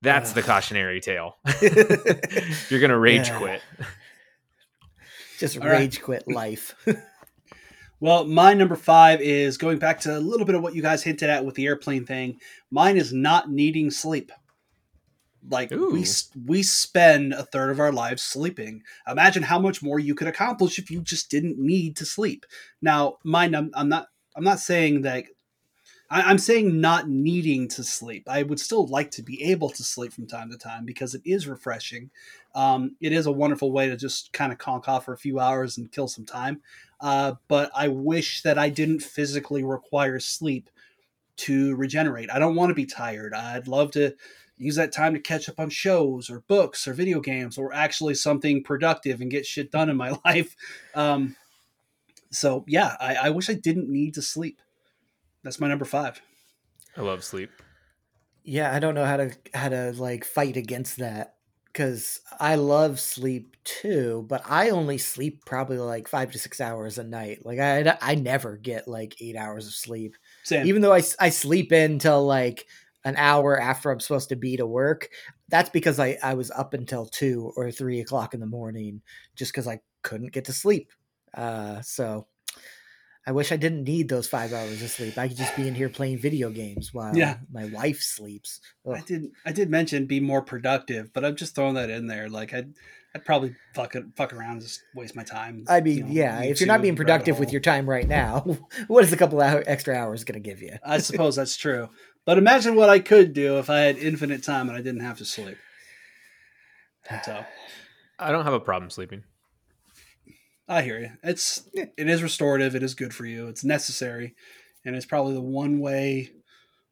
that's 0.01 0.31
uh, 0.31 0.35
the 0.35 0.41
cautionary 0.43 0.99
tale. 0.99 1.37
You're 1.61 2.79
going 2.79 2.89
to 2.89 2.97
rage 2.97 3.27
yeah. 3.27 3.37
quit. 3.37 3.61
Just 5.37 5.57
All 5.59 5.67
rage 5.67 5.97
right. 5.97 6.03
quit 6.03 6.27
life. 6.27 6.75
well, 7.99 8.25
my 8.25 8.53
number 8.53 8.75
five 8.75 9.21
is 9.21 9.57
going 9.57 9.79
back 9.79 9.99
to 10.01 10.17
a 10.17 10.19
little 10.19 10.45
bit 10.45 10.55
of 10.55 10.61
what 10.61 10.75
you 10.75 10.81
guys 10.81 11.03
hinted 11.03 11.29
at 11.29 11.45
with 11.45 11.55
the 11.55 11.65
airplane 11.65 12.05
thing. 12.05 12.39
Mine 12.71 12.97
is 12.97 13.13
not 13.13 13.49
needing 13.49 13.91
sleep. 13.91 14.31
Like 15.49 15.71
Ooh. 15.71 15.91
we 15.91 16.05
we 16.45 16.63
spend 16.63 17.33
a 17.33 17.43
third 17.43 17.69
of 17.69 17.79
our 17.79 17.91
lives 17.91 18.21
sleeping. 18.21 18.83
Imagine 19.07 19.43
how 19.43 19.59
much 19.59 19.81
more 19.81 19.99
you 19.99 20.15
could 20.15 20.27
accomplish 20.27 20.77
if 20.77 20.91
you 20.91 21.01
just 21.01 21.29
didn't 21.29 21.57
need 21.57 21.95
to 21.97 22.05
sleep. 22.05 22.45
Now, 22.81 23.17
mind 23.23 23.55
I'm, 23.55 23.71
I'm 23.73 23.89
not 23.89 24.07
I'm 24.35 24.43
not 24.43 24.59
saying 24.59 25.03
that 25.03 25.25
I, 26.09 26.31
am 26.31 26.37
saying 26.37 26.79
not 26.79 27.09
needing 27.09 27.67
to 27.69 27.83
sleep. 27.83 28.27
I 28.29 28.43
would 28.43 28.59
still 28.59 28.87
like 28.87 29.11
to 29.11 29.23
be 29.23 29.43
able 29.43 29.69
to 29.69 29.83
sleep 29.83 30.13
from 30.13 30.27
time 30.27 30.49
to 30.51 30.57
time 30.57 30.85
because 30.85 31.13
it 31.13 31.21
is 31.25 31.47
refreshing. 31.47 32.11
Um, 32.55 32.95
it 33.01 33.11
is 33.11 33.25
a 33.25 33.31
wonderful 33.31 33.71
way 33.71 33.89
to 33.89 33.97
just 33.97 34.31
kind 34.31 34.51
of 34.51 34.57
conk 34.57 34.87
off 34.87 35.05
for 35.05 35.13
a 35.13 35.17
few 35.17 35.39
hours 35.39 35.77
and 35.77 35.91
kill 35.91 36.07
some 36.07 36.25
time. 36.25 36.61
Uh, 37.01 37.33
but 37.47 37.71
I 37.75 37.89
wish 37.89 38.41
that 38.43 38.57
I 38.57 38.69
didn't 38.69 39.01
physically 39.01 39.63
require 39.63 40.19
sleep 40.19 40.69
to 41.37 41.75
regenerate. 41.75 42.31
I 42.31 42.39
don't 42.39 42.55
want 42.55 42.69
to 42.69 42.75
be 42.75 42.85
tired. 42.85 43.33
I'd 43.33 43.67
love 43.67 43.91
to 43.91 44.15
use 44.57 44.75
that 44.75 44.91
time 44.91 45.13
to 45.13 45.19
catch 45.19 45.47
up 45.47 45.59
on 45.59 45.69
shows 45.69 46.29
or 46.29 46.41
books 46.47 46.87
or 46.87 46.93
video 46.93 47.19
games 47.19 47.57
or 47.57 47.73
actually 47.73 48.15
something 48.15 48.63
productive 48.63 49.21
and 49.21 49.31
get 49.31 49.45
shit 49.45 49.71
done 49.71 49.89
in 49.89 49.97
my 49.97 50.17
life. 50.25 50.55
Um, 50.95 51.35
so 52.31 52.65
yeah, 52.67 52.95
I, 52.99 53.15
I 53.15 53.29
wish 53.29 53.49
I 53.49 53.53
didn't 53.53 53.89
need 53.89 54.15
to 54.15 54.21
sleep. 54.21 54.59
That's 55.43 55.59
my 55.59 55.67
number 55.67 55.85
five. 55.85 56.21
I 56.95 57.01
love 57.01 57.23
sleep. 57.23 57.51
Yeah, 58.43 58.73
I 58.73 58.79
don't 58.79 58.95
know 58.95 59.05
how 59.05 59.17
to 59.17 59.31
how 59.53 59.69
to 59.69 59.91
like 59.91 60.25
fight 60.25 60.57
against 60.57 60.97
that 60.97 61.35
because 61.65 62.21
I 62.39 62.55
love 62.55 62.99
sleep 62.99 63.55
too, 63.63 64.25
but 64.27 64.41
I 64.49 64.69
only 64.69 64.97
sleep 64.97 65.45
probably 65.45 65.77
like 65.77 66.07
five 66.07 66.31
to 66.31 66.39
six 66.39 66.59
hours 66.59 66.97
a 66.97 67.03
night. 67.03 67.45
Like 67.45 67.59
I 67.59 67.97
I 68.01 68.15
never 68.15 68.57
get 68.57 68.87
like 68.87 69.21
eight 69.21 69.35
hours 69.35 69.67
of 69.67 69.73
sleep. 69.73 70.15
Same. 70.43 70.65
Even 70.65 70.81
though 70.81 70.93
I 70.93 71.03
I 71.19 71.29
sleep 71.29 71.71
until 71.71 72.25
like 72.25 72.65
an 73.07 73.15
hour 73.15 73.59
after 73.59 73.89
I'm 73.89 74.01
supposed 74.01 74.29
to 74.29 74.35
be 74.35 74.57
to 74.57 74.65
work. 74.65 75.09
That's 75.47 75.69
because 75.69 75.97
I 75.97 76.17
I 76.21 76.33
was 76.33 76.51
up 76.51 76.73
until 76.73 77.05
two 77.05 77.53
or 77.55 77.71
three 77.71 78.01
o'clock 78.01 78.33
in 78.33 78.41
the 78.41 78.45
morning 78.45 79.01
just 79.35 79.53
because 79.53 79.67
I 79.67 79.79
couldn't 80.03 80.33
get 80.33 80.45
to 80.45 80.53
sleep. 80.53 80.91
Uh, 81.33 81.81
so 81.81 82.27
I 83.25 83.31
wish 83.31 83.51
I 83.51 83.57
didn't 83.57 83.83
need 83.83 84.09
those 84.09 84.27
five 84.27 84.51
hours 84.51 84.81
of 84.81 84.89
sleep. 84.89 85.17
I 85.17 85.29
could 85.29 85.37
just 85.37 85.55
be 85.55 85.67
in 85.67 85.75
here 85.75 85.89
playing 85.89 86.19
video 86.19 86.49
games 86.49 86.93
while 86.93 87.15
yeah. 87.15 87.37
my 87.51 87.65
wife 87.65 88.01
sleeps. 88.01 88.59
Ugh. 88.85 88.95
I 88.97 89.01
did 89.01 89.27
I 89.45 89.51
did 89.53 89.69
mention 89.69 90.05
be 90.05 90.19
more 90.19 90.41
productive, 90.41 91.13
but 91.13 91.23
I'm 91.23 91.37
just 91.37 91.55
throwing 91.55 91.75
that 91.75 91.89
in 91.89 92.07
there. 92.07 92.27
Like 92.27 92.53
I'd 92.53 92.73
I'd 93.17 93.25
probably 93.25 93.55
fuck 93.73 93.95
it, 93.95 94.05
fuck 94.15 94.31
around, 94.31 94.61
just 94.61 94.83
waste 94.93 95.15
my 95.15 95.23
time. 95.23 95.65
I 95.67 95.81
mean, 95.81 95.97
you 95.97 96.03
know, 96.03 96.09
yeah, 96.11 96.43
if 96.43 96.59
you're 96.59 96.67
not 96.67 96.83
being 96.83 96.95
productive 96.95 97.39
with 97.39 97.51
your 97.51 97.61
time 97.61 97.89
right 97.89 98.07
now, 98.07 98.41
what 98.87 99.03
is 99.03 99.11
a 99.11 99.17
couple 99.17 99.41
of 99.41 99.63
extra 99.65 99.95
hours 99.95 100.23
going 100.23 100.41
to 100.41 100.47
give 100.47 100.61
you? 100.61 100.77
I 100.85 100.99
suppose 100.99 101.35
that's 101.35 101.57
true. 101.57 101.89
But 102.25 102.37
imagine 102.37 102.75
what 102.75 102.89
I 102.89 102.99
could 102.99 103.33
do 103.33 103.57
if 103.57 103.71
I 103.71 103.79
had 103.79 103.97
infinite 103.97 104.43
time 104.43 104.69
and 104.69 104.77
I 104.77 104.81
didn't 104.81 105.01
have 105.01 105.17
to 105.17 105.25
sleep. 105.25 105.57
So, 107.25 107.43
I 108.19 108.31
don't 108.31 108.43
have 108.43 108.53
a 108.53 108.59
problem 108.59 108.91
sleeping. 108.91 109.23
I 110.67 110.83
hear 110.83 110.99
you. 110.99 111.11
It's 111.23 111.67
it 111.73 111.91
is 111.97 112.21
restorative. 112.21 112.75
It 112.75 112.83
is 112.83 112.93
good 112.93 113.15
for 113.15 113.25
you. 113.25 113.47
It's 113.47 113.63
necessary, 113.63 114.35
and 114.85 114.95
it's 114.95 115.05
probably 115.05 115.33
the 115.33 115.41
one 115.41 115.79
way 115.79 116.31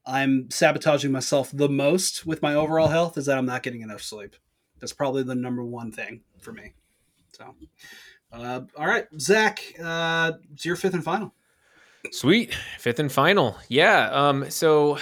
I'm 0.05 0.49
sabotaging 0.49 1.11
myself 1.11 1.51
the 1.53 1.69
most 1.69 2.26
with 2.26 2.41
my 2.41 2.55
overall 2.55 2.88
health 2.88 3.17
is 3.17 3.26
that 3.26 3.38
I'm 3.38 3.45
not 3.45 3.63
getting 3.63 3.82
enough 3.82 4.01
sleep. 4.01 4.36
That's 4.80 4.93
probably 4.93 5.23
the 5.23 5.36
number 5.36 5.63
one 5.63 5.91
thing 5.91 6.21
for 6.39 6.51
me. 6.51 6.73
So, 7.34 7.55
uh, 8.32 8.61
all 8.78 8.88
right, 8.88 9.07
Zach, 9.19 9.61
uh, 9.82 10.34
it's 10.53 10.65
your 10.65 10.76
fifth 10.76 10.93
and 10.93 11.03
final. 11.03 11.34
Sweet, 12.11 12.53
fifth 12.80 12.99
and 12.99 13.11
final. 13.11 13.57
Yeah. 13.67 14.09
Um. 14.11 14.49
So, 14.49 14.99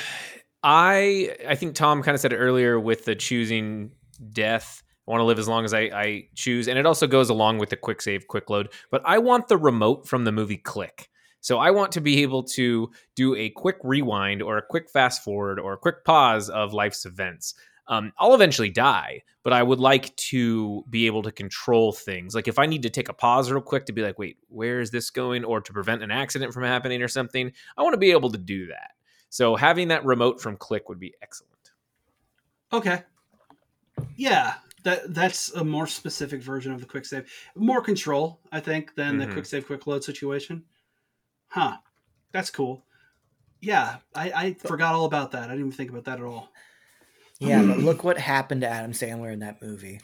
I 0.63 1.36
I 1.47 1.55
think 1.55 1.76
Tom 1.76 2.01
kind 2.01 2.15
of 2.15 2.21
said 2.21 2.34
it 2.34 2.38
earlier 2.38 2.80
with 2.80 3.05
the 3.05 3.15
choosing 3.15 3.91
death. 4.32 4.84
I 5.07 5.11
want 5.11 5.19
to 5.19 5.26
live 5.26 5.39
as 5.39 5.49
long 5.49 5.65
as 5.65 5.74
I, 5.74 5.82
I 5.82 6.30
choose, 6.34 6.69
and 6.69 6.80
it 6.80 6.86
also 6.86 7.07
goes 7.07 7.30
along 7.30 7.57
with 7.57 7.69
the 7.69 7.76
quick 7.76 8.01
save, 8.01 8.28
quick 8.28 8.49
load. 8.49 8.69
But 8.89 9.01
I 9.03 9.17
want 9.17 9.49
the 9.49 9.57
remote 9.57 10.07
from 10.07 10.24
the 10.24 10.32
movie 10.32 10.57
Click. 10.57 11.09
So 11.41 11.59
I 11.59 11.71
want 11.71 11.91
to 11.91 12.01
be 12.01 12.21
able 12.21 12.43
to 12.43 12.89
do 13.17 13.36
a 13.36 13.49
quick 13.49 13.76
rewind 13.84 14.41
or 14.41 14.57
a 14.57 14.61
quick 14.61 14.89
fast 14.89 15.26
forward 15.26 15.59
or 15.59 15.74
a 15.74 15.78
quick 15.78 16.05
pause 16.05 16.49
of 16.49 16.71
life's 16.71 17.05
events. 17.05 17.53
Um, 17.88 18.13
I'll 18.17 18.34
eventually 18.34 18.69
die, 18.69 19.23
but 19.43 19.51
I 19.51 19.61
would 19.61 19.79
like 19.79 20.15
to 20.15 20.84
be 20.89 21.05
able 21.05 21.21
to 21.23 21.31
control 21.31 21.91
things. 21.91 22.34
Like 22.34 22.47
if 22.47 22.57
I 22.57 22.65
need 22.65 22.84
to 22.84 22.89
take 22.89 23.09
a 23.09 23.13
pause 23.13 23.51
real 23.51 23.61
quick 23.61 23.86
to 23.88 23.93
be 23.93 24.01
like, 24.01 24.17
wait, 24.17 24.38
where 24.47 24.79
is 24.79 24.89
this 24.89 25.09
going? 25.09 25.43
Or 25.43 25.59
to 25.59 25.73
prevent 25.73 26.01
an 26.01 26.11
accident 26.11 26.53
from 26.53 26.63
happening 26.63 27.01
or 27.01 27.07
something, 27.07 27.51
I 27.77 27.84
want 27.84 27.93
to 27.93 27.99
be 27.99 28.11
able 28.11 28.31
to 28.31 28.38
do 28.38 28.67
that. 28.67 28.91
So 29.29 29.55
having 29.55 29.89
that 29.89 30.05
remote 30.05 30.41
from 30.41 30.57
Click 30.57 30.88
would 30.88 30.99
be 30.99 31.13
excellent. 31.21 31.71
Okay. 32.71 33.01
Yeah, 34.15 34.55
that 34.84 35.13
that's 35.13 35.51
a 35.53 35.63
more 35.63 35.88
specific 35.88 36.41
version 36.41 36.71
of 36.71 36.79
the 36.79 36.86
quick 36.86 37.05
save. 37.05 37.31
More 37.55 37.81
control, 37.81 38.39
I 38.51 38.59
think, 38.59 38.95
than 38.95 39.17
mm-hmm. 39.17 39.27
the 39.27 39.34
quick 39.34 39.45
save, 39.45 39.65
quick 39.65 39.88
load 39.88 40.03
situation. 40.03 40.63
Huh. 41.47 41.77
That's 42.31 42.49
cool. 42.49 42.86
Yeah, 43.61 43.97
I, 44.13 44.31
I 44.31 44.53
forgot 44.55 44.95
all 44.95 45.05
about 45.05 45.31
that. 45.31 45.43
I 45.43 45.47
didn't 45.47 45.59
even 45.59 45.71
think 45.71 45.89
about 45.89 46.05
that 46.05 46.19
at 46.19 46.25
all. 46.25 46.51
Yeah, 47.47 47.63
but 47.63 47.77
mm. 47.77 47.83
look 47.83 48.03
what 48.03 48.17
happened 48.17 48.61
to 48.61 48.69
Adam 48.69 48.91
Sandler 48.91 49.31
in 49.31 49.39
that 49.39 49.61
movie. 49.61 49.99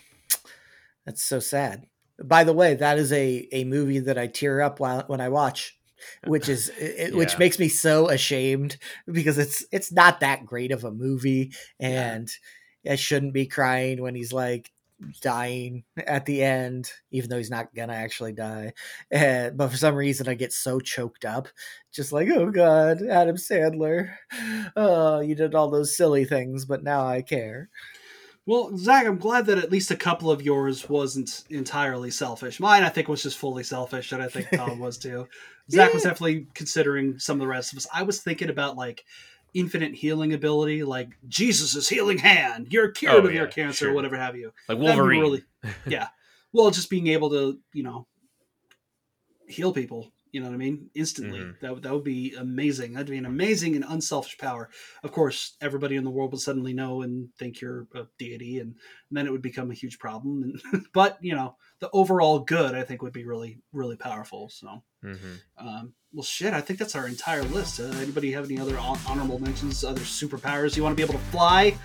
That's 1.05 1.23
so 1.23 1.39
sad. 1.39 1.85
By 2.21 2.43
the 2.43 2.53
way, 2.53 2.75
that 2.75 2.97
is 2.97 3.13
a, 3.13 3.47
a 3.51 3.63
movie 3.63 3.99
that 3.99 4.17
I 4.17 4.27
tear 4.27 4.61
up 4.61 4.79
while 4.79 5.03
when 5.07 5.21
I 5.21 5.29
watch, 5.29 5.77
which 6.27 6.49
is 6.49 6.69
it, 6.77 7.11
yeah. 7.11 7.17
which 7.17 7.37
makes 7.37 7.57
me 7.57 7.69
so 7.69 8.09
ashamed 8.09 8.77
because 9.09 9.37
it's 9.37 9.65
it's 9.71 9.91
not 9.91 10.19
that 10.19 10.45
great 10.45 10.71
of 10.71 10.83
a 10.83 10.91
movie, 10.91 11.53
and 11.79 12.29
yeah. 12.83 12.93
I 12.93 12.95
shouldn't 12.95 13.33
be 13.33 13.45
crying 13.45 14.01
when 14.01 14.15
he's 14.15 14.33
like 14.33 14.71
dying 15.21 15.83
at 15.97 16.25
the 16.25 16.43
end, 16.43 16.91
even 17.11 17.29
though 17.29 17.37
he's 17.37 17.49
not 17.49 17.73
gonna 17.75 17.93
actually 17.93 18.33
die. 18.33 18.73
And, 19.11 19.57
but 19.57 19.69
for 19.69 19.77
some 19.77 19.95
reason, 19.95 20.27
I 20.27 20.33
get 20.33 20.53
so 20.53 20.79
choked 20.79 21.25
up, 21.25 21.47
just 21.91 22.11
like, 22.11 22.29
oh 22.29 22.51
god, 22.51 23.01
Adam 23.01 23.35
Sandler, 23.35 24.13
oh, 24.75 25.19
you 25.19 25.35
did 25.35 25.55
all 25.55 25.69
those 25.69 25.95
silly 25.95 26.25
things, 26.25 26.65
but 26.65 26.83
now 26.83 27.07
I 27.07 27.21
care. 27.21 27.69
Well, 28.45 28.75
Zach, 28.77 29.05
I'm 29.05 29.19
glad 29.19 29.45
that 29.45 29.59
at 29.59 29.71
least 29.71 29.91
a 29.91 29.95
couple 29.95 30.31
of 30.31 30.41
yours 30.41 30.89
wasn't 30.89 31.43
entirely 31.51 32.09
selfish. 32.09 32.59
Mine, 32.59 32.83
I 32.83 32.89
think, 32.89 33.07
was 33.07 33.21
just 33.21 33.37
fully 33.37 33.63
selfish, 33.63 34.11
and 34.11 34.23
I 34.23 34.27
think 34.27 34.47
Tom 34.51 34.79
was 34.79 34.97
too. 34.97 35.27
Zach 35.71 35.93
was 35.93 36.01
definitely 36.01 36.47
considering 36.55 37.19
some 37.19 37.35
of 37.35 37.41
the 37.41 37.47
rest 37.47 37.71
of 37.71 37.77
us. 37.77 37.85
I 37.93 38.01
was 38.01 38.21
thinking 38.21 38.49
about 38.49 38.75
like 38.75 39.05
infinite 39.53 39.95
healing 39.95 40.33
ability, 40.33 40.83
like 40.83 41.09
Jesus' 41.27 41.87
healing 41.87 42.17
hand, 42.17 42.67
you're 42.69 42.91
cured 42.91 43.15
oh, 43.15 43.27
of 43.27 43.33
yeah, 43.33 43.41
your 43.41 43.47
cancer, 43.47 43.85
sure. 43.85 43.93
whatever 43.93 44.17
have 44.17 44.35
you. 44.35 44.53
Like 44.67 44.77
Wolverine. 44.77 45.21
Really, 45.21 45.43
yeah. 45.87 46.09
Well, 46.51 46.71
just 46.71 46.89
being 46.89 47.07
able 47.07 47.29
to, 47.29 47.59
you 47.73 47.83
know, 47.83 48.07
heal 49.47 49.73
people 49.73 50.11
you 50.31 50.39
know 50.39 50.47
what 50.47 50.53
I 50.53 50.57
mean? 50.57 50.89
Instantly. 50.93 51.39
Mm-hmm. 51.39 51.65
That, 51.65 51.81
that 51.81 51.93
would 51.93 52.03
be 52.03 52.35
amazing. 52.35 52.93
That'd 52.93 53.09
be 53.09 53.17
an 53.17 53.25
amazing 53.25 53.75
and 53.75 53.85
unselfish 53.87 54.37
power. 54.37 54.69
Of 55.03 55.11
course, 55.11 55.55
everybody 55.61 55.95
in 55.95 56.03
the 56.03 56.09
world 56.09 56.31
would 56.31 56.41
suddenly 56.41 56.73
know 56.73 57.01
and 57.01 57.29
think 57.37 57.61
you're 57.61 57.87
a 57.95 58.03
deity, 58.17 58.59
and, 58.59 58.75
and 59.09 59.17
then 59.17 59.25
it 59.25 59.31
would 59.31 59.41
become 59.41 59.71
a 59.71 59.75
huge 59.75 59.99
problem. 59.99 60.43
And, 60.43 60.85
but, 60.93 61.17
you 61.21 61.35
know, 61.35 61.55
the 61.79 61.89
overall 61.93 62.39
good, 62.39 62.75
I 62.75 62.83
think, 62.83 63.01
would 63.01 63.13
be 63.13 63.25
really, 63.25 63.59
really 63.73 63.95
powerful. 63.95 64.49
So, 64.49 64.83
mm-hmm. 65.03 65.67
um, 65.67 65.93
well, 66.13 66.23
shit, 66.23 66.53
I 66.53 66.61
think 66.61 66.79
that's 66.79 66.95
our 66.95 67.07
entire 67.07 67.43
list. 67.43 67.79
Uh, 67.79 67.85
anybody 67.97 68.31
have 68.31 68.45
any 68.45 68.59
other 68.59 68.77
honorable 68.77 69.39
mentions, 69.39 69.83
other 69.83 70.01
superpowers? 70.01 70.75
You 70.75 70.83
want 70.83 70.93
to 70.93 70.97
be 70.97 71.03
able 71.03 71.19
to 71.19 71.25
fly? 71.27 71.75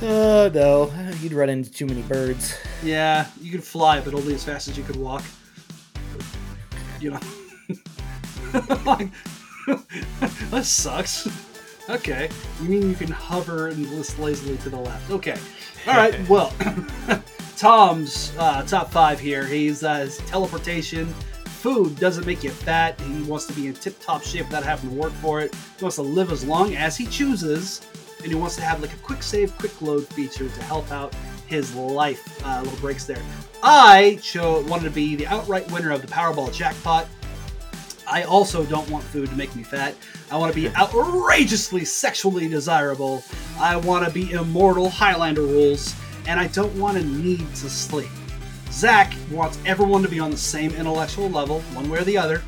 Uh, 0.00 0.48
no. 0.52 0.92
You'd 1.20 1.32
run 1.32 1.50
into 1.50 1.70
too 1.70 1.86
many 1.86 2.02
birds. 2.02 2.56
Yeah, 2.82 3.26
you 3.40 3.50
could 3.50 3.64
fly, 3.64 4.00
but 4.00 4.14
only 4.14 4.34
as 4.34 4.44
fast 4.44 4.68
as 4.68 4.78
you 4.78 4.84
could 4.84 4.96
walk 4.96 5.24
you 7.00 7.10
know. 7.12 7.20
like, 8.84 9.08
that 10.50 10.64
sucks. 10.64 11.28
Okay. 11.88 12.28
You 12.62 12.68
mean 12.68 12.88
you 12.88 12.94
can 12.94 13.10
hover 13.10 13.68
and 13.68 13.90
list 13.90 14.18
lazily 14.18 14.56
to 14.58 14.70
the 14.70 14.76
left? 14.76 15.10
Okay. 15.10 15.38
All 15.86 15.94
right. 15.94 16.28
Well, 16.28 16.52
Tom's 17.56 18.34
uh, 18.38 18.62
top 18.64 18.90
five 18.90 19.18
here. 19.18 19.44
He's 19.44 19.82
uh, 19.82 20.00
his 20.00 20.18
teleportation. 20.18 21.06
Food 21.46 21.96
doesn't 21.96 22.26
make 22.26 22.44
you 22.44 22.50
fat. 22.50 23.00
He 23.00 23.22
wants 23.22 23.46
to 23.46 23.52
be 23.52 23.66
in 23.66 23.74
tip-top 23.74 24.22
shape 24.22 24.46
without 24.46 24.62
having 24.62 24.90
to 24.90 24.96
work 24.96 25.12
for 25.14 25.40
it. 25.40 25.54
He 25.76 25.84
wants 25.84 25.96
to 25.96 26.02
live 26.02 26.30
as 26.30 26.44
long 26.44 26.76
as 26.76 26.96
he 26.96 27.06
chooses, 27.06 27.80
and 28.22 28.28
he 28.28 28.36
wants 28.36 28.54
to 28.56 28.62
have 28.62 28.80
like 28.80 28.92
a 28.92 28.98
quick 28.98 29.24
save, 29.24 29.56
quick 29.58 29.82
load 29.82 30.06
feature 30.08 30.48
to 30.48 30.62
help 30.62 30.90
out 30.92 31.12
his 31.48 31.74
life. 31.74 32.44
Uh, 32.44 32.62
little 32.62 32.78
breaks 32.78 33.04
there. 33.04 33.22
I 33.62 34.18
cho- 34.22 34.60
wanted 34.66 34.84
to 34.84 34.90
be 34.90 35.16
the 35.16 35.26
outright 35.26 35.70
winner 35.72 35.90
of 35.90 36.02
the 36.02 36.08
Powerball 36.08 36.52
jackpot. 36.52 37.08
I 38.10 38.22
also 38.22 38.64
don't 38.64 38.88
want 38.90 39.04
food 39.04 39.28
to 39.28 39.36
make 39.36 39.54
me 39.54 39.62
fat. 39.62 39.94
I 40.30 40.36
want 40.36 40.52
to 40.54 40.60
be 40.60 40.68
outrageously 40.76 41.84
sexually 41.84 42.48
desirable. 42.48 43.22
I 43.58 43.76
want 43.76 44.06
to 44.06 44.12
be 44.12 44.30
immortal 44.32 44.88
Highlander 44.88 45.42
rules, 45.42 45.94
and 46.26 46.38
I 46.38 46.46
don't 46.48 46.74
want 46.78 46.96
to 46.96 47.04
need 47.04 47.40
to 47.56 47.68
sleep. 47.68 48.08
Zach 48.70 49.14
wants 49.30 49.58
everyone 49.66 50.02
to 50.02 50.08
be 50.08 50.20
on 50.20 50.30
the 50.30 50.36
same 50.36 50.72
intellectual 50.72 51.28
level, 51.28 51.60
one 51.72 51.88
way 51.90 51.98
or 51.98 52.04
the 52.04 52.16
other. 52.16 52.42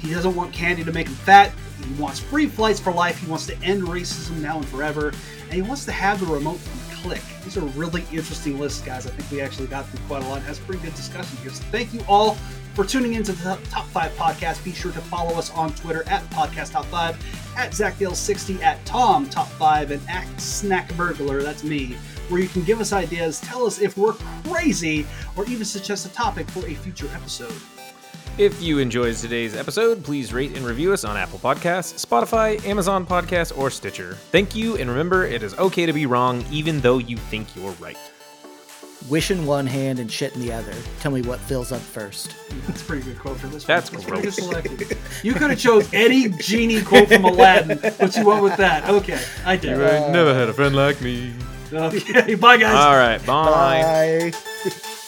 He 0.00 0.12
doesn't 0.12 0.34
want 0.34 0.52
candy 0.52 0.84
to 0.84 0.92
make 0.92 1.08
him 1.08 1.14
fat. 1.14 1.52
He 1.82 1.92
wants 2.00 2.20
free 2.20 2.46
flights 2.46 2.80
for 2.80 2.92
life. 2.92 3.18
He 3.18 3.26
wants 3.26 3.46
to 3.46 3.62
end 3.62 3.82
racism 3.82 4.40
now 4.40 4.56
and 4.56 4.66
forever. 4.68 5.08
And 5.44 5.52
he 5.52 5.62
wants 5.62 5.84
to 5.86 5.92
have 5.92 6.20
the 6.20 6.26
remote 6.26 6.60
click. 6.92 7.22
These 7.44 7.56
are 7.56 7.64
really 7.76 8.04
interesting 8.10 8.58
lists, 8.58 8.80
guys. 8.80 9.06
I 9.06 9.10
think 9.10 9.30
we 9.30 9.40
actually 9.40 9.68
got 9.68 9.86
through 9.88 10.00
quite 10.06 10.22
a 10.22 10.28
lot. 10.28 10.42
That's 10.46 10.58
pretty 10.58 10.82
good 10.82 10.94
discussion 10.94 11.36
here. 11.38 11.50
So 11.50 11.62
thank 11.64 11.92
you 11.92 12.00
all 12.08 12.34
for 12.74 12.84
tuning 12.84 13.14
into 13.14 13.32
the 13.32 13.58
Top 13.70 13.86
5 13.86 14.12
podcast. 14.16 14.64
Be 14.64 14.72
sure 14.72 14.92
to 14.92 15.00
follow 15.02 15.38
us 15.38 15.50
on 15.52 15.72
Twitter 15.74 16.02
at 16.08 16.22
Podcast 16.30 16.72
Top 16.72 16.86
5, 16.86 17.54
at 17.56 17.72
ZachDale60, 17.72 18.62
at 18.62 18.84
Tom 18.84 19.28
Top 19.28 19.48
5, 19.48 19.92
and 19.92 20.02
at 20.08 20.40
Snack 20.40 20.92
Burglar. 20.96 21.42
That's 21.42 21.62
me. 21.62 21.96
Where 22.28 22.40
you 22.40 22.48
can 22.48 22.62
give 22.62 22.80
us 22.80 22.92
ideas, 22.92 23.40
tell 23.40 23.66
us 23.66 23.80
if 23.80 23.96
we're 23.96 24.14
crazy, 24.44 25.06
or 25.36 25.44
even 25.46 25.64
suggest 25.64 26.06
a 26.06 26.12
topic 26.12 26.50
for 26.50 26.66
a 26.66 26.74
future 26.74 27.08
episode. 27.14 27.52
If 28.36 28.60
you 28.60 28.80
enjoyed 28.80 29.14
today's 29.14 29.54
episode, 29.54 30.02
please 30.02 30.32
rate 30.32 30.56
and 30.56 30.66
review 30.66 30.92
us 30.92 31.04
on 31.04 31.16
Apple 31.16 31.38
Podcasts, 31.38 32.04
Spotify, 32.04 32.62
Amazon 32.66 33.06
Podcasts, 33.06 33.56
or 33.56 33.70
Stitcher. 33.70 34.14
Thank 34.32 34.56
you, 34.56 34.76
and 34.76 34.90
remember, 34.90 35.24
it 35.24 35.44
is 35.44 35.54
okay 35.54 35.86
to 35.86 35.92
be 35.92 36.04
wrong 36.06 36.44
even 36.50 36.80
though 36.80 36.98
you 36.98 37.16
think 37.16 37.54
you're 37.54 37.70
right. 37.72 37.96
Wish 39.08 39.30
in 39.30 39.46
one 39.46 39.68
hand 39.68 40.00
and 40.00 40.10
shit 40.10 40.34
in 40.34 40.40
the 40.40 40.52
other. 40.52 40.74
Tell 40.98 41.12
me 41.12 41.22
what 41.22 41.38
fills 41.38 41.70
up 41.70 41.80
first. 41.80 42.34
That's 42.66 42.82
a 42.82 42.84
pretty 42.84 43.02
good 43.02 43.20
quote 43.20 43.36
for 43.36 43.46
this. 43.46 43.62
That's, 43.64 43.88
That's 43.90 44.04
pretty 44.04 44.22
good 44.22 44.34
selected. 44.34 44.98
You 45.22 45.34
could 45.34 45.50
have 45.50 45.58
chose 45.58 45.88
any 45.92 46.30
genie 46.30 46.82
quote 46.82 47.08
from 47.08 47.24
Aladdin, 47.24 47.78
but 47.80 48.16
you 48.16 48.26
went 48.26 48.42
with 48.42 48.56
that. 48.56 48.88
Okay, 48.88 49.20
I 49.44 49.56
did. 49.56 49.76
You 49.76 49.84
ain't 49.84 50.10
never 50.10 50.34
had 50.34 50.48
a 50.48 50.52
friend 50.52 50.74
like 50.74 51.00
me. 51.00 51.32
Okay, 51.72 52.34
bye 52.40 52.56
guys. 52.56 52.74
All 52.74 52.96
right, 52.96 53.24
bye. 53.24 54.32
Bye. 54.64 55.00